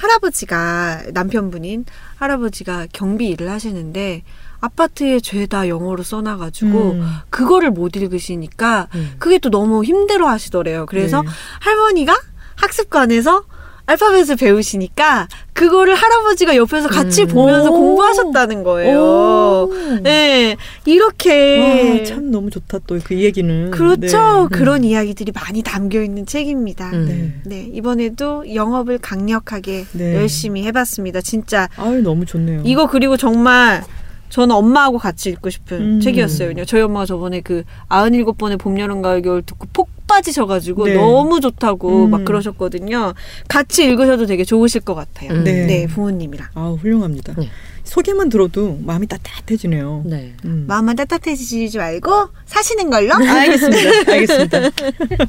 할아버지가 0.01 1.03
남편분인 1.13 1.85
할아버지가 2.17 2.87
경비 2.93 3.29
일을 3.29 3.51
하시는데 3.51 4.23
아파트에 4.61 5.21
죄다 5.21 5.69
영어로 5.69 6.03
써놔가지고 6.03 6.91
음. 6.93 7.07
그거를 7.29 7.71
못 7.71 7.97
읽으시니까 7.97 8.89
음. 8.95 9.15
그게 9.19 9.39
또 9.39 9.51
너무 9.51 9.85
힘들어 9.85 10.29
하시더래요. 10.29 10.87
그래서 10.87 11.23
네. 11.23 11.29
할머니가 11.61 12.15
학습관에서 12.57 13.45
알파벳을 13.91 14.37
배우시니까 14.37 15.27
그거를 15.53 15.95
할아버지가 15.95 16.57
옆에서 16.57 16.89
같이 16.89 17.23
음. 17.23 17.29
보면서 17.29 17.71
오. 17.71 17.75
공부하셨다는 17.75 18.63
거예요. 18.63 18.99
오. 19.01 19.75
네, 20.03 20.57
이렇게 20.87 21.99
와, 21.99 22.05
참 22.05 22.31
너무 22.31 22.51
좋다 22.51 22.79
또 22.87 23.01
그 23.03 23.17
얘기는. 23.19 23.71
그렇죠. 23.71 24.49
네. 24.51 24.57
그런 24.57 24.85
이야기들이 24.85 25.33
많이 25.33 25.63
담겨 25.63 26.03
있는 26.03 26.27
책입니다. 26.27 26.91
음. 26.91 27.41
네. 27.45 27.57
네, 27.57 27.69
이번에도 27.73 28.55
영업을 28.55 28.99
강력하게 28.99 29.87
네. 29.93 30.15
열심히 30.17 30.65
해봤습니다. 30.65 31.21
진짜 31.23 31.69
아유 31.77 32.03
너무 32.03 32.27
좋네요. 32.27 32.63
이거 32.65 32.87
그리고 32.87 33.17
정말 33.17 33.83
저는 34.31 34.55
엄마하고 34.55 34.99
같이 34.99 35.29
읽고 35.31 35.51
싶은 35.51 35.81
음. 35.81 36.01
책이었어요. 36.01 36.65
저희 36.65 36.83
엄마가 36.83 37.05
저번에 37.05 37.41
그 37.41 37.65
97번의 37.89 38.59
봄, 38.59 38.79
여름, 38.79 39.03
가을, 39.03 39.23
겨울 39.23 39.43
듣고 39.43 39.67
폭 39.73 39.89
빠지셔가지고 40.07 40.87
네. 40.87 40.95
너무 40.95 41.41
좋다고 41.41 42.07
음. 42.07 42.11
막 42.11 42.25
그러셨거든요. 42.25 43.15
같이 43.49 43.85
읽으셔도 43.85 44.27
되게 44.27 44.45
좋으실 44.45 44.81
것 44.81 44.95
같아요. 44.95 45.33
음. 45.33 45.45
네. 45.45 45.67
네, 45.67 45.87
부모님이랑. 45.87 46.49
아우 46.55 46.77
훌륭합니다. 46.77 47.35
네. 47.37 47.49
소개만 47.85 48.29
들어도 48.29 48.79
마음이 48.83 49.07
따뜻해지네요. 49.07 50.03
네. 50.07 50.35
음. 50.45 50.65
마음만 50.69 50.97
따뜻해지지 50.97 51.77
말고 51.77 52.29
사시는 52.47 52.91
걸로. 52.91 53.15
알겠습니다. 53.19 53.91
알겠습니다. 54.13 54.59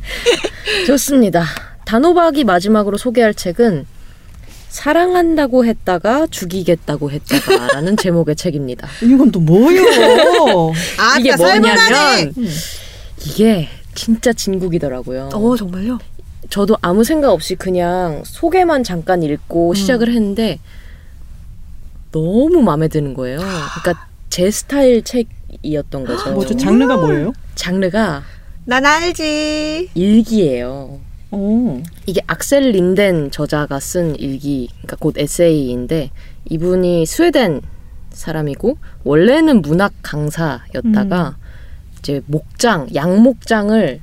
좋습니다. 0.87 1.43
단호박이 1.85 2.43
마지막으로 2.43 2.97
소개할 2.97 3.33
책은 3.33 3.85
사랑한다고 4.71 5.65
했다가 5.65 6.27
죽이겠다고 6.27 7.11
했다가라는 7.11 7.97
제목의 8.01 8.35
책입니다. 8.37 8.87
이건 9.03 9.31
또 9.31 9.39
뭐예요? 9.41 9.83
아, 10.97 11.19
이게 11.19 11.35
살만하네. 11.35 12.23
뭐냐면 12.25 12.33
이게 13.25 13.67
진짜 13.93 14.31
진국이더라고요. 14.31 15.29
어, 15.33 15.55
정말요? 15.57 15.99
저도 16.49 16.77
아무 16.81 17.03
생각 17.03 17.31
없이 17.31 17.55
그냥 17.55 18.23
소개만 18.25 18.83
잠깐 18.83 19.23
읽고 19.23 19.73
시작을 19.73 20.09
했는데 20.13 20.59
너무 22.11 22.61
마음에 22.61 22.87
드는 22.87 23.13
거예요. 23.13 23.39
그러니까 23.39 24.07
제 24.29 24.49
스타일 24.49 25.03
책이었던 25.03 26.05
거죠. 26.05 26.31
뭐죠? 26.31 26.55
장르가 26.55 26.95
뭐예요? 26.97 27.33
장르가 27.55 28.23
난 28.65 28.85
알지. 28.85 29.89
일기예요. 29.93 30.99
어. 31.31 31.81
이게 32.05 32.21
악셀 32.27 32.71
린덴 32.71 33.31
저자가 33.31 33.79
쓴 33.79 34.15
일기, 34.17 34.67
그러니까 34.67 34.97
곧 34.97 35.17
에세이인데 35.17 36.11
이분이 36.49 37.05
스웨덴 37.05 37.61
사람이고 38.11 38.77
원래는 39.03 39.61
문학 39.61 39.93
강사였다가 40.01 41.37
이제 41.99 42.21
목장, 42.25 42.87
양목장을 42.93 44.01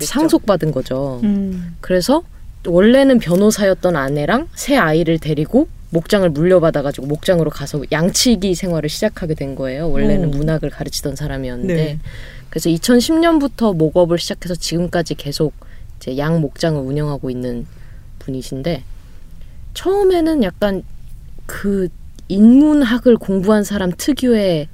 상속받은 0.00 0.72
거죠. 0.72 1.20
음. 1.22 1.76
그래서 1.80 2.22
원래는 2.66 3.18
변호사였던 3.18 3.96
아내랑 3.96 4.48
새 4.54 4.76
아이를 4.76 5.18
데리고 5.18 5.68
목장을 5.90 6.28
물려받아가지고 6.28 7.06
목장으로 7.06 7.50
가서 7.50 7.82
양치기 7.90 8.54
생활을 8.54 8.88
시작하게 8.88 9.34
된 9.34 9.54
거예요. 9.54 9.90
원래는 9.90 10.28
어. 10.28 10.36
문학을 10.36 10.70
가르치던 10.70 11.16
사람이었는데 11.16 11.74
네. 11.74 11.98
그래서 12.48 12.70
2010년부터 12.70 13.74
목업을 13.76 14.18
시작해서 14.18 14.54
지금까지 14.54 15.14
계속 15.14 15.52
이제 16.00 16.16
양 16.16 16.40
목장을 16.40 16.80
운영하고 16.80 17.30
있는 17.30 17.66
분이신데 18.20 18.82
처음에는 19.74 20.42
약간 20.42 20.82
그 21.44 21.88
인문학을 22.28 23.16
공부한 23.16 23.64
사람 23.64 23.92
특유의 23.96 24.68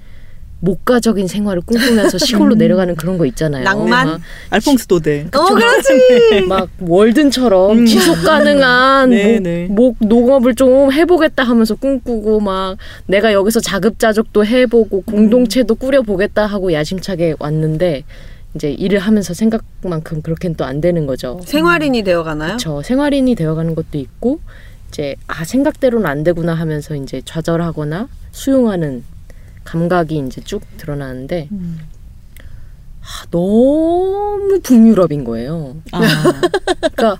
목가적인 0.60 1.26
생활을 1.26 1.62
꿈꾸면서 1.62 2.16
시골로 2.18 2.54
내려가는 2.54 2.94
그런 2.94 3.18
거 3.18 3.26
있잖아요. 3.26 3.64
낭만? 3.64 4.06
막 4.06 4.20
알퐁스 4.50 4.86
도데. 4.86 5.28
어, 5.34 5.54
그렇지. 5.54 6.46
막 6.48 6.68
월든처럼 6.80 7.78
음. 7.78 7.86
지속 7.86 8.22
가능한 8.22 9.10
네, 9.10 9.34
목, 9.34 9.42
네. 9.42 9.66
목 9.68 9.96
농업을 10.00 10.54
좀 10.54 10.92
해보겠다 10.92 11.44
하면서 11.44 11.74
꿈꾸고 11.74 12.40
막 12.40 12.78
내가 13.06 13.32
여기서 13.32 13.60
자급자족도 13.60 14.46
해보고 14.46 15.02
공동체도 15.02 15.74
꾸려보겠다 15.74 16.46
하고 16.46 16.72
야심차게 16.72 17.34
왔는데 17.38 18.04
이제 18.56 18.70
일을 18.72 18.98
하면서 18.98 19.32
생각만큼 19.34 20.22
그렇게는 20.22 20.56
또 20.56 20.64
안 20.64 20.80
되는 20.80 21.06
거죠. 21.06 21.40
생활인이 21.44 22.02
되어 22.02 22.24
가나요? 22.24 22.56
저 22.56 22.82
생활인이 22.82 23.34
되어 23.36 23.54
가는 23.54 23.74
것도 23.76 23.98
있고 23.98 24.40
이제 24.88 25.14
아 25.28 25.44
생각대로는 25.44 26.06
안 26.06 26.24
되구나 26.24 26.54
하면서 26.54 26.96
이제 26.96 27.22
좌절하거나 27.24 28.08
수용하는 28.32 29.04
감각이 29.64 30.18
이제 30.26 30.40
쭉 30.42 30.62
드러나는데 30.78 31.48
음. 31.52 31.78
아, 33.02 33.26
너무 33.30 34.58
북유럽인 34.62 35.22
거예요. 35.24 35.76
아. 35.92 36.00
그러니까 36.94 37.18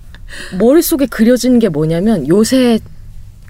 머릿속에 0.58 1.06
그려지는 1.06 1.60
게 1.60 1.68
뭐냐면 1.68 2.26
요새 2.26 2.80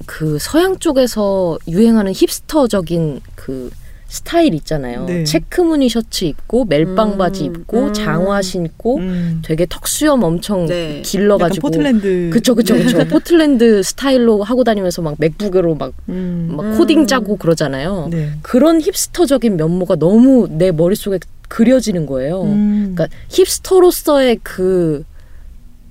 그 0.04 0.38
서양 0.38 0.78
쪽에서 0.78 1.58
유행하는 1.68 2.12
힙스터적인 2.12 3.22
그 3.34 3.70
스타일 4.16 4.54
있잖아요. 4.54 5.04
네. 5.04 5.24
체크무늬 5.24 5.88
셔츠 5.88 6.24
입고 6.24 6.64
멜빵 6.64 7.12
음, 7.12 7.18
바지 7.18 7.44
입고 7.44 7.88
음. 7.88 7.92
장화 7.92 8.42
신고 8.42 8.96
음. 8.96 9.42
되게 9.44 9.66
턱수염 9.68 10.22
엄청 10.22 10.66
네. 10.66 11.02
길러가지고 11.04 11.68
포틀랜드. 11.68 12.30
그쵸 12.32 12.54
그쵸 12.54 12.74
그쵸 12.74 13.04
포틀랜드 13.06 13.82
스타일로 13.82 14.42
하고 14.42 14.64
다니면서 14.64 15.02
막 15.02 15.16
맥북으로 15.18 15.74
막, 15.74 15.92
음. 16.08 16.54
막 16.56 16.64
음. 16.64 16.78
코딩 16.78 17.06
짜고 17.06 17.36
그러잖아요. 17.36 18.08
네. 18.10 18.30
그런 18.42 18.80
힙스터적인 18.80 19.56
면모가 19.56 19.96
너무 19.96 20.48
내 20.50 20.72
머릿속에 20.72 21.18
그려지는 21.48 22.06
거예요. 22.06 22.42
음. 22.42 22.94
그러니까 22.94 23.14
힙스터로서의 23.28 24.40
그 24.42 25.04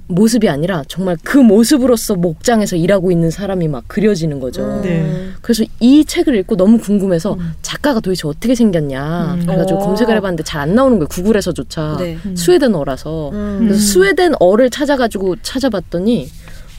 모습이 0.08 0.50
아니라 0.50 0.84
정말 0.88 1.18
그 1.24 1.38
모습으로서 1.38 2.16
목장에서 2.16 2.76
일하고 2.76 3.12
있는 3.12 3.32
사람이 3.32 3.68
막 3.68 3.84
그려지는 3.88 4.40
거죠. 4.40 4.82
네. 4.82 5.30
그래서 5.42 5.64
이 5.80 6.06
책을 6.06 6.36
읽고 6.36 6.58
너무 6.58 6.78
궁금해서 6.78 7.34
음. 7.34 7.54
작가가 7.62 8.00
도대체 8.00 8.28
어떻게 8.28 8.54
생겼냐 8.56 9.36
음. 9.36 9.46
그래가지고 9.46 9.80
어. 9.80 9.86
검색을 9.86 10.16
해봤는데 10.18 10.44
잘 10.44 10.66
안 10.66 10.74
나오는 10.74 10.98
거예요 10.98 11.08
구글에서조차 11.10 11.98
네. 12.00 12.18
음. 12.26 12.36
스웨덴어라서 12.36 13.30
음. 13.34 13.58
그래서 13.60 13.76
음. 13.76 13.80
스웨덴어를 13.80 14.70
찾아가지고 14.72 15.36
찾아봤더니 15.44 16.28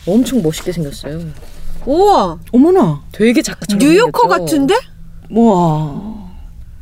엄청 0.08 0.42
멋있게 0.42 0.72
생겼어요. 0.72 1.20
우와. 1.84 2.38
어머나. 2.52 3.02
되게 3.12 3.42
작가처럼 3.42 3.78
뉴요커 3.78 4.22
생겼죠. 4.22 4.44
같은데? 4.44 4.74
와. 5.30 6.25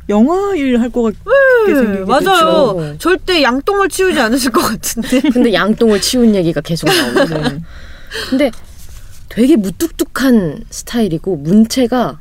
영화 0.09 0.53
일 0.55 0.79
할 0.79 0.89
것 0.91 1.01
같게 1.03 1.19
네, 1.67 1.75
생기게 1.75 2.05
맞아요. 2.05 2.75
됐죠. 2.79 2.95
절대 2.99 3.41
양똥을 3.41 3.89
치우지 3.89 4.19
않으실 4.19 4.51
것 4.51 4.61
같은데. 4.61 5.21
근데 5.33 5.53
양똥을 5.53 5.99
치운 6.01 6.35
얘기가 6.35 6.61
계속 6.61 6.87
나옵니다. 6.87 7.37
네. 7.49 7.59
근데 8.29 8.51
되게 9.29 9.55
무뚝뚝한 9.55 10.65
스타일이고 10.69 11.37
문체가 11.37 12.19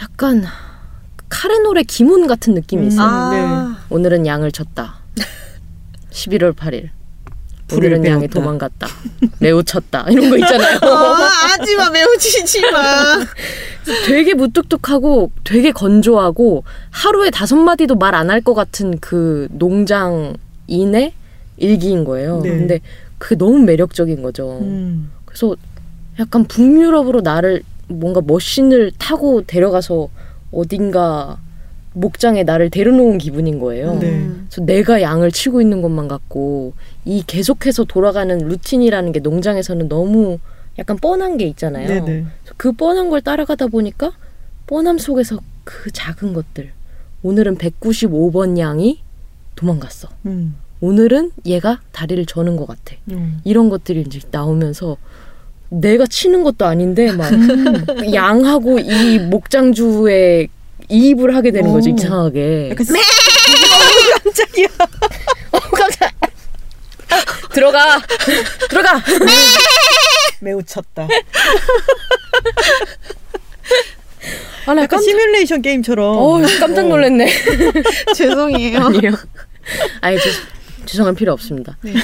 약간 0.00 0.44
카레노래 1.28 1.82
기문 1.84 2.26
같은 2.26 2.54
느낌이 2.54 2.82
음. 2.84 2.88
있어요. 2.88 3.06
아. 3.08 3.76
오늘은 3.90 4.26
양을 4.26 4.50
쳤다. 4.52 4.96
11월 6.10 6.54
8일. 6.54 6.90
불을 7.74 8.00
배웠다. 8.00 8.26
도망갔다. 8.40 8.86
매우 9.38 9.62
쳤다. 9.62 10.06
이런 10.10 10.30
거 10.30 10.36
있잖아요. 10.38 10.78
아, 10.82 11.28
하지마 11.50 11.90
매우 11.90 12.16
치지 12.18 12.60
마. 12.70 13.18
되게 14.06 14.34
무뚝뚝하고 14.34 15.32
되게 15.44 15.72
건조하고 15.72 16.64
하루에 16.90 17.30
다섯 17.30 17.56
마디도 17.56 17.96
말 17.96 18.14
안 18.14 18.30
할 18.30 18.42
것 18.42 18.54
같은 18.54 18.98
그 19.00 19.48
농장인의 19.52 21.12
일기인 21.56 22.04
거예요. 22.04 22.40
네. 22.42 22.50
근데 22.50 22.80
그게 23.18 23.34
너무 23.36 23.58
매력적인 23.58 24.22
거죠. 24.22 24.58
음. 24.62 25.10
그래서 25.24 25.54
약간 26.18 26.44
북유럽으로 26.44 27.20
나를 27.20 27.62
뭔가 27.88 28.20
머신을 28.24 28.92
타고 28.98 29.42
데려가서 29.46 30.08
어딘가 30.52 31.38
목장에 31.94 32.42
나를 32.42 32.70
데려놓은 32.70 33.18
기분인 33.18 33.58
거예요. 33.58 33.98
네. 33.98 34.28
그래서 34.48 34.64
내가 34.64 35.02
양을 35.02 35.30
치고 35.30 35.60
있는 35.60 35.82
것만 35.82 36.08
같고 36.08 36.74
이 37.04 37.22
계속해서 37.26 37.84
돌아가는 37.84 38.36
루틴이라는 38.38 39.12
게 39.12 39.20
농장에서는 39.20 39.88
너무 39.88 40.38
약간 40.78 40.96
뻔한 40.96 41.36
게 41.36 41.46
있잖아요. 41.46 41.86
네네. 41.86 42.04
그래서 42.04 42.54
그 42.56 42.72
뻔한 42.72 43.10
걸 43.10 43.20
따라가다 43.20 43.66
보니까 43.66 44.12
뻔함 44.66 44.98
속에서 44.98 45.38
그 45.64 45.90
작은 45.90 46.32
것들. 46.32 46.70
오늘은 47.22 47.56
195번 47.56 48.58
양이 48.58 49.00
도망갔어. 49.54 50.08
음. 50.26 50.56
오늘은 50.80 51.32
얘가 51.46 51.80
다리를 51.92 52.24
저는 52.26 52.56
것 52.56 52.66
같아. 52.66 52.96
음. 53.10 53.40
이런 53.44 53.68
것들이 53.68 54.00
이제 54.00 54.20
나오면서 54.30 54.96
내가 55.68 56.06
치는 56.06 56.42
것도 56.42 56.66
아닌데 56.66 57.12
막 57.12 57.30
양하고 58.12 58.78
이 58.78 59.18
목장주에 59.18 60.48
이입을 60.88 61.34
하게 61.34 61.50
되는 61.50 61.72
거죠 61.72 61.90
오. 61.90 61.94
이상하게. 61.94 62.70
약간 62.70 62.86
깜짝이야. 64.24 64.66
어, 65.52 65.58
깜짝. 65.58 66.10
들어가 67.52 68.00
들어가. 68.68 69.02
매우 70.40 70.62
쳤다. 70.62 71.06
아, 74.66 74.74
나 74.74 74.82
약간 74.82 74.88
깜짝. 74.88 75.02
시뮬레이션 75.02 75.62
게임처럼. 75.62 76.16
어 76.16 76.40
깜짝 76.60 76.86
놀랐네. 76.88 77.26
죄송해요. 78.16 78.78
아니에요. 78.86 79.12
아니 80.00 80.18
죄, 80.18 80.30
죄송한 80.86 81.14
필요 81.14 81.32
없습니다. 81.32 81.76
네. 81.82 81.94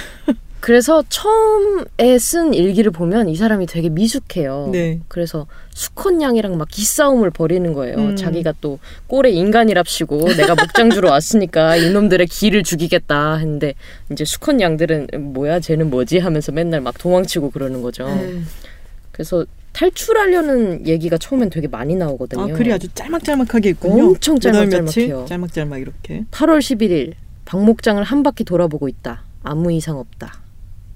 그래서 0.60 1.04
처음에 1.08 2.18
쓴 2.18 2.52
일기를 2.52 2.90
보면 2.90 3.28
이 3.28 3.36
사람이 3.36 3.66
되게 3.66 3.88
미숙해요. 3.88 4.70
네. 4.72 5.00
그래서 5.08 5.46
수컷 5.70 6.20
양이랑 6.20 6.58
막 6.58 6.68
기싸움을 6.68 7.30
벌이는 7.30 7.72
거예요. 7.74 7.96
음. 7.96 8.16
자기가 8.16 8.54
또 8.60 8.78
꼴에 9.06 9.30
인간이랍시고 9.30 10.34
내가 10.34 10.54
목장 10.56 10.90
주러 10.90 11.10
왔으니까 11.10 11.76
이놈들의 11.78 12.26
기를 12.26 12.62
죽이겠다 12.64 13.36
했는데 13.36 13.74
이제 14.10 14.24
수컷 14.24 14.60
양들은 14.60 15.08
뭐야 15.32 15.60
쟤는 15.60 15.90
뭐지 15.90 16.18
하면서 16.18 16.50
맨날 16.52 16.80
막 16.80 16.98
도망치고 16.98 17.50
그러는 17.50 17.82
거죠. 17.82 18.06
네. 18.08 18.40
그래서 19.12 19.44
탈출하려는 19.72 20.86
얘기가 20.88 21.18
처음엔 21.18 21.50
되게 21.50 21.68
많이 21.68 21.94
나오거든요. 21.94 22.42
아 22.42 22.46
글이 22.48 22.72
아주 22.72 22.88
짤막짤막하게 22.94 23.70
있군요. 23.70 24.08
엄청? 24.08 24.40
짤막짤막해요. 24.40 25.26
짤막짤막 25.28 25.80
이렇게. 25.80 26.24
8월 26.32 26.58
11일 26.58 27.12
박목장을 27.44 28.02
한 28.02 28.22
바퀴 28.24 28.42
돌아보고 28.44 28.88
있다. 28.88 29.22
아무 29.44 29.72
이상 29.72 29.98
없다. 29.98 30.47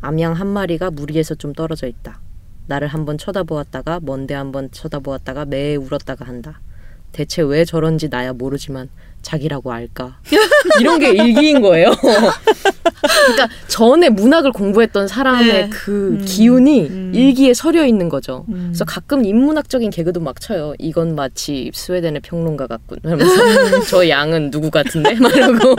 암양 0.02 0.34
한 0.34 0.48
마리가 0.48 0.90
무리에서 0.90 1.34
좀 1.36 1.52
떨어져 1.52 1.86
있다. 1.86 2.20
나를 2.66 2.88
한번 2.88 3.18
쳐다보았다가 3.18 4.00
먼데 4.02 4.34
한번 4.34 4.68
쳐다보았다가 4.70 5.44
매에 5.46 5.76
울었다가 5.76 6.24
한다. 6.24 6.60
대체 7.12 7.42
왜 7.42 7.64
저런지 7.64 8.08
나야 8.08 8.32
모르지만 8.32 8.88
자기라고 9.20 9.72
알까? 9.72 10.18
이런 10.80 10.98
게 10.98 11.10
일기인 11.10 11.60
거예요. 11.60 11.92
그러니까 12.02 13.48
전에 13.68 14.08
문학을 14.08 14.52
공부했던 14.52 15.06
사람의 15.06 15.46
네. 15.46 15.68
그 15.70 16.18
음. 16.20 16.24
기운이 16.24 16.86
음. 16.88 17.12
일기에 17.14 17.54
서려 17.54 17.84
있는 17.84 18.08
거죠. 18.08 18.44
음. 18.48 18.70
그래서 18.70 18.84
가끔 18.84 19.24
인문학적인 19.24 19.90
개그도 19.90 20.20
막 20.20 20.40
쳐요. 20.40 20.74
이건 20.78 21.14
마치 21.14 21.70
스웨덴의 21.74 22.22
평론가 22.22 22.66
같군. 22.66 22.98
하면서 23.04 23.84
저 23.88 24.08
양은 24.08 24.50
누구 24.50 24.70
같은데? 24.70 25.14
막 25.14 25.34
이러고. 25.36 25.76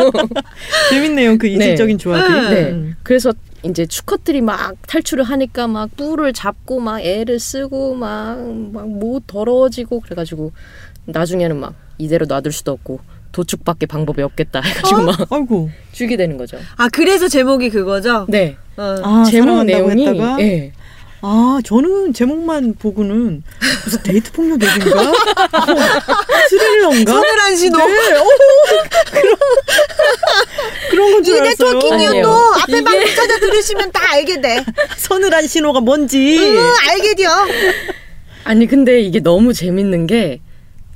재밌네요. 0.91 1.37
그 1.37 1.47
이질적인 1.47 1.97
조합이. 1.97 2.53
네. 2.53 2.69
음. 2.71 2.95
그래서 3.03 3.33
이제 3.63 3.87
수컷들이 3.89 4.41
막 4.41 4.75
탈출을 4.87 5.23
하니까 5.23 5.67
막 5.67 5.95
뿔을 5.95 6.33
잡고 6.33 6.79
막 6.79 6.99
애를 6.99 7.39
쓰고 7.39 7.95
막막못 7.95 9.23
더러워지고 9.27 10.01
그래가지고 10.01 10.51
나중에는 11.05 11.59
막 11.59 11.73
이대로 11.97 12.25
놔둘 12.25 12.51
수도 12.51 12.71
없고 12.71 12.99
도축밖에 13.31 13.85
방법이 13.85 14.21
없겠다 14.21 14.61
해가지고 14.61 15.01
막 15.03 15.31
아이고. 15.31 15.69
죽게 15.91 16.17
되는 16.17 16.37
거죠. 16.37 16.57
아 16.77 16.87
그래서 16.89 17.27
제목이 17.27 17.69
그거죠? 17.69 18.25
네. 18.29 18.57
어. 18.77 18.95
아, 19.03 19.23
제목 19.23 19.63
내용이 19.63 20.05
예. 20.39 20.71
아, 21.25 21.59
저는 21.63 22.11
제목만 22.13 22.75
보고는 22.77 23.43
무슨 23.85 24.03
데이트 24.03 24.29
폭력 24.33 24.61
얘기인가? 24.61 25.13
스릴러인가? 26.49 27.13
서늘한 27.13 27.55
신호. 27.55 27.77
네, 27.77 27.83
어, 28.17 28.23
그런, 29.09 29.35
그런 30.89 31.11
건이줄 31.13 31.39
알았어요. 31.39 31.73
네트워킹이어도 31.73 32.09
아니에요. 32.09 32.53
앞에 32.63 32.71
이게- 32.73 32.83
방송 32.83 33.15
찾아 33.15 33.39
들으시면 33.39 33.91
다 33.93 34.01
알게 34.11 34.41
돼. 34.41 34.65
서늘한 34.97 35.47
신호가 35.47 35.79
뭔지. 35.79 36.37
응, 36.39 36.73
알게 36.89 37.15
돼요. 37.15 37.29
아니 38.43 38.67
근데 38.67 38.99
이게 38.99 39.21
너무 39.21 39.53
재밌는 39.53 40.07
게 40.07 40.41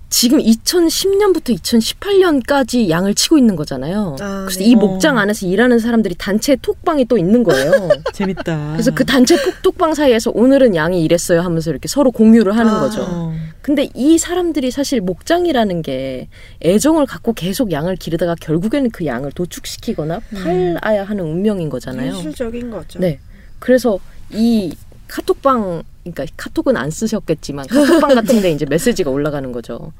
지금 0.09 0.39
2010년부터 0.39 1.57
2018년까지 1.59 2.89
양을 2.89 3.13
치고 3.13 3.37
있는 3.37 3.55
거잖아요. 3.55 4.15
아, 4.21 4.45
그래서 4.45 4.59
네. 4.59 4.65
이 4.65 4.75
어. 4.75 4.77
목장 4.77 5.17
안에서 5.17 5.45
일하는 5.45 5.79
사람들이 5.79 6.15
단체 6.17 6.55
톡방이 6.55 7.05
또 7.05 7.17
있는 7.17 7.43
거예요. 7.43 7.89
재밌다. 8.13 8.71
그래서 8.73 8.91
그 8.91 9.05
단체 9.05 9.35
톡, 9.35 9.61
톡방 9.61 9.93
사이에서 9.93 10.31
오늘은 10.33 10.75
양이 10.75 11.03
이랬어요 11.03 11.41
하면서 11.41 11.69
이렇게 11.71 11.87
서로 11.87 12.11
공유를 12.11 12.55
하는 12.55 12.71
아. 12.71 12.79
거죠. 12.79 13.05
어. 13.07 13.33
근데 13.61 13.89
이 13.93 14.17
사람들이 14.17 14.71
사실 14.71 15.01
목장이라는 15.01 15.81
게 15.81 16.29
애정을 16.63 17.05
갖고 17.05 17.33
계속 17.33 17.73
양을 17.73 17.97
기르다가 17.97 18.35
결국에는 18.39 18.91
그 18.91 19.05
양을 19.05 19.33
도축시키거나 19.33 20.21
팔아야 20.33 21.03
하는 21.03 21.25
운명인 21.25 21.69
거잖아요. 21.69 22.13
현실적인 22.13 22.69
거죠. 22.69 22.99
네. 22.99 23.19
그래서 23.59 23.99
이 24.31 24.73
카톡방 25.09 25.83
그러니까 26.11 26.33
카톡은 26.37 26.77
안 26.77 26.91
쓰셨겠지만 26.91 27.67
카톡방 27.67 28.15
같은데 28.15 28.51
이제 28.51 28.65
메시지가 28.65 29.09
올라가는 29.11 29.51
거죠. 29.51 29.91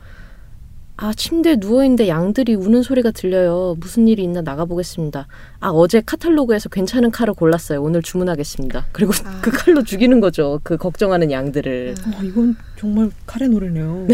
아 1.00 1.14
침대에 1.14 1.58
누워 1.58 1.84
있는데 1.84 2.08
양들이 2.08 2.56
우는 2.56 2.82
소리가 2.82 3.12
들려요. 3.12 3.76
무슨 3.80 4.08
일이 4.08 4.24
있나 4.24 4.42
나가 4.42 4.66
보겠습니다. 4.66 5.28
아 5.60 5.70
어제 5.70 6.02
카탈로그에서 6.04 6.70
괜찮은 6.70 7.12
칼을 7.12 7.36
골랐어요. 7.36 7.84
오늘 7.84 8.02
주문하겠습니다. 8.02 8.88
그리고 8.92 9.14
아. 9.24 9.40
그 9.42 9.52
칼로 9.52 9.84
죽이는 9.84 10.20
거죠. 10.20 10.60
그 10.64 10.76
걱정하는 10.76 11.30
양들을. 11.30 11.94
어, 12.04 12.24
이건 12.24 12.58
정말 12.80 13.12
칼의 13.28 13.50
노래네요. 13.50 14.08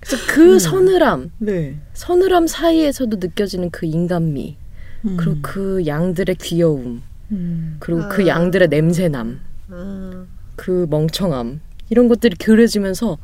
그래서 0.00 0.24
그 0.28 0.58
서늘함, 0.58 1.32
네. 1.38 1.76
서늘함 1.92 2.46
사이에서도 2.46 3.18
느껴지는 3.20 3.70
그 3.70 3.84
인간미, 3.86 4.56
음. 5.04 5.16
그리고 5.18 5.36
그 5.42 5.86
양들의 5.86 6.36
귀여움, 6.36 7.02
음. 7.30 7.76
그리고 7.78 8.02
아. 8.02 8.08
그 8.08 8.26
양들의 8.26 8.68
냄새남. 8.68 9.40
음. 9.74 10.28
그 10.56 10.86
멍청함 10.88 11.60
이런 11.90 12.08
것들이 12.08 12.36
그려지면서 12.36 13.18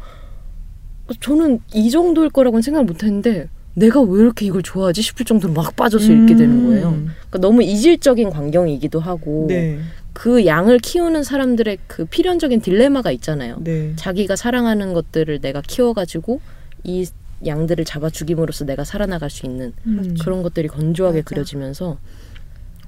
저는 1.21 1.61
이 1.75 1.91
정도일 1.91 2.31
거라고는 2.31 2.63
생각 2.63 2.85
못했는데 2.85 3.49
내가 3.75 4.01
왜 4.01 4.21
이렇게 4.21 4.47
이걸 4.47 4.63
좋아하지 4.63 5.01
싶을 5.03 5.25
정도로 5.25 5.53
막 5.53 5.75
빠져서 5.77 6.13
읽게 6.13 6.37
되는 6.37 6.67
거예요. 6.67 6.89
음. 6.91 7.11
그러니까 7.29 7.39
너무 7.39 7.63
이질적인 7.63 8.31
광경이기도 8.31 9.01
하고 9.01 9.47
네. 9.49 9.79
그 10.13 10.45
양을 10.45 10.79
키우는 10.79 11.23
사람들의 11.23 11.79
그 11.87 12.05
필연적인 12.05 12.61
딜레마가 12.61 13.13
있잖아요. 13.13 13.59
네. 13.61 13.93
자기가 13.97 14.37
사랑하는 14.37 14.93
것들을 14.93 15.41
내가 15.41 15.63
키워가지고 15.67 16.41
이 16.85 17.07
양들을 17.47 17.85
잡아 17.85 18.11
죽임으로써 18.11 18.65
내가 18.65 18.85
살아나갈 18.85 19.31
수 19.31 19.47
있는 19.47 19.73
음. 19.87 20.17
그런 20.21 20.43
것들이 20.43 20.69
건조하게 20.69 21.21
맞아. 21.21 21.29
그려지면서 21.29 21.99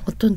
어떤 0.04 0.36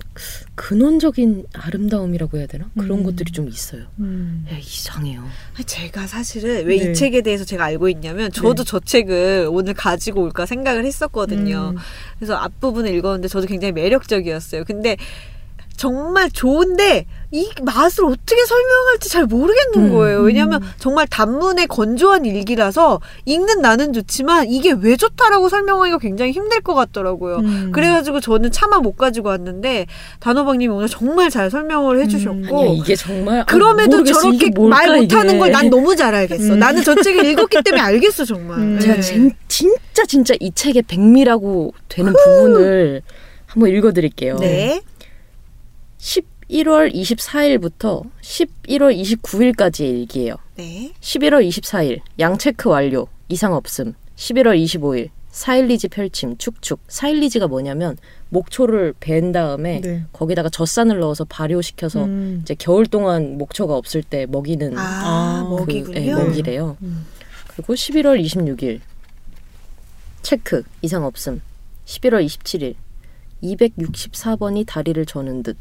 근원적인 0.55 1.45
아름다움이라고 1.53 2.38
해야 2.38 2.47
되나 2.47 2.70
그런 2.78 2.99
음. 2.99 3.03
것들이 3.03 3.32
좀 3.32 3.47
있어요. 3.47 3.84
음. 3.99 4.45
야, 4.51 4.57
이상해요. 4.57 5.24
제가 5.66 6.07
사실은 6.07 6.66
왜이 6.66 6.80
네. 6.80 6.93
책에 6.93 7.22
대해서 7.22 7.43
제가 7.43 7.66
알고 7.66 7.89
있냐면 7.89 8.32
저도 8.32 8.63
네. 8.63 8.70
저 8.70 8.80
책을 8.80 9.49
오늘 9.51 9.74
가지고 9.74 10.22
올까 10.24 10.45
생각을 10.45 10.86
했었거든요. 10.86 11.74
음. 11.76 11.78
그래서 12.18 12.36
앞부분을 12.36 12.93
읽었는데 12.95 13.28
저도 13.28 13.47
굉장히 13.47 13.72
매력적이었어요. 13.72 14.63
근데 14.66 14.97
정말 15.78 16.30
좋은데 16.32 17.05
이 17.32 17.49
맛을 17.63 18.05
어떻게 18.05 18.45
설명할지 18.45 19.09
잘 19.09 19.26
모르겠는 19.26 19.89
음. 19.89 19.93
거예요. 19.93 20.21
왜냐하면 20.21 20.61
정말 20.80 21.05
단문의 21.07 21.67
건조한 21.67 22.23
일기라서 22.23 23.01
읽는 23.26 23.61
나는 23.61 23.91
좋지만 23.91 24.47
이게 24.49 24.71
왜 24.71 24.95
좋다라고 24.95 25.49
설명하기가 25.49 25.97
굉장히 25.97 26.32
힘들 26.32 26.61
것 26.61 26.76
같더라고요. 26.76 27.38
음. 27.38 27.71
그래가지고 27.73 28.21
저는 28.21 28.51
차마 28.51 28.80
못 28.80 28.95
가지고 28.95 29.30
왔는데 29.30 29.88
단호박님이 30.21 30.73
오늘 30.73 30.88
정말 30.88 31.30
잘 31.30 31.51
설명을 31.51 31.99
해주셨고 32.03 32.57
아니야 32.61 32.71
이게 32.73 32.95
정말 32.95 33.41
아, 33.41 33.45
그럼에도 33.45 33.97
모르겠어. 33.97 34.21
저렇게 34.21 34.49
뭘까, 34.51 34.78
말 34.78 35.01
못하는. 35.01 35.39
걸 35.39 35.51
난 35.51 35.69
너무 35.69 35.95
잘 35.95 36.15
알겠어. 36.15 36.53
음. 36.53 36.59
나는 36.59 36.84
저 36.84 36.95
책을 36.95 37.26
읽었기 37.26 37.61
때문에 37.63 37.82
알겠어 37.84 38.23
정말. 38.26 38.59
음. 38.59 38.80
제가 38.80 38.95
네. 38.95 39.01
진, 39.01 39.32
진짜 39.49 40.05
진짜 40.07 40.34
이 40.39 40.51
책의 40.53 40.84
백미라고 40.84 41.73
되는 41.89 42.13
부분을 42.13 43.01
한번 43.45 43.69
읽어드릴게요. 43.69 44.38
네. 44.39 44.82
11월 46.00 46.93
24일부터 46.93 48.04
11월 48.22 48.96
29일까지 49.22 49.82
일기예요. 49.82 50.36
네. 50.56 50.93
11월 51.00 51.48
24일 51.48 52.00
양체크 52.20 52.70
완료 52.70 53.08
이상 53.30 53.54
없음. 53.54 53.93
11월 54.16 54.62
25일 54.64 55.10
사일리지 55.30 55.89
펼침 55.89 56.38
축축. 56.38 56.80
사일리지가 56.88 57.48
뭐냐면 57.48 57.98
목초를 58.30 58.93
벤 59.00 59.34
다음에 59.34 59.82
네. 59.82 60.06
거기다가 60.14 60.48
젖산을 60.50 61.00
넣어서 61.00 61.26
발효시켜서 61.26 62.06
음. 62.06 62.39
이제 62.41 62.56
겨울 62.58 62.86
동안 62.86 63.38
목초가 63.38 63.76
없을 63.76 64.02
때 64.02 64.26
먹이는 64.28 64.78
아, 64.78 64.82
아, 64.82 65.43
그, 65.43 65.56
먹이군요. 65.62 66.00
예, 66.00 66.14
먹이래요. 66.14 66.78
음. 66.82 67.06
그리고 67.48 67.74
11월 67.74 68.24
26일 68.24 68.80
체크 70.22 70.64
이상 70.82 71.04
없음. 71.04 71.41
11월 71.86 72.26
27일 72.26 72.76
264번이 73.43 74.66
다리를 74.66 75.06
저는 75.06 75.43
듯. 75.43 75.58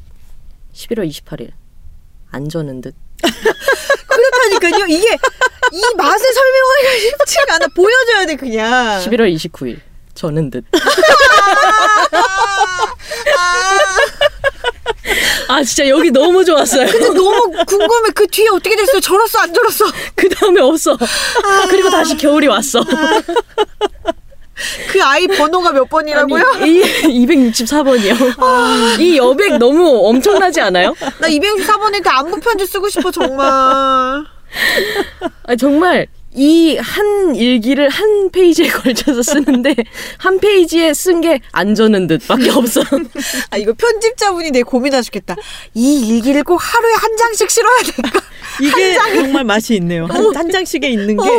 11월 0.75 1.09
28일 1.09 1.51
안 2.31 2.49
저는 2.49 2.81
듯. 2.81 2.95
그렇다니까요. 4.09 4.87
이게 4.89 5.17
이 5.73 5.83
맛을 5.97 6.33
설명하기가 6.33 6.99
쉽지가 7.01 7.55
않아. 7.55 7.67
보여줘야 7.75 8.27
돼 8.27 8.37
그냥. 8.37 9.01
11월 9.01 9.33
29일 9.35 9.81
저는 10.15 10.51
듯. 10.51 10.65
아 15.49 15.63
진짜 15.63 15.87
여기 15.89 16.11
너무 16.11 16.45
좋았어요. 16.45 16.87
너무 17.13 17.53
궁금해. 17.67 18.11
그 18.15 18.27
뒤에 18.27 18.49
어떻게 18.49 18.75
됐어요? 18.77 19.01
절었어 19.01 19.39
안 19.41 19.53
절었어? 19.55 19.85
그 20.17 20.29
다음에 20.31 20.61
없어. 20.61 20.97
그리고 21.71 21.91
다시 21.91 22.17
겨울이 22.17 22.47
왔어. 22.49 22.81
그 24.89 25.03
아이 25.03 25.27
번호가 25.27 25.73
몇 25.73 25.89
번이라고요? 25.89 26.43
아니, 26.55 26.79
이 26.79 27.27
264번이요. 27.27 29.01
이 29.01 29.17
여백 29.17 29.59
너무 29.59 30.07
엄청나지 30.09 30.61
않아요? 30.61 30.95
나 31.19 31.29
264번한테 31.29 32.07
안부 32.07 32.41
편지 32.41 32.67
쓰고 32.67 32.89
싶어 32.89 33.11
정말. 33.11 33.47
아 33.47 34.25
정말 35.59 36.07
이 36.37 36.77
한 36.77 37.35
일기를 37.37 37.89
한 37.89 38.31
페이지에 38.31 38.67
걸쳐서 38.69 39.23
쓰는데 39.23 39.75
한 40.19 40.39
페이지에 40.41 40.93
쓴 40.95 41.21
게 41.21 41.41
안 41.53 41.75
저는 41.75 42.07
듯밖에 42.09 42.51
없어. 42.51 42.83
아 43.51 43.57
이거 43.57 43.73
편집자분이 43.73 44.51
내 44.51 44.63
고민하셨겠다. 44.63 45.37
이 45.75 46.09
일기를 46.09 46.43
꼭 46.43 46.57
하루에 46.57 46.93
한 46.95 47.17
장씩 47.17 47.49
실어야 47.51 47.79
될까? 47.83 48.21
이게 48.61 48.95
정말 48.95 49.45
맛이 49.45 49.75
있네요. 49.77 50.07
한, 50.07 50.35
한 50.37 50.51
장씩에 50.51 50.89
있는 50.89 51.17
게 51.23 51.31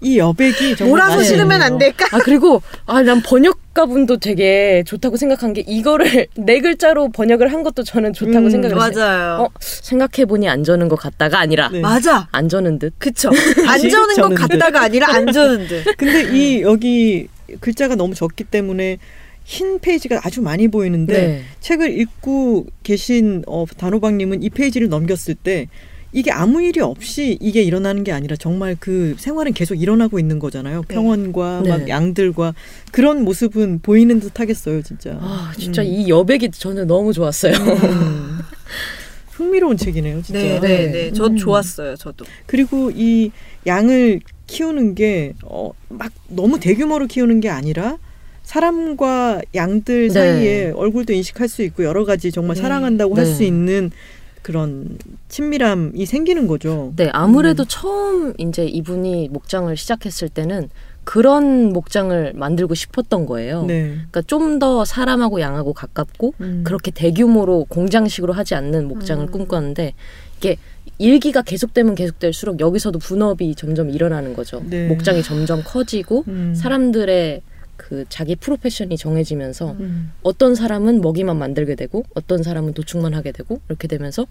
이 0.00 0.18
여백이 0.18 0.76
정말 0.76 1.06
몰아서 1.08 1.22
실으면. 1.24 1.62
안 1.62 1.78
될까? 1.78 2.06
아 2.12 2.18
그리고 2.18 2.62
아 2.86 3.02
난 3.02 3.22
번역 3.22 3.58
가분도 3.74 4.18
되게 4.18 4.82
좋다고 4.86 5.16
생각한 5.16 5.52
게 5.52 5.64
이거를 5.66 6.26
네 6.36 6.60
글자로 6.60 7.10
번역을 7.10 7.52
한 7.52 7.62
것도 7.62 7.82
저는 7.82 8.12
좋다고 8.12 8.46
음, 8.46 8.50
생각했어요. 8.50 9.04
맞아요. 9.04 9.42
어 9.42 9.48
생각해 9.60 10.24
보니 10.26 10.48
안 10.48 10.62
저는 10.64 10.88
것 10.88 10.96
같다가 10.96 11.40
아니라 11.40 11.68
네. 11.70 11.80
맞아. 11.80 12.28
안 12.32 12.48
저는 12.48 12.78
듯. 12.78 12.94
그쵸. 12.98 13.30
안 13.66 13.88
저는 13.88 14.16
것. 14.16 14.34
같다가 14.34 14.82
아니라 14.82 15.08
안 15.12 15.26
저는 15.30 15.66
듯. 15.66 15.84
근데 15.98 16.22
이 16.32 16.62
여기 16.62 17.26
글자가 17.60 17.96
너무 17.96 18.14
적기 18.14 18.44
때문에 18.44 18.98
흰 19.44 19.78
페이지가 19.78 20.20
아주 20.24 20.40
많이 20.40 20.68
보이는데 20.68 21.12
네. 21.12 21.42
책을 21.60 21.98
읽고 22.00 22.66
계신 22.82 23.42
어, 23.46 23.66
단호박님은 23.76 24.42
이 24.42 24.50
페이지를 24.50 24.88
넘겼을 24.88 25.34
때 25.34 25.68
이게 26.14 26.30
아무 26.30 26.62
일이 26.62 26.80
없이 26.80 27.36
이게 27.40 27.60
일어나는 27.62 28.04
게 28.04 28.12
아니라 28.12 28.36
정말 28.36 28.76
그 28.78 29.16
생활은 29.18 29.52
계속 29.52 29.74
일어나고 29.74 30.20
있는 30.20 30.38
거잖아요. 30.38 30.84
네. 30.86 30.94
평원과 30.94 31.62
네. 31.64 31.68
막 31.68 31.88
양들과 31.88 32.54
그런 32.92 33.24
모습은 33.24 33.80
보이는 33.82 34.20
듯 34.20 34.38
하겠어요, 34.38 34.80
진짜. 34.82 35.18
아 35.20 35.52
진짜 35.58 35.82
음. 35.82 35.86
이 35.88 36.08
여백이 36.08 36.52
저는 36.52 36.86
너무 36.86 37.12
좋았어요. 37.12 37.52
음. 37.52 38.38
흥미로운 39.32 39.76
책이네요, 39.76 40.22
진짜. 40.22 40.40
네, 40.40 40.60
네, 40.60 40.92
네. 40.92 41.12
저 41.12 41.26
음. 41.26 41.36
좋았어요, 41.36 41.96
저도. 41.96 42.24
그리고 42.46 42.92
이 42.94 43.32
양을 43.66 44.20
키우는 44.46 44.94
게, 44.94 45.32
어, 45.42 45.72
막 45.88 46.12
너무 46.28 46.60
대규모로 46.60 47.08
키우는 47.08 47.40
게 47.40 47.48
아니라 47.48 47.98
사람과 48.44 49.40
양들 49.52 50.08
네. 50.08 50.14
사이에 50.14 50.72
얼굴도 50.76 51.12
인식할 51.12 51.48
수 51.48 51.62
있고 51.62 51.82
여러 51.82 52.04
가지 52.04 52.30
정말 52.30 52.54
네. 52.54 52.62
사랑한다고 52.62 53.16
할 53.16 53.24
네. 53.24 53.34
수 53.34 53.42
있는 53.42 53.90
그런 54.44 54.98
친밀함이 55.28 56.04
생기는 56.04 56.46
거죠. 56.46 56.92
네, 56.96 57.08
아무래도 57.12 57.64
처음 57.64 58.34
이제 58.36 58.66
이분이 58.66 59.30
목장을 59.32 59.74
시작했을 59.74 60.28
때는 60.28 60.68
그런 61.04 61.72
목장을 61.72 62.32
만들고 62.34 62.74
싶었던 62.74 63.24
거예요. 63.26 63.64
네. 63.64 63.88
그러니까 64.10 64.22
좀 64.22 64.58
더 64.58 64.84
사람하고 64.84 65.40
양하고 65.40 65.72
가깝고 65.72 66.34
음. 66.40 66.62
그렇게 66.64 66.90
대규모로 66.90 67.64
공장식으로 67.68 68.34
하지 68.34 68.54
않는 68.54 68.86
목장을 68.86 69.24
음. 69.24 69.30
꿈꿨는데 69.30 69.94
이게 70.36 70.58
일기가 70.98 71.42
계속되면 71.42 71.94
계속될수록 71.94 72.60
여기서도 72.60 72.98
분업이 72.98 73.54
점점 73.56 73.90
일어나는 73.90 74.34
거죠. 74.34 74.62
네. 74.68 74.86
목장이 74.86 75.22
점점 75.22 75.62
커지고 75.64 76.24
음. 76.28 76.54
사람들의 76.54 77.42
그 77.84 78.06
자기 78.08 78.34
프로페션이 78.34 78.96
정해지면서 78.96 79.72
음. 79.72 80.12
어떤 80.22 80.54
사람은 80.54 81.02
먹이만 81.02 81.38
만들게 81.38 81.74
되고 81.74 82.02
어떤 82.14 82.42
사람은 82.42 82.72
도축만 82.72 83.12
하게 83.12 83.30
되고 83.30 83.60
이렇게 83.68 83.88
되면서 83.88 84.26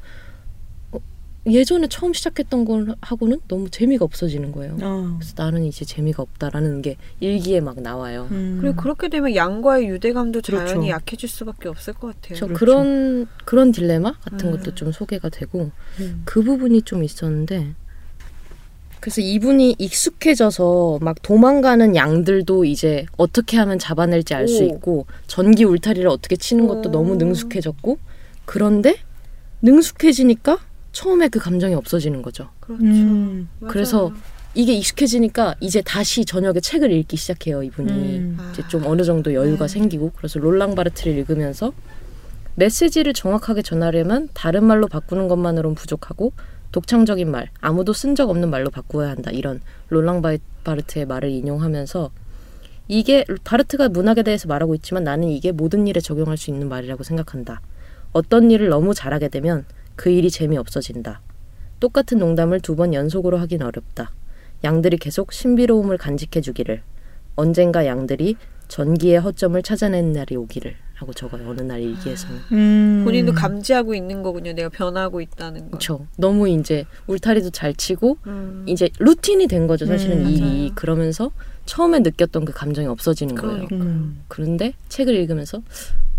어, 0.92 0.98
예전에 1.46 1.86
처음 1.88 2.14
시작했던 2.14 2.66
걸 2.66 2.96
하고는 3.00 3.42
너무 3.48 3.70
재미가 3.70 4.06
없어지는 4.06 4.54
거예요. 4.54 4.76
아. 4.82 5.18
그래서 5.20 5.36
나는 5.38 5.66
이제 5.66 5.86
재미가 5.86 6.24
없다라는 6.24 6.82
게 6.82 6.98
일기에 7.20 7.62
막 7.62 7.80
나와요. 7.80 8.28
음. 8.32 8.58
그리고 8.60 8.76
그렇게 8.76 9.08
되면 9.08 9.36
양과의 9.36 9.88
유대감도 9.88 10.42
그렇죠. 10.42 10.66
자연히 10.66 10.90
약해질 10.90 11.30
수밖에 11.30 11.70
없을 11.70 11.94
것 11.94 12.08
같아요. 12.08 12.40
저 12.40 12.48
그렇죠. 12.48 12.60
그런 12.60 13.28
그런 13.46 13.72
딜레마 13.72 14.14
같은 14.14 14.48
음. 14.48 14.58
것도 14.58 14.74
좀 14.74 14.92
소개가 14.92 15.30
되고 15.30 15.70
음. 16.00 16.24
그 16.26 16.42
부분이 16.42 16.82
좀 16.82 17.04
있었는데 17.04 17.76
그래서 19.04 19.20
이분이 19.20 19.76
익숙해져서 19.80 21.00
막 21.02 21.22
도망가는 21.22 21.94
양들도 21.94 22.64
이제 22.64 23.06
어떻게 23.18 23.58
하면 23.58 23.78
잡아낼지 23.78 24.34
알수 24.34 24.64
오. 24.64 24.66
있고 24.68 25.06
전기 25.28 25.66
울타리를 25.66 26.08
어떻게 26.08 26.38
치는 26.38 26.68
것도 26.68 26.88
오. 26.88 26.92
너무 26.94 27.16
능숙해졌고 27.18 27.98
그런데 28.46 28.96
능숙해지니까 29.62 30.58
처음에 30.94 31.28
그 31.28 31.40
감정이 31.40 31.76
없어지는 31.76 32.22
거죠. 32.22 32.48
그렇죠. 32.62 32.82
음. 32.86 33.50
맞아요. 33.60 33.74
그래서 33.74 34.14
이게 34.56 34.72
익숙해지니까 34.72 35.56
이제 35.60 35.82
다시 35.82 36.24
저녁에 36.24 36.62
책을 36.62 36.90
읽기 36.90 37.18
시작해요 37.18 37.62
이분이 37.62 37.92
음. 37.92 38.38
아. 38.40 38.52
이제 38.54 38.64
좀 38.70 38.86
어느 38.86 39.04
정도 39.04 39.34
여유가 39.34 39.68
네. 39.68 39.74
생기고 39.74 40.14
그래서 40.16 40.40
롤랑 40.40 40.76
바르트를 40.76 41.18
읽으면서 41.18 41.74
메시지를 42.56 43.12
정확하게 43.12 43.64
전하려면 43.64 44.30
다른 44.34 44.64
말로 44.64 44.88
바꾸는 44.88 45.28
것만으로는 45.28 45.76
부족하고 45.76 46.32
독창적인 46.74 47.32
말 47.32 47.50
아무도 47.62 47.94
쓴 47.94 48.16
적 48.16 48.30
없는 48.30 48.50
말로 48.50 48.70
바꾸어야 48.70 49.12
한다. 49.12 49.32
이런 49.32 49.62
롤랑 49.90 50.22
바르트의 50.64 51.06
말을 51.06 51.30
인용하면서 51.30 52.12
이게 52.90 53.24
바르트가 53.44 53.90
문학에 53.90 54.24
대해서 54.24 54.48
말하고 54.48 54.76
있지만 54.76 55.04
나는 55.06 55.30
이게 55.30 55.52
모든 55.54 55.88
일에 55.88 56.02
적용할 56.02 56.36
수 56.36 56.50
있는 56.50 56.68
말이라고 56.68 57.04
생각한다. 57.04 57.62
어떤 58.12 58.52
일을 58.52 58.70
너무 58.70 58.94
잘하게 58.94 59.30
되면 59.30 59.66
그 59.96 60.10
일이 60.10 60.30
재미없어진다. 60.30 61.22
똑같은 61.80 62.18
농담을 62.18 62.60
두 62.60 62.76
번 62.76 62.94
연속으로 62.94 63.38
하긴 63.38 63.62
어렵다. 63.62 64.12
양들이 64.64 64.98
계속 64.98 65.32
신비로움을 65.32 65.98
간직해 65.98 66.42
주기를. 66.42 66.82
언젠가 67.36 67.86
양들이 67.86 68.36
전기의 68.68 69.20
허점을 69.20 69.62
찾아내는 69.62 70.14
날이 70.14 70.36
오기를 70.36 70.76
하고 70.96 71.12
적어요 71.14 71.50
어느 71.50 71.62
날 71.62 71.82
일기에서는 71.82 72.36
음. 72.52 73.02
본인도 73.04 73.34
감지하고 73.34 73.94
있는 73.96 74.22
거군요. 74.24 74.54
내가 74.54 74.70
변하고 74.70 75.22
있다는 75.22 75.62
거. 75.62 75.68
그렇죠 75.72 76.06
너무 76.18 76.48
이제 76.50 76.86
울타리도 77.08 77.50
잘 77.50 77.74
치고 77.74 78.18
음. 78.28 78.64
이제 78.68 78.90
루틴이 79.00 79.48
된 79.48 79.68
거죠 79.68 79.86
사실은 79.86 80.26
음, 80.26 80.30
이 80.30 80.34
일이. 80.36 80.72
그러면서 80.76 81.32
처음에 81.66 82.00
느꼈던 82.00 82.46
그 82.46 82.54
감정이 82.54 82.88
없어지는 82.88 83.36
거예요 83.36 83.66
그러니까. 83.68 83.76
음. 83.76 84.22
그런데 84.28 84.74
책을 84.90 85.14
읽으면서 85.16 85.62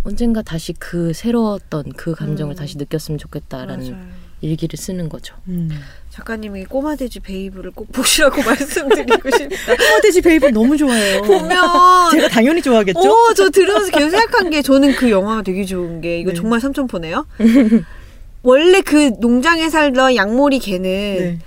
언젠가 0.03 0.43
다시 0.43 0.73
그 0.75 1.13
새로웠던 1.15 1.93
그 1.97 2.15
감정을 2.15 2.55
음. 2.55 2.57
다시 2.57 2.77
느꼈으면 2.77 3.17
좋겠다라는 3.19 3.91
맞아요. 3.93 4.07
일기를 4.43 4.77
쓰는 4.77 5.09
거죠 5.09 5.35
음. 5.49 5.71
작가님이 6.15 6.65
꼬마돼지 6.67 7.19
베이브를 7.19 7.73
꼭 7.73 7.91
보시라고 7.91 8.41
말씀드리고 8.47 9.31
싶다. 9.31 9.75
꼬마돼지 9.77 10.21
베이브 10.21 10.53
너무 10.53 10.77
좋아해요. 10.77 11.23
보면 11.23 12.11
제가 12.13 12.29
당연히 12.29 12.63
좋아하겠죠? 12.63 13.01
오, 13.01 13.35
저 13.35 13.51
들으면서 13.51 13.91
계속 13.91 14.11
생각한 14.11 14.51
게 14.51 14.63
저는 14.63 14.95
그 14.95 15.11
영화가 15.11 15.43
되게 15.43 15.65
좋은 15.65 16.01
게 16.01 16.21
이거 16.21 16.31
네. 16.31 16.37
정말 16.37 16.61
삼천포네요. 16.61 17.27
원래 18.45 18.81
그 18.81 19.11
농장에 19.19 19.69
살던 19.69 20.15
양모리 20.15 20.61
개는 20.61 20.83
네. 20.89 21.39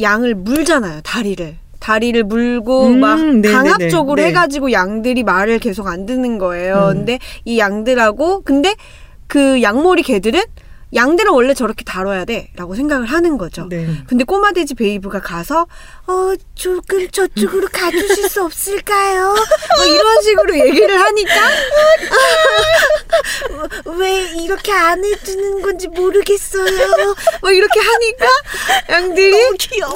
양을 0.00 0.36
물잖아요. 0.36 1.00
다리를. 1.02 1.56
다리를 1.80 2.22
물고 2.22 2.86
음, 2.86 3.00
막 3.00 3.18
네네네. 3.20 3.50
강압적으로 3.50 4.22
네. 4.22 4.28
해가지고 4.28 4.70
양들이 4.70 5.24
말을 5.24 5.58
계속 5.58 5.88
안 5.88 6.06
듣는 6.06 6.38
거예요. 6.38 6.90
음. 6.92 6.98
근데 6.98 7.18
이 7.44 7.58
양들하고 7.58 8.42
근데 8.42 8.76
그 9.26 9.60
양모리 9.60 10.04
개들은 10.04 10.40
양들은 10.94 11.32
원래 11.32 11.54
저렇게 11.54 11.84
다뤄야 11.84 12.24
돼라고 12.26 12.74
생각을 12.74 13.06
하는 13.06 13.38
거죠. 13.38 13.66
네. 13.68 13.86
근데 14.06 14.24
꼬마 14.24 14.52
돼지 14.52 14.74
베이브가 14.74 15.20
가서 15.20 15.66
어 16.06 16.34
조금 16.54 17.08
저쪽으로 17.10 17.68
가주실 17.72 18.28
수 18.28 18.44
없을까요? 18.44 19.34
뭐 19.76 19.86
이런 19.86 20.22
식으로 20.22 20.58
얘기를 20.58 21.00
하니까 21.00 21.34
어, 23.86 23.90
왜 23.96 24.22
이렇게 24.42 24.72
안 24.72 25.04
해주는 25.04 25.62
건지 25.62 25.88
모르겠어요. 25.88 27.14
뭐 27.40 27.50
이렇게 27.50 27.80
하니까 27.80 28.26
양들이 28.90 29.56
귀여워. 29.58 29.94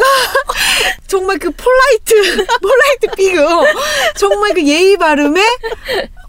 정말 1.06 1.38
그 1.38 1.50
polite 1.50 2.46
polite 2.60 3.16
pig 3.16 3.42
어, 3.44 3.64
정말 4.16 4.54
그 4.54 4.66
예의 4.66 4.96
바름에 4.96 5.40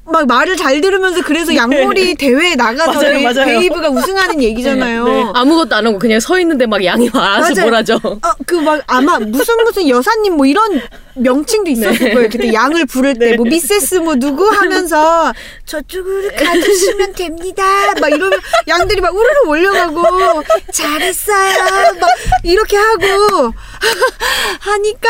막 0.09 0.25
말을 0.25 0.55
잘 0.55 0.79
들으면서 0.81 1.21
그래서 1.21 1.53
양몰이 1.55 2.15
대회에 2.15 2.55
나가서 2.55 2.93
맞아요, 2.93 3.13
베, 3.17 3.23
맞아요. 3.23 3.45
베이브가 3.45 3.89
우승하는 3.89 4.41
얘기잖아요. 4.41 5.03
네, 5.05 5.23
네. 5.23 5.29
아무것도 5.33 5.75
안 5.75 5.85
하고 5.85 5.99
그냥 5.99 6.19
서 6.19 6.39
있는데 6.39 6.65
막 6.65 6.83
양이 6.85 7.09
알아서 7.13 7.53
맞아요. 7.53 7.65
몰아줘 7.65 7.95
어, 8.03 8.19
그막 8.45 8.83
아마 8.87 9.19
무슨 9.19 9.55
무슨 9.65 9.89
여사님 9.89 10.37
뭐 10.37 10.45
이런 10.45 10.81
명칭도 11.15 11.69
있었을 11.71 12.13
거예요. 12.13 12.29
그때 12.29 12.53
양을 12.53 12.85
부를 12.85 13.17
때 13.19 13.35
뭐 13.37 13.45
미세스 13.45 13.95
뭐 13.95 14.15
누구 14.15 14.47
하면서 14.49 15.33
저쪽으로 15.65 16.29
가주시면 16.37 17.13
됩니다. 17.13 17.63
막 17.99 18.07
이러면 18.09 18.39
양들이 18.67 19.01
막 19.01 19.13
우르르 19.13 19.45
몰려가고 19.45 20.43
잘했어요. 20.71 21.57
막 21.99 22.09
이렇게 22.43 22.77
하고 22.77 23.53
하니까 24.61 25.09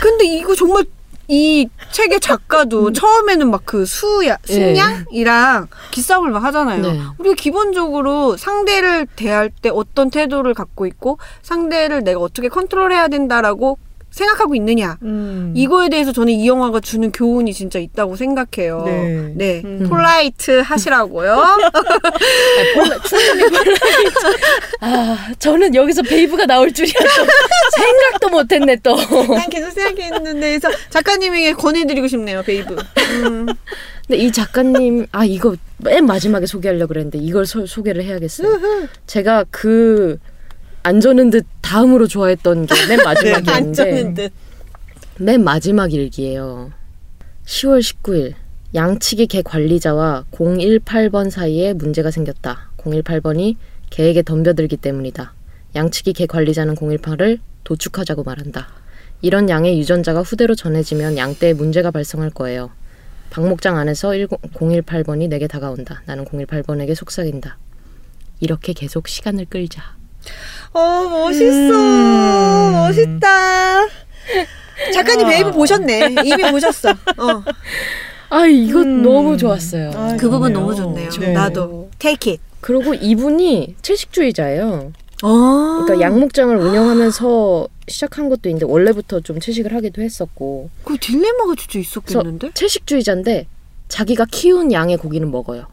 근데 0.00 0.24
이거 0.24 0.54
정말 0.54 0.84
이 1.28 1.68
책의 1.92 2.20
작가도 2.20 2.92
처음에는 2.92 3.50
막 3.50 3.64
그 3.64 3.86
수야 3.86 4.36
승양이랑 4.44 5.68
기싸움을 5.90 6.30
막 6.30 6.44
하잖아요. 6.44 6.82
네. 6.82 7.00
우리가 7.18 7.34
기본적으로 7.34 8.36
상대를 8.36 9.06
대할 9.16 9.50
때 9.50 9.70
어떤 9.72 10.10
태도를 10.10 10.52
갖고 10.54 10.86
있고 10.86 11.18
상대를 11.42 12.04
내가 12.04 12.20
어떻게 12.20 12.48
컨트롤해야 12.48 13.08
된다라고 13.08 13.78
생각하고 14.14 14.54
있느냐. 14.54 14.96
음. 15.02 15.52
이거에 15.56 15.88
대해서 15.88 16.12
저는 16.12 16.32
이 16.32 16.46
영화가 16.46 16.78
주는 16.78 17.10
교훈이 17.10 17.52
진짜 17.52 17.80
있다고 17.80 18.14
생각해요. 18.14 18.82
네. 18.86 19.32
네. 19.34 19.62
음. 19.64 19.86
폴라이트 19.88 20.60
하시라고요. 20.60 21.32
아, 21.34 21.66
poli, 22.74 22.98
polite. 22.98 24.36
아, 24.80 25.32
저는 25.40 25.74
여기서 25.74 26.02
베이브가 26.02 26.46
나올 26.46 26.72
줄이야. 26.72 26.94
또 26.94 27.26
생각도 27.76 28.28
못했네, 28.28 28.76
또. 28.76 28.94
난 28.94 29.50
계속 29.50 29.72
생각했는데 29.72 30.58
그래서 30.60 30.70
작가님에게 30.90 31.54
권해드리고 31.54 32.06
싶네요, 32.06 32.42
베이브. 32.44 32.76
음. 33.24 33.46
근데 34.06 34.22
이 34.22 34.30
작가님, 34.30 35.06
아, 35.10 35.24
이거 35.24 35.56
맨 35.78 36.06
마지막에 36.06 36.46
소개하려고 36.46 36.88
그랬는데 36.88 37.18
이걸 37.18 37.46
소, 37.46 37.66
소개를 37.66 38.04
해야겠어요. 38.04 38.60
제가 39.08 39.44
그, 39.50 40.18
안전은 40.84 41.30
듯 41.30 41.46
다음으로 41.62 42.06
좋아했던 42.06 42.66
게 42.66 42.74
맨 42.88 42.98
마지막이었는데. 43.04 44.14
듯. 44.14 44.32
맨 45.18 45.42
마지막 45.42 45.92
일기예요. 45.92 46.72
10월 47.46 47.80
19일 47.80 48.34
양치기 48.74 49.28
개 49.28 49.42
관리자와 49.42 50.24
018번 50.32 51.30
사이에 51.30 51.72
문제가 51.72 52.10
생겼다. 52.10 52.70
018번이 52.78 53.56
개에게 53.90 54.22
덤벼들기 54.22 54.76
때문이다. 54.76 55.32
양치기 55.74 56.12
개 56.12 56.26
관리자는 56.26 56.74
018을 56.74 57.38
도축하자고 57.64 58.24
말한다. 58.24 58.68
이런 59.22 59.48
양의 59.48 59.78
유전자가 59.78 60.20
후대로 60.20 60.54
전해지면 60.54 61.16
양떼에 61.16 61.54
문제가 61.54 61.90
발생할 61.92 62.30
거예요. 62.30 62.70
박목장 63.30 63.78
안에서 63.78 64.14
10, 64.16 64.28
018번이 64.28 65.28
내게 65.28 65.46
다가온다. 65.46 66.02
나는 66.04 66.24
018번에게 66.26 66.94
속삭인다. 66.94 67.56
이렇게 68.40 68.72
계속 68.74 69.08
시간을 69.08 69.46
끌자. 69.48 69.82
어, 70.74 71.08
멋있어. 71.08 71.74
음. 71.74 72.72
멋있다. 72.72 73.86
작가님 74.92 75.28
베이브 75.28 75.52
보셨네. 75.52 76.16
이미 76.24 76.50
보셨어. 76.50 76.90
어. 76.90 77.44
아, 78.30 78.46
이거 78.46 78.80
음. 78.80 79.02
너무 79.02 79.36
좋았어요. 79.36 79.90
아, 79.94 80.16
그 80.18 80.28
부분. 80.28 80.52
너무 80.52 80.74
좋네요. 80.74 81.08
네. 81.10 81.32
나도. 81.32 81.90
Take 81.98 82.32
it. 82.32 82.42
그리고 82.60 82.94
이분이 82.94 83.76
채식주의자예요. 83.82 84.92
어. 85.22 85.82
그러니까 85.84 86.00
양목장을 86.00 86.56
운영하면서 86.56 87.68
시작한 87.86 88.28
것도 88.28 88.48
있는데 88.48 88.66
원래부터 88.66 89.20
좀 89.20 89.38
채식을 89.38 89.74
하기도 89.74 90.02
했었고 90.02 90.70
그 90.84 90.96
딜레마가 90.98 91.54
진짜 91.56 91.78
있었겠는데? 91.78 92.50
채식주의자인데 92.54 93.46
자기가 93.88 94.26
키운 94.30 94.72
양의 94.72 94.96
고기는 94.96 95.30
먹어요. 95.30 95.66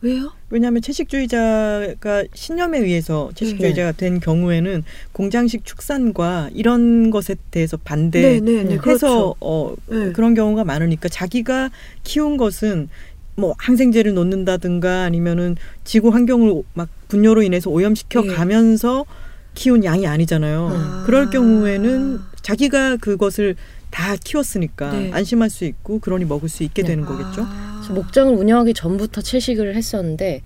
왜요? 0.00 0.30
왜냐하면 0.50 0.80
채식주의자가 0.80 2.24
신념에 2.32 2.78
의해서 2.78 3.30
채식주의자가 3.34 3.92
된 3.92 4.20
경우에는 4.20 4.84
공장식 5.12 5.64
축산과 5.64 6.50
이런 6.54 7.10
것에 7.10 7.36
대해서 7.50 7.76
반대해서 7.76 8.44
네, 8.44 8.52
네, 8.52 8.62
네. 8.64 8.76
그렇죠. 8.76 9.34
어, 9.40 9.74
네. 9.88 10.12
그런 10.12 10.34
경우가 10.34 10.64
많으니까 10.64 11.08
자기가 11.08 11.70
키운 12.04 12.36
것은 12.36 12.88
뭐 13.34 13.54
항생제를 13.58 14.14
놓는다든가 14.14 15.02
아니면은 15.02 15.56
지구 15.84 16.10
환경을 16.10 16.62
막 16.74 16.88
분뇨로 17.08 17.42
인해서 17.42 17.70
오염시켜 17.70 18.24
예. 18.26 18.34
가면서 18.34 19.04
키운 19.54 19.84
양이 19.84 20.06
아니잖아요. 20.06 20.70
아. 20.72 21.02
그럴 21.06 21.30
경우에는 21.30 22.18
자기가 22.42 22.96
그것을 22.96 23.56
다 23.90 24.16
키웠으니까 24.16 24.92
네. 24.92 25.10
안심할 25.12 25.50
수 25.50 25.64
있고 25.64 25.98
그러니 25.98 26.24
먹을 26.24 26.48
수 26.48 26.62
있게 26.62 26.82
네. 26.82 26.88
되는 26.88 27.04
거겠죠. 27.04 27.42
아. 27.44 27.78
그래서 27.78 27.94
목장을 27.94 28.32
운영하기 28.34 28.74
전부터 28.74 29.22
채식을 29.22 29.74
했었는데 29.74 30.42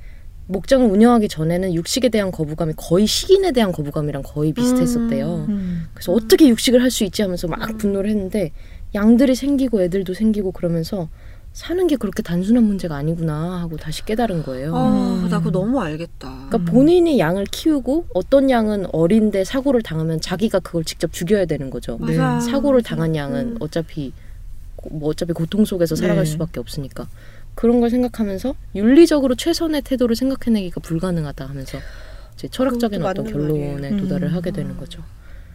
목장을 0.48 0.86
운영하기 0.86 1.28
전에는 1.28 1.74
육식에 1.74 2.08
대한 2.08 2.30
거부감이 2.30 2.74
거의 2.76 3.06
식인에 3.06 3.52
대한 3.52 3.72
거부감이랑 3.72 4.22
거의 4.24 4.52
비슷했었대요. 4.52 5.46
음. 5.48 5.84
그래서 5.94 6.12
어떻게 6.12 6.48
육식을 6.48 6.82
할 6.82 6.90
수 6.90 7.04
있지 7.04 7.22
하면서 7.22 7.46
막 7.48 7.78
분노를 7.78 8.10
했는데 8.10 8.52
양들이 8.94 9.34
생기고 9.34 9.82
애들도 9.82 10.12
생기고 10.14 10.52
그러면서 10.52 11.08
사는 11.52 11.86
게 11.86 11.96
그렇게 11.96 12.22
단순한 12.22 12.64
문제가 12.64 12.96
아니구나 12.96 13.60
하고 13.60 13.76
다시 13.76 14.04
깨달은 14.06 14.42
거예요. 14.42 14.74
아, 14.74 15.28
나 15.30 15.38
그거 15.38 15.50
너무 15.50 15.80
알겠다. 15.80 16.46
그러니까 16.48 16.70
본인이 16.72 17.18
양을 17.18 17.44
키우고 17.44 18.06
어떤 18.14 18.48
양은 18.48 18.86
어린데 18.92 19.44
사고를 19.44 19.82
당하면 19.82 20.18
자기가 20.20 20.60
그걸 20.60 20.82
직접 20.84 21.12
죽여야 21.12 21.44
되는 21.44 21.68
거죠. 21.68 21.98
네. 22.06 22.14
사고를 22.40 22.82
당한 22.82 23.14
양은 23.14 23.40
음. 23.52 23.56
어차피 23.60 24.12
고- 24.76 24.90
뭐 24.94 25.10
어차피 25.10 25.34
고통 25.34 25.66
속에서 25.66 25.94
살아갈 25.94 26.24
네. 26.24 26.30
수밖에 26.30 26.58
없으니까 26.58 27.06
그런 27.54 27.80
걸 27.80 27.90
생각하면서 27.90 28.54
윤리적으로 28.74 29.34
최선의 29.34 29.82
태도를 29.82 30.16
생각해내기가 30.16 30.80
불가능하다 30.80 31.44
하면서 31.46 31.78
이제 32.34 32.48
철학적인 32.48 33.04
어떤 33.04 33.26
결론에 33.26 33.74
말이에요. 33.74 33.96
도달을 33.98 34.28
음. 34.28 34.34
하게 34.34 34.52
되는 34.52 34.78
거죠. 34.78 35.02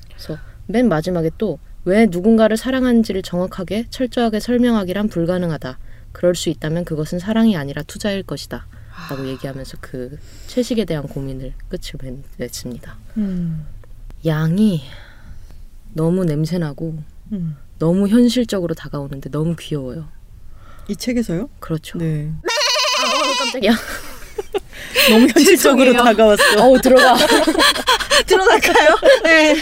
그래서 0.10 0.38
맨 0.68 0.88
마지막에 0.90 1.32
또 1.40 1.58
왜 1.86 2.06
누군가를 2.06 2.58
사랑하는지를 2.58 3.22
정확하게 3.22 3.86
철저하게 3.90 4.42
설명하기란 4.42 5.08
불가능하다. 5.08 5.80
그럴 6.18 6.34
수 6.34 6.50
있다면 6.50 6.84
그것은 6.84 7.20
사랑이 7.20 7.56
아니라 7.56 7.84
투자일 7.84 8.24
것이다. 8.24 8.66
라고 9.12 9.28
얘기하면서 9.28 9.78
그 9.82 10.18
채식에 10.48 10.84
대한 10.86 11.04
고민을 11.04 11.54
끝을 11.70 12.00
맺- 12.02 12.24
맺습니다. 12.38 12.98
음. 13.18 13.68
양이 14.26 14.82
너무 15.94 16.26
냄새나고 16.26 16.98
음. 17.34 17.56
너무 17.78 18.08
현실적으로 18.08 18.74
다가오는데 18.74 19.30
너무 19.30 19.56
귀여워요. 19.60 20.08
이 20.88 20.96
책에서요? 20.96 21.50
그렇죠. 21.60 22.00
네. 22.00 22.32
아, 22.44 23.38
깜짝이야. 23.44 23.72
너무 25.12 25.28
현실적으로. 25.28 25.94
다가왔어. 25.94 26.44
어우 26.66 26.82
들어가. 26.82 27.16
들어갈까요? 28.26 28.98
네. 29.24 29.56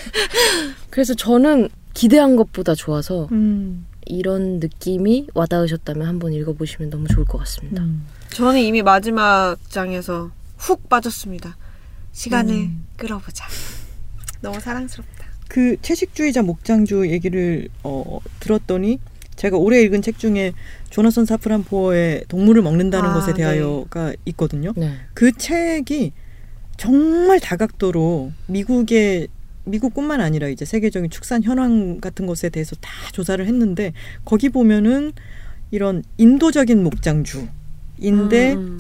그래서 0.90 1.14
저는 1.14 1.68
기대한 1.94 2.38
것보다 2.38 2.74
좋아서 2.76 3.28
음. 3.34 3.86
이런 4.06 4.60
느낌이 4.60 5.28
와닿으셨다면 5.34 6.08
한번 6.08 6.34
읽어보시면 6.34 6.90
너무 6.90 7.08
좋을 7.08 7.26
것 7.26 7.38
같습니다. 7.40 7.84
음. 7.84 8.06
저는 8.30 8.60
이미 8.62 8.82
마지막 8.82 9.58
장에서 9.70 10.32
훅 10.58 10.90
빠졌습니다. 10.90 11.58
시간을 12.12 12.54
음. 12.54 12.86
끌어보자. 12.98 13.46
너무 14.42 14.60
사랑스럽다. 14.60 15.26
그 15.48 15.78
채식주의자 15.82 16.42
목장주 16.42 17.10
얘기를 17.10 17.68
어, 17.84 18.20
들었더니 18.40 19.00
제가 19.36 19.58
올해 19.58 19.82
읽은 19.82 20.02
책 20.02 20.18
중에 20.18 20.54
조나선 20.90 21.26
사프란 21.26 21.64
포어의 21.64 22.24
동물을 22.28 22.62
먹는다는 22.62 23.10
아, 23.10 23.14
것에 23.14 23.34
네. 23.34 23.38
대하여가 23.38 24.14
있거든요. 24.26 24.74
네. 24.76 24.94
그 25.14 25.32
책이 25.34 26.14
정말 26.78 27.40
다각도로 27.40 28.32
미국의 28.48 29.28
미국뿐만 29.66 30.22
아니라 30.22 30.48
이제 30.48 30.66
세계적인 30.66 31.10
축산 31.10 31.44
현황 31.44 32.00
같은 32.00 32.26
것에 32.26 32.50
대해서 32.50 32.76
다 32.78 32.90
조사를 33.12 33.46
했는데 33.46 33.94
거기 34.24 34.50
보면은 34.50 35.12
이런 35.72 36.04
인도적인 36.18 36.84
목장주인데 36.84 38.54
음, 38.54 38.80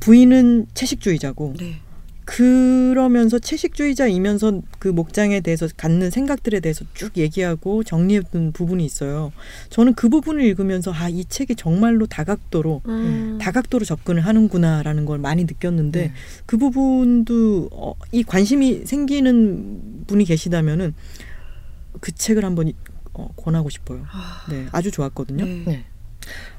부인은 0.00 0.66
채식주의자고 0.74 1.54
네. 1.58 1.80
그러면서 2.26 3.38
채식주의자이면서 3.38 4.60
그 4.80 4.88
목장에 4.88 5.40
대해서 5.40 5.68
갖는 5.76 6.10
생각들에 6.10 6.58
대해서 6.60 6.84
쭉 6.92 7.16
얘기하고 7.16 7.84
정리해둔 7.84 8.50
부분이 8.52 8.84
있어요. 8.84 9.32
저는 9.70 9.94
그 9.94 10.08
부분을 10.08 10.42
읽으면서 10.44 10.92
아 10.92 11.08
이 11.08 11.24
책이 11.24 11.54
정말로 11.54 12.06
다각도로 12.06 12.82
음. 12.88 13.38
다각도로 13.40 13.84
접근을 13.84 14.22
하는구나라는 14.26 15.06
걸 15.06 15.18
많이 15.18 15.44
느꼈는데 15.44 16.00
네. 16.08 16.12
그 16.44 16.56
부분도 16.58 17.68
어, 17.72 17.94
이 18.10 18.24
관심이 18.24 18.84
생기는 18.84 20.04
분이 20.08 20.24
계시다면은 20.24 20.94
그 22.00 22.12
책을 22.12 22.44
한번 22.44 22.68
이- 22.68 22.74
어, 23.14 23.28
권하고 23.36 23.70
싶어요. 23.70 24.04
아, 24.10 24.44
네, 24.50 24.66
아주 24.72 24.90
좋았거든요. 24.90 25.44
네. 25.44 25.62
네. 25.64 25.84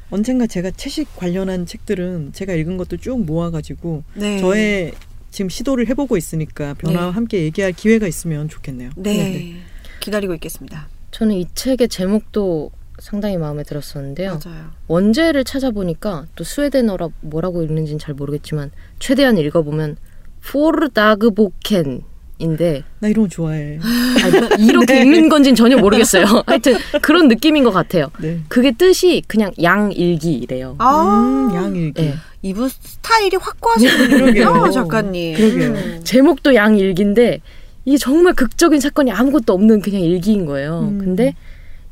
언젠가 0.09 0.47
제가 0.47 0.71
채식 0.71 1.13
관련한 1.17 1.65
책들은 1.65 2.31
제가 2.31 2.53
읽은 2.53 2.77
것도 2.77 2.95
쭉 2.97 3.23
모아가지고 3.25 4.03
네. 4.15 4.39
저의 4.39 4.93
지금 5.31 5.49
시도를 5.49 5.87
해보고 5.89 6.17
있으니까 6.17 6.73
변화와 6.75 7.07
네. 7.07 7.11
함께 7.11 7.43
얘기할 7.43 7.73
기회가 7.73 8.07
있으면 8.07 8.49
좋겠네요. 8.49 8.91
네. 8.95 9.57
기다리고 9.99 10.33
있겠습니다. 10.35 10.87
저는 11.11 11.35
이 11.35 11.47
책의 11.53 11.89
제목도 11.89 12.71
상당히 12.99 13.37
마음에 13.37 13.63
들었었는데요. 13.63 14.39
맞아요. 14.43 14.69
원제를 14.87 15.43
찾아보니까 15.43 16.25
또 16.35 16.43
스웨덴어라 16.43 17.09
뭐라고 17.21 17.61
읽는지는 17.63 17.99
잘 17.99 18.15
모르겠지만 18.15 18.71
최대한 18.99 19.37
읽어보면 19.37 19.97
포르다그보켄 20.43 22.03
인데 22.39 22.83
나 22.99 23.07
이런 23.07 23.25
거 23.25 23.29
좋아해. 23.29 23.79
아, 23.81 24.55
이렇게 24.59 25.01
읽는 25.01 25.27
건지는 25.29 25.55
전혀 25.55 25.77
모르겠어요. 25.77 26.25
하여튼 26.45 26.75
그런 27.01 27.27
느낌인 27.27 27.63
것 27.63 27.71
같아요. 27.71 28.11
네. 28.19 28.39
그게 28.47 28.71
뜻이 28.71 29.23
그냥 29.27 29.51
양일기래요. 29.61 30.75
아, 30.77 31.49
음, 31.49 31.55
양일기. 31.55 32.01
네. 32.01 32.13
이분 32.41 32.69
스타일이 32.69 33.35
확고하신 33.37 33.89
그러게요. 33.89 34.53
분이에요, 34.53 34.71
작가님. 34.71 35.35
그러게요. 35.37 35.69
음. 35.71 36.01
제목도 36.03 36.55
양일기인데 36.55 37.41
이게 37.85 37.97
정말 37.97 38.33
극적인 38.33 38.79
사건이 38.79 39.11
아무것도 39.11 39.53
없는 39.53 39.81
그냥 39.81 40.01
일기인 40.01 40.45
거예요. 40.45 40.87
음. 40.91 40.99
근데 40.99 41.33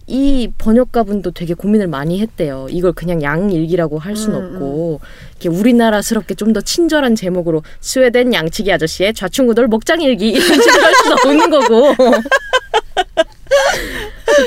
이 0.08 0.52
번역가분도 0.60 1.32
되게 1.32 1.56
고민을 1.56 1.88
많이 1.88 2.20
했대요. 2.22 2.68
이걸 2.70 2.93
그냥 2.93 3.24
양일기라고 3.24 3.98
할순 3.98 4.36
음, 4.36 4.54
없고 4.54 5.00
이렇게 5.32 5.50
우리나라스럽게 5.50 6.36
좀 6.36 6.54
더 6.54 6.62
친절한 6.62 7.16
제목으로 7.16 7.64
스웨덴 7.82 8.32
양치기 8.34 8.72
아저씨의 8.72 9.16
좌충우돌 9.16 9.68
목장일기 9.68 10.30
이런 10.30 10.62
식으로 10.62 10.84
할 10.84 10.93
수는 10.93 11.18
없는 11.26 11.50
거고 11.50 11.96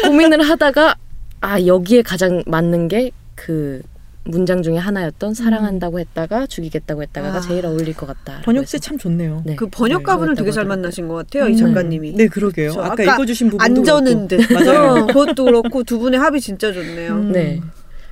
고민을 0.04 0.42
하다가 0.42 0.94
아 1.40 1.64
여기에 1.66 2.02
가장 2.02 2.42
맞는 2.46 2.88
게 2.88 3.10
그 3.34 3.82
문장 4.28 4.62
중에 4.62 4.76
하나였던 4.76 5.34
사랑한다고 5.34 5.98
했다가 6.00 6.46
죽이겠다고 6.46 7.02
했다가가 7.02 7.38
아. 7.38 7.40
제일 7.40 7.64
어울릴 7.64 7.94
것 7.94 8.06
같다. 8.06 8.42
번역체 8.44 8.78
참 8.78 8.98
좋네요. 8.98 9.42
네. 9.44 9.56
그 9.56 9.66
번역가분을 9.68 10.34
네, 10.34 10.38
되게 10.38 10.50
잘 10.50 10.66
만나신 10.66 11.08
것 11.08 11.14
같아요, 11.14 11.48
이 11.48 11.52
음. 11.52 11.56
작가님이. 11.56 12.12
네, 12.12 12.28
그러게요. 12.28 12.72
저 12.72 12.82
아까, 12.82 12.92
아까 12.92 13.14
읽어주신 13.14 13.48
부분도 13.50 13.64
안 13.64 13.84
저는 13.84 14.28
듯. 14.28 14.40
맞아요. 14.52 15.02
어, 15.02 15.06
그것도 15.06 15.44
그렇고 15.46 15.82
두 15.82 15.98
분의 15.98 16.20
합이 16.20 16.40
진짜 16.40 16.72
좋네요. 16.72 17.12
음. 17.14 17.32
네. 17.32 17.60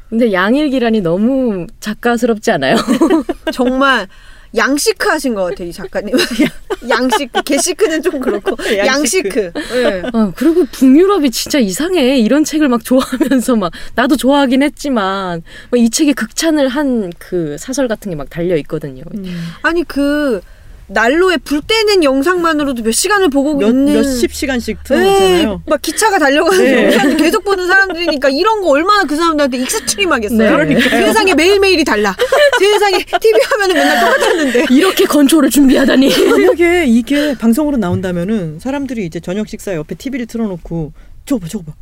근데 0.08 0.32
양일기라니 0.32 1.00
너무 1.02 1.66
작가스럽지 1.80 2.50
않아요? 2.52 2.76
정말 3.52 4.06
양시크 4.54 5.08
하신 5.08 5.34
것 5.34 5.44
같아요, 5.44 5.68
이 5.68 5.72
작가님. 5.72 6.14
양시크. 6.88 7.42
게시크는 7.42 8.02
좀 8.02 8.20
그렇고. 8.20 8.56
양시크. 8.76 8.86
양시크. 8.86 9.52
네. 9.72 10.02
아, 10.12 10.32
그리고 10.36 10.64
북유럽이 10.70 11.30
진짜 11.30 11.58
이상해. 11.58 12.18
이런 12.18 12.44
책을 12.44 12.68
막 12.68 12.84
좋아하면서 12.84 13.56
막 13.56 13.72
나도 13.94 14.16
좋아하긴 14.16 14.62
했지만 14.62 15.42
막이 15.70 15.90
책에 15.90 16.12
극찬을 16.12 16.68
한 16.68 17.10
그 17.18 17.56
사설 17.58 17.88
같은 17.88 18.10
게 18.10 18.16
막 18.16 18.30
달려 18.30 18.56
있거든요. 18.58 19.02
음. 19.14 19.24
아니, 19.62 19.82
그, 19.84 20.40
난로에 20.88 21.38
불 21.38 21.60
때는 21.62 22.04
영상만으로도 22.04 22.82
몇 22.82 22.92
시간을 22.92 23.28
보고 23.30 23.54
몇, 23.54 23.68
있는. 23.68 23.94
몇십 23.94 24.32
시간씩 24.32 24.78
네, 24.78 24.82
틀어놓잖아요. 24.84 25.62
막 25.66 25.82
기차가 25.82 26.18
달려가는 26.18 26.64
네. 26.64 27.16
계속 27.16 27.44
보는 27.44 27.66
사람들이니까 27.66 28.28
이런 28.28 28.60
거 28.62 28.70
얼마나 28.70 29.04
그 29.04 29.16
사람들한테 29.16 29.58
extreme하겠어요. 29.58 30.64
네. 30.64 30.80
세상에 30.80 31.34
매일매일이 31.34 31.84
달라. 31.84 32.14
세상에 32.58 32.98
TV 32.98 33.40
화면은 33.50 33.74
맨날 33.74 34.00
똑같았는데. 34.00 34.66
이렇게 34.70 35.04
건초를 35.06 35.50
준비하다니. 35.50 36.08
만약에 36.30 36.84
이게 36.86 37.34
방송으로 37.36 37.76
나온다면은 37.78 38.60
사람들이 38.60 39.06
이제 39.06 39.18
저녁 39.18 39.48
식사 39.48 39.74
옆에 39.74 39.96
TV를 39.96 40.26
틀어놓고 40.26 40.92
저거 41.24 41.40
봐, 41.40 41.48
저거 41.48 41.64
봐. 41.64 41.72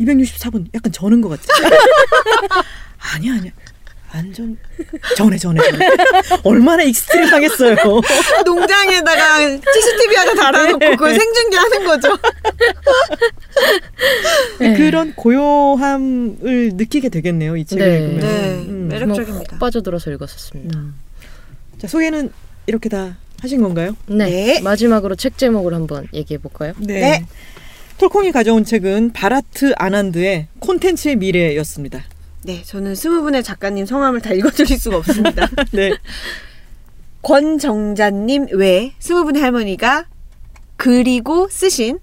264분 0.00 0.66
약간 0.74 0.92
저는 0.92 1.20
것 1.20 1.28
같아. 1.30 1.42
아니야, 3.16 3.34
아니야. 3.34 3.50
완전 4.12 4.56
전에 5.16 5.36
전에 5.38 5.60
전에. 5.70 5.86
얼마나 6.42 6.82
extreme 6.82 7.26
하겠어요. 7.32 7.76
농장에다가 8.44 9.38
CCTV 9.40 10.16
하나 10.16 10.34
달아놓고 10.34 10.78
네. 10.78 10.90
그걸 10.90 11.14
생중계하는 11.14 11.84
거죠. 11.84 12.18
네. 14.58 14.76
그런 14.76 15.14
고요함을 15.14 16.70
느끼게 16.74 17.08
되겠네요. 17.08 17.56
이 17.56 17.64
책을 17.64 17.86
네. 17.86 17.96
읽으면. 17.98 18.20
네, 18.20 18.50
음. 18.68 18.88
매력적입니다. 18.88 19.54
훅 19.54 19.60
빠져들어서 19.60 20.10
읽었었습니다. 20.12 20.78
음. 20.78 20.94
자 21.78 21.86
소개는 21.86 22.30
이렇게 22.66 22.88
다 22.88 23.16
하신 23.40 23.62
건가요? 23.62 23.96
네. 24.06 24.28
네. 24.28 24.60
마지막으로 24.60 25.14
책 25.14 25.38
제목을 25.38 25.72
한번 25.72 26.06
얘기해 26.12 26.38
볼까요? 26.38 26.72
네. 26.78 27.24
톨콩이 27.98 28.32
가져온 28.32 28.64
책은 28.64 29.12
바라트 29.12 29.74
아난드의 29.76 30.48
콘텐츠의 30.58 31.16
미래였습니다. 31.16 32.02
네, 32.42 32.62
저는 32.64 32.94
스무 32.94 33.22
분의 33.22 33.42
작가님 33.42 33.84
성함을 33.84 34.20
다 34.20 34.32
읽어드릴 34.32 34.78
수가 34.78 34.96
없습니다. 34.98 35.46
네. 35.72 35.92
권정자님 37.22 38.46
외 38.52 38.94
스무 38.98 39.24
분의 39.24 39.42
할머니가 39.42 40.06
그리고 40.76 41.48
쓰신 41.50 41.98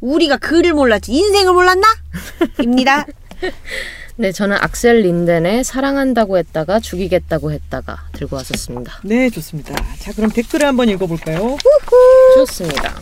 우리가 0.00 0.36
글을 0.36 0.74
몰랐지 0.74 1.12
인생을 1.12 1.54
몰랐나? 1.54 1.86
입니다. 2.62 3.06
네, 4.16 4.32
저는 4.32 4.58
악셀 4.60 5.00
린덴의 5.00 5.64
사랑한다고 5.64 6.36
했다가 6.36 6.78
죽이겠다고 6.80 7.50
했다가 7.50 8.08
들고 8.12 8.36
왔었습니다. 8.36 9.00
네, 9.04 9.30
좋습니다. 9.30 9.74
자, 9.98 10.12
그럼 10.12 10.30
댓글을 10.30 10.66
한번 10.66 10.90
읽어볼까요? 10.90 11.56
좋습니다. 12.36 12.94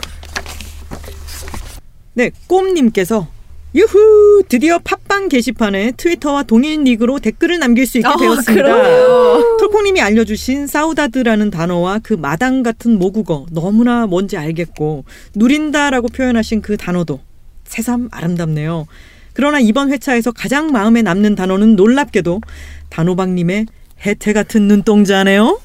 네, 2.13 2.31
꼼님께서 2.47 3.27
유후! 3.75 4.43
드디어 4.47 4.77
팟빵 4.79 5.29
게시판에 5.29 5.93
트위터와 5.97 6.43
동일 6.43 6.83
닉으로 6.83 7.19
댓글을 7.19 7.57
남길 7.57 7.87
수 7.87 7.97
있게 7.97 8.07
아, 8.07 8.15
되었습니다. 8.17 9.57
톨콩님이 9.57 9.99
알려주신 9.99 10.67
사우다드라는 10.67 11.49
단어와 11.49 11.99
그 12.03 12.13
마당 12.13 12.61
같은 12.61 12.99
모국어 12.99 13.47
너무나 13.51 14.05
뭔지 14.05 14.37
알겠고 14.37 15.05
누린다라고 15.35 16.09
표현하신 16.09 16.61
그 16.61 16.77
단어도 16.77 17.19
새삼 17.63 18.09
아름답네요. 18.11 18.85
그러나 19.33 19.59
이번 19.59 19.91
회차에서 19.91 20.31
가장 20.31 20.67
마음에 20.67 21.01
남는 21.01 21.33
단어는 21.33 21.75
놀랍게도 21.75 22.41
단호박님의 22.89 23.65
해태 24.05 24.33
같은 24.33 24.67
눈동자네요. 24.67 25.59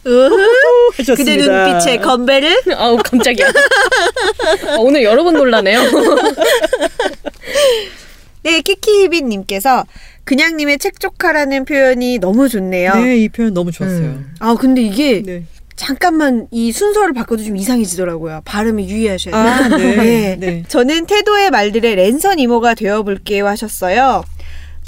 하셨습니다. 0.97 1.15
그대 1.15 1.37
눈빛에 1.37 1.97
건배를 1.99 2.57
아우 2.77 2.97
깜짝이야. 2.99 3.47
아, 3.47 4.77
오늘 4.79 5.03
여러 5.03 5.25
번 5.25 5.35
놀라네요. 5.35 5.81
네 8.43 8.61
키키히비님께서 8.61 9.85
그냥님의 10.25 10.79
책조카라는 10.79 11.65
표현이 11.65 12.19
너무 12.19 12.49
좋네요. 12.49 12.95
네, 12.95 13.17
이 13.19 13.29
표현 13.29 13.55
너무 13.55 13.73
좋았어요. 13.73 14.01
음. 14.01 14.35
아 14.39 14.55
근데 14.55 14.83
이게 14.83 15.23
네. 15.25 15.45
잠깐만 15.77 16.49
이 16.51 16.73
순서를 16.73 17.15
바꿔도 17.15 17.45
좀 17.45 17.57
이상해지더라고요. 17.57 18.43
발음이 18.45 18.89
유의하셔야 18.89 19.35
돼요. 19.35 19.53
아, 19.53 19.69
네. 19.79 19.97
네. 19.97 20.37
네. 20.39 20.63
저는 20.69 21.07
태도의 21.07 21.51
말들의 21.51 21.95
랜선 21.95 22.39
이모가 22.41 22.75
되어볼게요 22.75 23.47
하셨어요. 23.47 24.23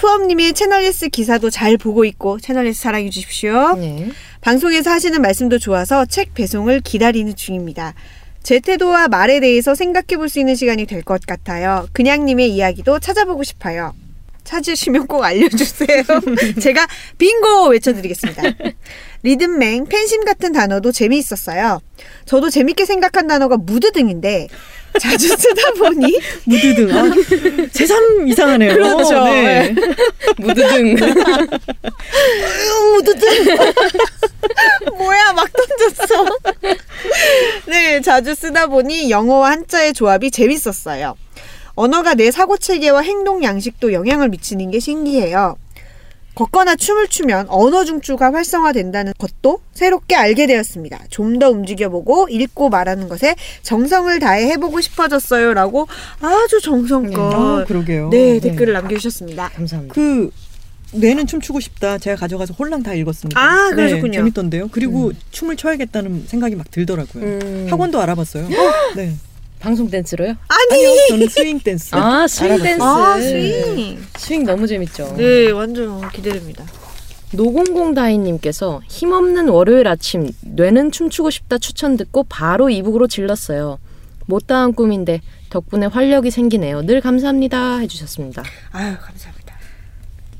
푸엄님의 0.01 0.55
채널S 0.55 1.11
기사도 1.11 1.51
잘 1.51 1.76
보고 1.76 2.07
있고 2.07 2.40
채널S 2.40 2.80
사랑해 2.80 3.11
주십시오. 3.11 3.74
네. 3.76 4.09
방송에서 4.40 4.90
하시는 4.90 5.20
말씀도 5.20 5.59
좋아서 5.59 6.07
책 6.07 6.32
배송을 6.32 6.80
기다리는 6.80 7.36
중입니다. 7.36 7.92
제 8.42 8.61
태도와 8.61 9.09
말에 9.09 9.40
대해서 9.40 9.74
생각해 9.74 10.16
볼 10.16 10.30
수 10.30 10.38
있는 10.38 10.55
시간이 10.55 10.86
될 10.86 11.03
것 11.03 11.26
같아요. 11.26 11.86
그냥님의 11.92 12.48
이야기도 12.51 12.98
찾아보고 12.98 13.42
싶어요. 13.44 13.92
찾으시면 14.44 15.07
꼭 15.07 15.22
알려주세요. 15.22 16.03
제가 16.62 16.86
빙고 17.18 17.68
외쳐드리겠습니다. 17.68 18.42
리듬맹, 19.22 19.84
팬심 19.84 20.24
같은 20.24 20.53
단어도 20.53 20.92
재미있었어요. 20.92 21.80
저도 22.24 22.48
재밌게 22.48 22.86
생각한 22.86 23.26
단어가 23.26 23.59
무드 23.59 23.92
등인데 23.92 24.48
자주 24.99 25.28
쓰다 25.28 25.72
보니 25.72 26.18
무드등. 26.45 26.91
아, 26.97 27.11
새삼 27.72 28.28
이상하네요. 28.28 28.72
그렇죠. 28.74 29.24
네. 29.24 29.74
무드등. 30.38 30.97
무드 32.95 33.14
등 33.14 33.28
뭐야 34.99 35.32
막 35.32 35.49
던졌어. 35.53 36.24
네, 37.66 38.01
자주 38.01 38.34
쓰다 38.34 38.66
보니 38.66 39.11
영어와 39.11 39.51
한자의 39.53 39.93
조합이 39.93 40.30
재밌었어요. 40.30 41.16
언어가 41.74 42.14
내 42.14 42.30
사고 42.30 42.59
체계와 42.59 43.01
행동 43.03 43.43
양식도 43.43 43.93
영향을 43.93 44.28
미치는 44.28 44.70
게 44.70 44.80
신기해요. 44.80 45.57
걷거나 46.41 46.76
춤을 46.76 47.09
추면 47.09 47.47
언어 47.49 47.84
중추가 47.84 48.32
활성화된다는 48.32 49.12
것도 49.18 49.61
새롭게 49.72 50.14
알게 50.16 50.47
되었습니다. 50.47 51.05
좀 51.11 51.41
더 51.41 51.49
움직여보고 51.51 52.28
읽고 52.28 52.68
말하는 52.68 53.09
것에 53.09 53.34
정성을 53.62 54.18
다해 54.18 54.51
해보고 54.51 54.80
싶어졌어요. 54.82 55.55
라고 55.55 55.86
아주 56.20 56.57
아, 56.57 56.61
정성껏 56.62 57.66
그러게요. 57.66 58.11
네, 58.11 58.38
댓글을 58.41 58.74
남겨주셨습니다. 58.74 59.49
감사합니다. 59.55 59.95
그 59.95 60.30
뇌는 60.93 61.26
춤추고 61.26 61.61
싶다. 61.61 61.97
제가 61.99 62.16
가져가서 62.16 62.55
홀랑 62.59 62.82
다 62.82 62.93
읽었습니다. 62.95 63.41
아, 63.41 63.70
그러셨군요. 63.70 64.11
네, 64.11 64.16
재밌던데요. 64.18 64.68
그리고 64.70 65.12
춤을 65.30 65.57
춰야겠다는 65.57 66.24
생각이 66.26 66.57
막 66.57 66.70
들더라고요. 66.70 67.24
음. 67.24 67.66
학원도 67.70 68.01
알아봤어요. 68.01 68.49
네. 68.97 69.14
방송 69.61 69.88
댄스로요? 69.90 70.30
아니! 70.48 70.72
아니 70.72 70.84
요, 70.84 70.90
저는 71.11 71.28
스윙 71.28 71.61
댄스. 71.61 71.94
아 71.94 72.26
스윙 72.26 72.52
알아봤어요. 72.52 72.64
댄스. 72.64 72.82
아, 72.82 73.20
스윙. 73.20 74.04
스윙 74.16 74.44
너무 74.44 74.66
재밌죠. 74.66 75.14
네, 75.16 75.50
완전 75.50 76.08
기대됩니다. 76.11 76.64
노공공다이님께서 77.32 78.80
힘없는 78.88 79.48
월요일 79.48 79.86
아침 79.86 80.30
뇌는 80.40 80.90
춤추고 80.90 81.30
싶다 81.30 81.58
추천 81.58 81.96
듣고 81.96 82.24
바로 82.24 82.70
e-book으로 82.70 83.06
질렀어요. 83.06 83.78
못다한 84.26 84.72
꿈인데 84.74 85.20
덕분에 85.50 85.86
활력이 85.86 86.30
생기네요. 86.30 86.82
늘 86.82 87.00
감사합니다 87.00 87.78
해주셨습니다. 87.78 88.42
아유, 88.72 88.96
감사합니다. 89.00 89.54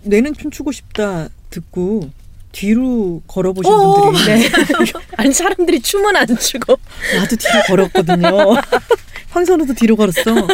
뇌는 0.03 0.33
춤추고 0.35 0.73
싶다 0.73 1.29
듣고 1.51 2.09
뒤로 2.53 3.23
걸어보신 3.29 3.73
오! 3.73 4.11
분들이 4.13 4.25
네. 4.27 4.49
아니 5.17 5.33
사람들이 5.33 5.81
춤은 5.81 6.17
안 6.17 6.27
추고 6.27 6.77
나도 7.17 7.37
뒤로 7.37 7.61
걸었거든요. 7.69 8.29
황선우도 9.31 9.75
뒤로 9.75 9.97
걸었어. 9.97 10.23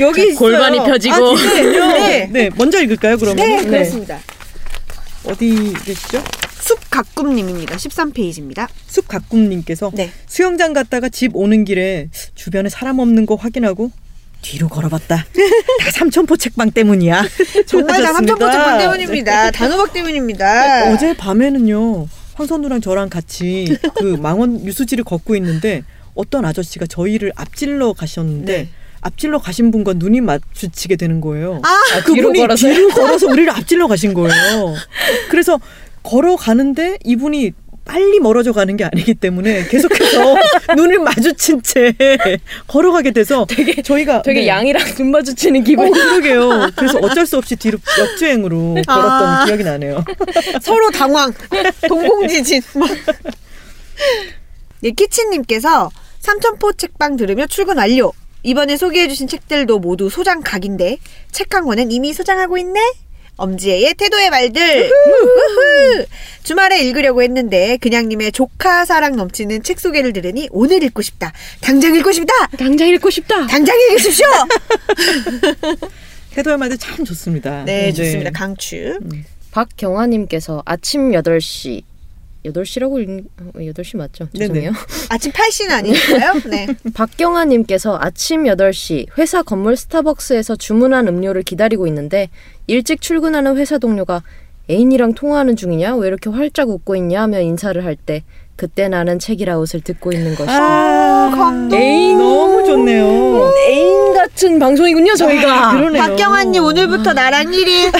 여기 0.00 0.22
있어요. 0.28 0.38
골반이 0.38 0.78
펴지고. 0.78 1.14
아, 1.14 1.36
진짜요? 1.36 1.86
네. 1.92 2.28
네, 2.30 2.50
먼저 2.56 2.80
읽을까요? 2.82 3.16
그러면 3.16 3.36
네, 3.36 3.64
그렇습니다. 3.64 4.18
어디 5.24 5.72
계시죠? 5.84 6.22
숲가꿈님입니다. 6.60 7.76
13페이지입니다. 7.76 8.68
숲가꿈님께서 8.86 9.90
네. 9.94 10.10
수영장 10.26 10.72
갔다가 10.72 11.08
집 11.08 11.34
오는 11.34 11.64
길에 11.64 12.08
주변에 12.34 12.68
사람 12.68 12.98
없는 12.98 13.26
거 13.26 13.36
확인하고 13.36 13.90
뒤로 14.42 14.68
걸어봤다. 14.68 15.16
다 15.80 15.90
삼천포 15.92 16.36
책방 16.36 16.72
때문이야. 16.72 17.24
정말 17.66 17.88
다 18.02 18.08
하셨습니다. 18.08 18.12
삼천포 18.12 18.50
책방 18.50 18.78
때문입니다. 18.78 19.50
단호박 19.50 19.92
때문입니다. 19.92 20.92
어제 20.92 21.16
밤에는요 21.16 22.06
황선우랑 22.34 22.80
저랑 22.80 23.08
같이 23.08 23.76
그 23.96 24.16
망원 24.20 24.64
유수지를 24.64 25.02
걷고 25.04 25.34
있는데 25.36 25.82
어떤 26.18 26.44
아저씨가 26.44 26.86
저희를 26.86 27.32
앞질러 27.36 27.92
가셨는데 27.92 28.52
네. 28.52 28.68
앞질러 29.00 29.38
가신 29.38 29.70
분과 29.70 29.94
눈이 29.94 30.20
마주치게 30.20 30.96
되는 30.96 31.20
거예요. 31.20 31.62
아, 31.62 32.00
뒤로 32.04 32.16
그분이 32.16 32.40
걸어서요? 32.40 32.74
뒤로 32.74 32.88
걸어서 32.88 33.26
우리를 33.28 33.48
앞질러 33.50 33.86
가신 33.86 34.14
거예요. 34.14 34.74
그래서 35.30 35.60
걸어가는데 36.02 36.98
이분이 37.04 37.52
빨리 37.84 38.18
멀어져 38.18 38.52
가는 38.52 38.76
게 38.76 38.84
아니기 38.84 39.14
때문에 39.14 39.68
계속해서 39.68 40.34
눈을 40.76 40.98
마주친 40.98 41.62
채 41.62 41.94
걸어가게 42.66 43.12
돼서 43.12 43.46
되게 43.48 43.80
저희가 43.80 44.22
되게 44.22 44.40
네. 44.40 44.48
양이랑 44.48 44.94
눈 44.96 45.12
마주치는 45.12 45.60
어, 45.60 45.64
기분. 45.64 45.92
그러게요. 45.92 46.70
그래서 46.76 46.98
어쩔 46.98 47.26
수 47.26 47.38
없이 47.38 47.54
뒤로 47.54 47.78
역주행으로 47.98 48.74
걸었던 48.86 49.28
아. 49.28 49.44
기억이 49.46 49.62
나네요. 49.62 50.04
서로 50.60 50.90
당황, 50.90 51.32
동공지진. 51.86 52.60
막. 52.74 52.90
네, 54.80 54.90
키친님께서 54.90 55.90
삼천포 56.20 56.74
책방 56.74 57.16
들으며 57.16 57.46
출근 57.46 57.78
완료. 57.78 58.12
이번에 58.42 58.76
소개해주신 58.76 59.28
책들도 59.28 59.78
모두 59.80 60.08
소장 60.08 60.40
각인데 60.42 60.98
책 61.32 61.54
한 61.54 61.64
권은 61.64 61.90
이미 61.90 62.12
소장하고 62.12 62.58
있네. 62.58 62.80
엄지혜의 63.36 63.94
태도의 63.94 64.30
말들. 64.30 64.90
우후. 64.90 66.04
주말에 66.42 66.80
읽으려고 66.82 67.22
했는데 67.22 67.76
그냥님의 67.78 68.32
조카 68.32 68.84
사랑 68.84 69.16
넘치는 69.16 69.62
책 69.62 69.78
소개를 69.80 70.12
들으니 70.12 70.48
오늘 70.50 70.82
읽고 70.82 71.02
싶다. 71.02 71.32
당장 71.60 71.94
읽고 71.94 72.12
싶다. 72.12 72.32
당장 72.58 72.88
읽고 72.88 73.10
싶다. 73.10 73.46
당장 73.46 73.76
읽으십시오. 73.78 74.26
태도의 76.34 76.56
말도 76.58 76.76
참 76.76 77.04
좋습니다. 77.04 77.64
네, 77.64 77.92
좋습니다. 77.92 78.30
강추. 78.30 78.98
박경화님께서 79.52 80.62
아침 80.66 81.12
8시 81.12 81.82
8시라고 82.44 83.00
읽... 83.00 83.26
어, 83.40 83.58
8시 83.58 83.96
맞죠? 83.96 84.28
네네. 84.32 84.46
죄송해요. 84.46 84.72
아침 85.10 85.32
8시는 85.32 85.70
아니니까요. 85.70 86.32
네. 86.50 86.66
박경아 86.94 87.46
님께서 87.46 87.98
아침 88.00 88.44
8시 88.44 89.06
회사 89.18 89.42
건물 89.42 89.76
스타벅스에서 89.76 90.56
주문한 90.56 91.08
음료를 91.08 91.42
기다리고 91.42 91.86
있는데 91.86 92.30
일찍 92.66 93.00
출근하는 93.00 93.56
회사 93.56 93.78
동료가 93.78 94.22
애인이랑 94.70 95.14
통화하는 95.14 95.56
중이냐? 95.56 95.96
왜 95.96 96.08
이렇게 96.08 96.28
활짝 96.30 96.68
웃고 96.68 96.94
있냐? 96.96 97.22
하며 97.22 97.40
인사를 97.40 97.82
할 97.84 97.96
때 97.96 98.22
그때 98.58 98.88
나는 98.88 99.20
책이라웃을 99.20 99.82
듣고 99.82 100.10
있는 100.12 100.34
것이 100.34 100.50
아, 100.50 101.30
감동. 101.32 101.78
애인 101.80 102.18
너무 102.18 102.64
좋네요. 102.66 103.52
애인 103.68 104.14
같은 104.14 104.58
방송이군요 104.58 105.14
저희가 105.14 105.68
아, 105.68 105.72
그러네요. 105.76 106.02
박경환님 106.02 106.64
오늘부터 106.64 107.12
나랑 107.12 107.52
1위. 107.52 107.92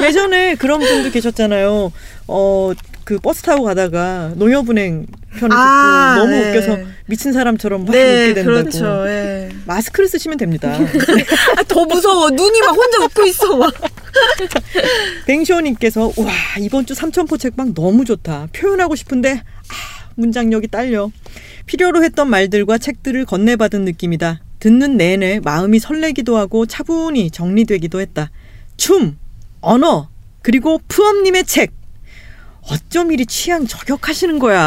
예전에 0.02 0.54
그런 0.54 0.80
분도 0.80 1.10
계셨잖아요. 1.10 1.92
어, 2.28 2.72
그 3.04 3.18
버스 3.18 3.42
타고 3.42 3.64
가다가 3.64 4.32
농협은행 4.36 5.06
편을 5.38 5.54
아, 5.54 6.14
듣고 6.14 6.26
너무 6.26 6.40
네. 6.40 6.48
웃겨서 6.50 6.78
미친 7.04 7.34
사람처럼 7.34 7.84
막 7.84 7.92
네, 7.92 8.30
웃게 8.30 8.34
된다고. 8.42 8.56
그렇죠. 8.70 9.04
예. 9.06 9.50
마스크를 9.66 10.08
쓰시면 10.08 10.38
됩니다. 10.38 10.72
아, 11.58 11.62
더 11.68 11.84
무서워. 11.84 12.30
눈이 12.30 12.60
막 12.62 12.70
혼자 12.74 13.04
웃고 13.04 13.26
있어. 13.26 13.54
막. 13.58 13.70
뱅쇼님께서 15.26 16.12
와 16.16 16.32
이번 16.60 16.86
주 16.86 16.94
삼천포 16.94 17.36
책방 17.36 17.74
너무 17.74 18.04
좋다. 18.04 18.48
표현하고 18.52 18.94
싶은데 18.96 19.42
아, 19.42 20.10
문장력이 20.16 20.68
딸려. 20.68 21.10
필요로 21.66 22.04
했던 22.04 22.28
말들과 22.28 22.78
책들을 22.78 23.24
건네받은 23.24 23.84
느낌이다. 23.84 24.40
듣는 24.60 24.96
내내 24.96 25.40
마음이 25.40 25.78
설레기도 25.78 26.36
하고 26.36 26.66
차분히 26.66 27.30
정리되기도 27.30 28.00
했다. 28.00 28.30
춤, 28.76 29.18
언어, 29.60 30.08
그리고 30.42 30.80
푸엄님의 30.88 31.44
책. 31.44 31.72
어쩜 32.70 33.12
이리 33.12 33.26
취향 33.26 33.66
저격하시는 33.66 34.38
거야 34.38 34.58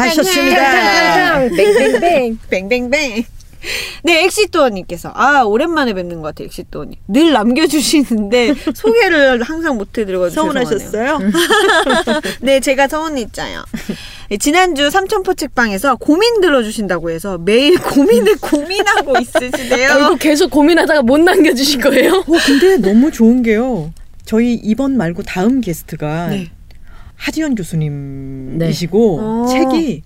하셨습니다. 0.00 1.38
뱅뱅뱅 1.48 2.38
뱅뱅뱅. 2.50 3.24
네, 4.02 4.24
엑시토어님께서 4.24 5.12
아 5.14 5.42
오랜만에 5.42 5.92
뵙는 5.94 6.16
것 6.20 6.28
같아요. 6.28 6.46
엑시토어님 6.46 6.94
늘 7.08 7.32
남겨주시는데 7.32 8.54
소개를 8.74 9.42
항상 9.42 9.76
못해드려가지고. 9.76 10.42
서운하셨어요? 10.42 11.18
네, 12.40 12.60
제가 12.60 12.88
서운했잖아요. 12.88 13.64
네, 14.30 14.36
지난주 14.38 14.90
삼천포 14.90 15.34
책방에서 15.34 15.96
고민 15.96 16.40
들어주신다고 16.40 17.10
해서 17.10 17.38
매일 17.38 17.78
고민을 17.78 18.36
고민하고 18.40 19.18
있으시대요. 19.18 19.88
결국 19.88 20.18
계속 20.18 20.50
고민하다가 20.50 21.02
못 21.02 21.18
남겨주신 21.18 21.80
거예요? 21.80 22.24
어, 22.26 22.32
근데 22.46 22.76
너무 22.78 23.10
좋은 23.10 23.42
게요. 23.42 23.92
저희 24.24 24.54
이번 24.54 24.96
말고 24.96 25.22
다음 25.22 25.60
게스트가 25.60 26.28
네. 26.28 26.50
하지연 27.14 27.54
교수님이시고 27.54 29.20
어. 29.20 29.46
책이 29.46 30.02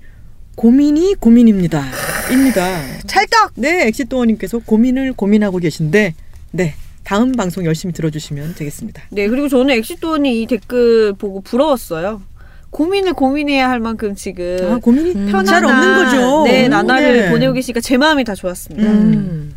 고민이 0.60 1.14
고민입니다. 1.14 1.82
입니다. 2.30 2.82
찰떡. 3.06 3.52
네, 3.54 3.86
엑시도어님께서 3.86 4.58
고민을 4.58 5.14
고민하고 5.14 5.56
계신데, 5.56 6.14
네, 6.50 6.74
다음 7.02 7.32
방송 7.32 7.64
열심히 7.64 7.94
들어주시면 7.94 8.56
되겠습니다. 8.56 9.04
네, 9.08 9.26
그리고 9.28 9.48
저는 9.48 9.74
엑시토언이 9.76 10.42
이 10.42 10.46
댓글 10.46 11.14
보고 11.14 11.40
부러웠어요. 11.40 12.20
고민을 12.68 13.14
고민해야 13.14 13.70
할 13.70 13.80
만큼 13.80 14.14
지금 14.14 14.58
아, 14.70 14.76
고민이 14.76 15.14
편안한 15.14 15.44
잘 15.46 15.64
없는 15.64 16.04
거죠. 16.04 16.44
네, 16.44 16.68
나날을 16.68 17.20
네. 17.20 17.30
보내고 17.30 17.54
계시니까 17.54 17.80
제 17.80 17.96
마음이 17.96 18.24
다 18.24 18.34
좋았습니다. 18.34 18.86
음. 18.86 19.54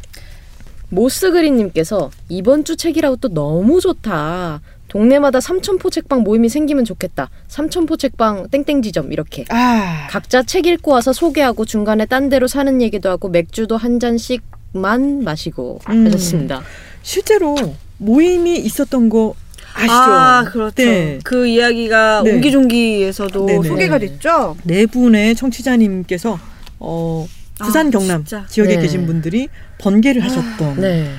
모스그린님께서 0.87 2.11
이번 2.29 2.63
주 2.63 2.77
책이라웃도 2.77 3.33
너무 3.33 3.81
좋다. 3.81 4.61
동네마다 4.93 5.41
삼천포 5.41 5.89
책방 5.89 6.21
모임이 6.21 6.49
생기면 6.49 6.85
좋겠다. 6.85 7.31
삼천포 7.47 7.97
책방 7.97 8.49
땡땡 8.51 8.83
지점 8.83 9.11
이렇게. 9.11 9.43
아, 9.49 10.05
각자 10.07 10.43
책 10.43 10.67
읽고 10.67 10.91
와서 10.91 11.11
소개하고 11.11 11.65
중간에 11.65 12.05
딴 12.05 12.29
데로 12.29 12.45
사는 12.45 12.79
얘기도 12.79 13.09
하고 13.09 13.27
맥주도 13.27 13.75
한 13.75 13.99
잔씩만 13.99 15.23
마시고 15.23 15.79
음. 15.89 16.05
하셨습니다. 16.05 16.61
실제로 17.01 17.55
모임이 17.97 18.55
있었던 18.59 19.09
거 19.09 19.33
아시죠? 19.73 19.91
아, 19.91 20.43
그렇죠. 20.43 20.75
네. 20.75 21.17
그 21.23 21.47
이야기가 21.47 22.21
네. 22.23 22.33
옹기종기에서도 22.33 23.45
네네. 23.47 23.67
소개가 23.67 23.97
네. 23.97 24.09
됐죠. 24.09 24.55
네 24.61 24.85
분의 24.85 25.33
청취자님께서 25.33 26.39
어, 26.77 27.27
부산 27.57 27.87
아, 27.87 27.89
경남 27.89 28.23
진짜. 28.23 28.45
지역에 28.47 28.75
네. 28.75 28.81
계신 28.83 29.07
분들이 29.07 29.47
번개를 29.79 30.23
하셨던 30.23 30.81
네. 30.81 31.09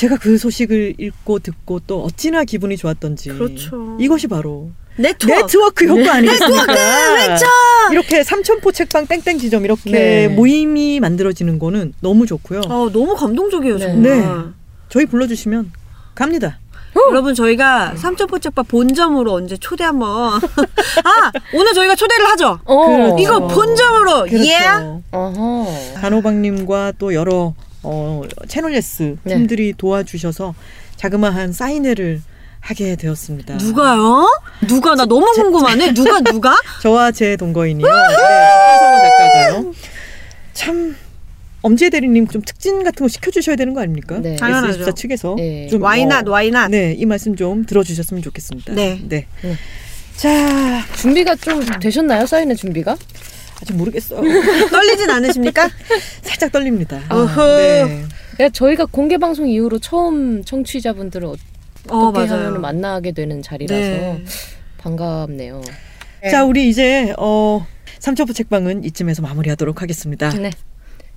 제가 0.00 0.16
그 0.16 0.38
소식을 0.38 0.94
읽고 0.96 1.40
듣고 1.40 1.80
또 1.86 2.02
어찌나 2.02 2.44
기분이 2.44 2.78
좋았던지 2.78 3.28
그렇죠. 3.28 3.98
이것이 4.00 4.28
바로 4.28 4.70
네트워크. 4.96 5.42
네트워크 5.42 5.86
효과 5.88 6.14
아니겠습니까? 6.14 6.74
이렇게 7.92 8.24
삼천포 8.24 8.72
책방 8.72 9.08
땡땡 9.08 9.36
지점 9.36 9.66
이렇게 9.66 9.90
네. 9.90 10.28
모임이 10.28 11.00
만들어지는 11.00 11.58
거는 11.58 11.92
너무 12.00 12.24
좋고요. 12.24 12.62
아, 12.64 12.88
너무 12.90 13.14
감동적이에요, 13.14 13.76
네. 13.76 13.86
정말. 13.86 14.02
네. 14.20 14.26
저희 14.88 15.04
불러주시면 15.04 15.70
갑니다. 16.14 16.60
여러분 17.10 17.34
저희가 17.34 17.94
삼천포책방 17.96 18.68
본점으로 18.68 19.34
언제 19.34 19.56
초대 19.58 19.84
한번 19.84 20.40
아 21.04 21.32
오늘 21.54 21.72
저희가 21.72 21.94
초대를 21.94 22.26
하죠 22.30 22.58
어. 22.64 22.86
그렇죠. 22.86 23.16
이거 23.20 23.46
본점으로 23.46 24.24
그렇죠. 24.24 24.44
예 24.44 24.58
어허. 25.12 25.66
단호박님과 26.00 26.94
또 26.98 27.14
여러 27.14 27.54
어, 27.82 28.22
채널 28.48 28.74
예스 28.74 29.16
네. 29.24 29.34
팀들이 29.36 29.74
도와주셔서 29.76 30.54
자그마한 30.96 31.52
사인회를 31.52 32.20
하게 32.60 32.94
되었습니다. 32.96 33.54
누가요 33.56 34.26
누가 34.68 34.94
나 34.94 35.06
너무 35.06 35.26
궁금하네 35.32 35.94
누가 35.94 36.20
누가 36.30 36.56
저와 36.82 37.10
제 37.12 37.36
동거인이요. 37.36 37.86
네. 37.88 39.72
참 40.52 40.94
엄지혜 41.62 41.90
대리님 41.90 42.26
좀 42.28 42.42
특진 42.42 42.82
같은 42.82 43.04
거 43.04 43.08
시켜주셔야 43.08 43.56
되는 43.56 43.74
거 43.74 43.80
아닙니까? 43.80 44.18
네. 44.18 44.36
당연하죠. 44.36 44.84
S24 44.84 44.96
측에서 44.96 45.34
네. 45.36 45.68
좀 45.68 45.82
와이낫 45.82 46.26
어, 46.26 46.30
와이낫 46.30 46.70
네, 46.70 46.94
이 46.96 47.06
말씀 47.06 47.36
좀 47.36 47.64
들어주셨으면 47.64 48.22
좋겠습니다. 48.22 48.74
네. 48.74 49.00
네. 49.08 49.26
네. 49.42 49.56
자, 50.16 50.84
준비가 50.96 51.34
좀 51.36 51.64
되셨나요? 51.80 52.26
사인의 52.26 52.56
준비가? 52.56 52.96
아직 53.62 53.74
모르겠어요. 53.76 54.20
떨리진 54.70 55.10
않으십니까 55.10 55.68
살짝 56.22 56.52
떨립니다. 56.52 57.00
어허. 57.10 57.56
네. 57.56 58.04
네, 58.38 58.50
저희가 58.50 58.86
공개 58.86 59.18
방송 59.18 59.48
이후로 59.48 59.78
처음 59.80 60.42
청취자분들을 60.44 61.28
어 61.28 61.34
어떻게 61.88 62.26
맞아요 62.26 62.46
하면 62.46 62.60
만나게 62.60 63.12
되는 63.12 63.42
자리라서 63.42 63.80
네. 63.80 64.24
반갑네요. 64.78 65.62
자, 66.30 66.44
우리 66.44 66.68
이제 66.68 67.14
어 67.18 67.66
삼천포 67.98 68.32
책방은 68.32 68.84
이쯤에서 68.84 69.22
마무리하도록 69.22 69.82
하겠습니다. 69.82 70.30
네. 70.30 70.50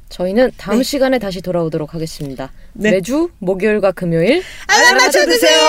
저희는 0.10 0.52
다음 0.58 0.78
네. 0.80 0.84
시간에 0.84 1.18
다시 1.18 1.42
돌아오도록 1.42 1.94
하겠습니다. 1.94 2.52
네. 2.74 2.92
매주 2.92 3.30
목요일과 3.40 3.94
금요일 3.94 4.44
알람 4.68 4.98
맞춰주세요 4.98 5.60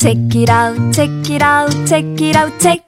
Check 0.00 0.40
it 0.40 0.50
out, 0.50 0.92
check 0.94 1.34
it 1.34 1.44
out, 1.44 1.86
check 1.86 2.26
it 2.26 2.38
out, 2.38 2.58
check 2.60 2.87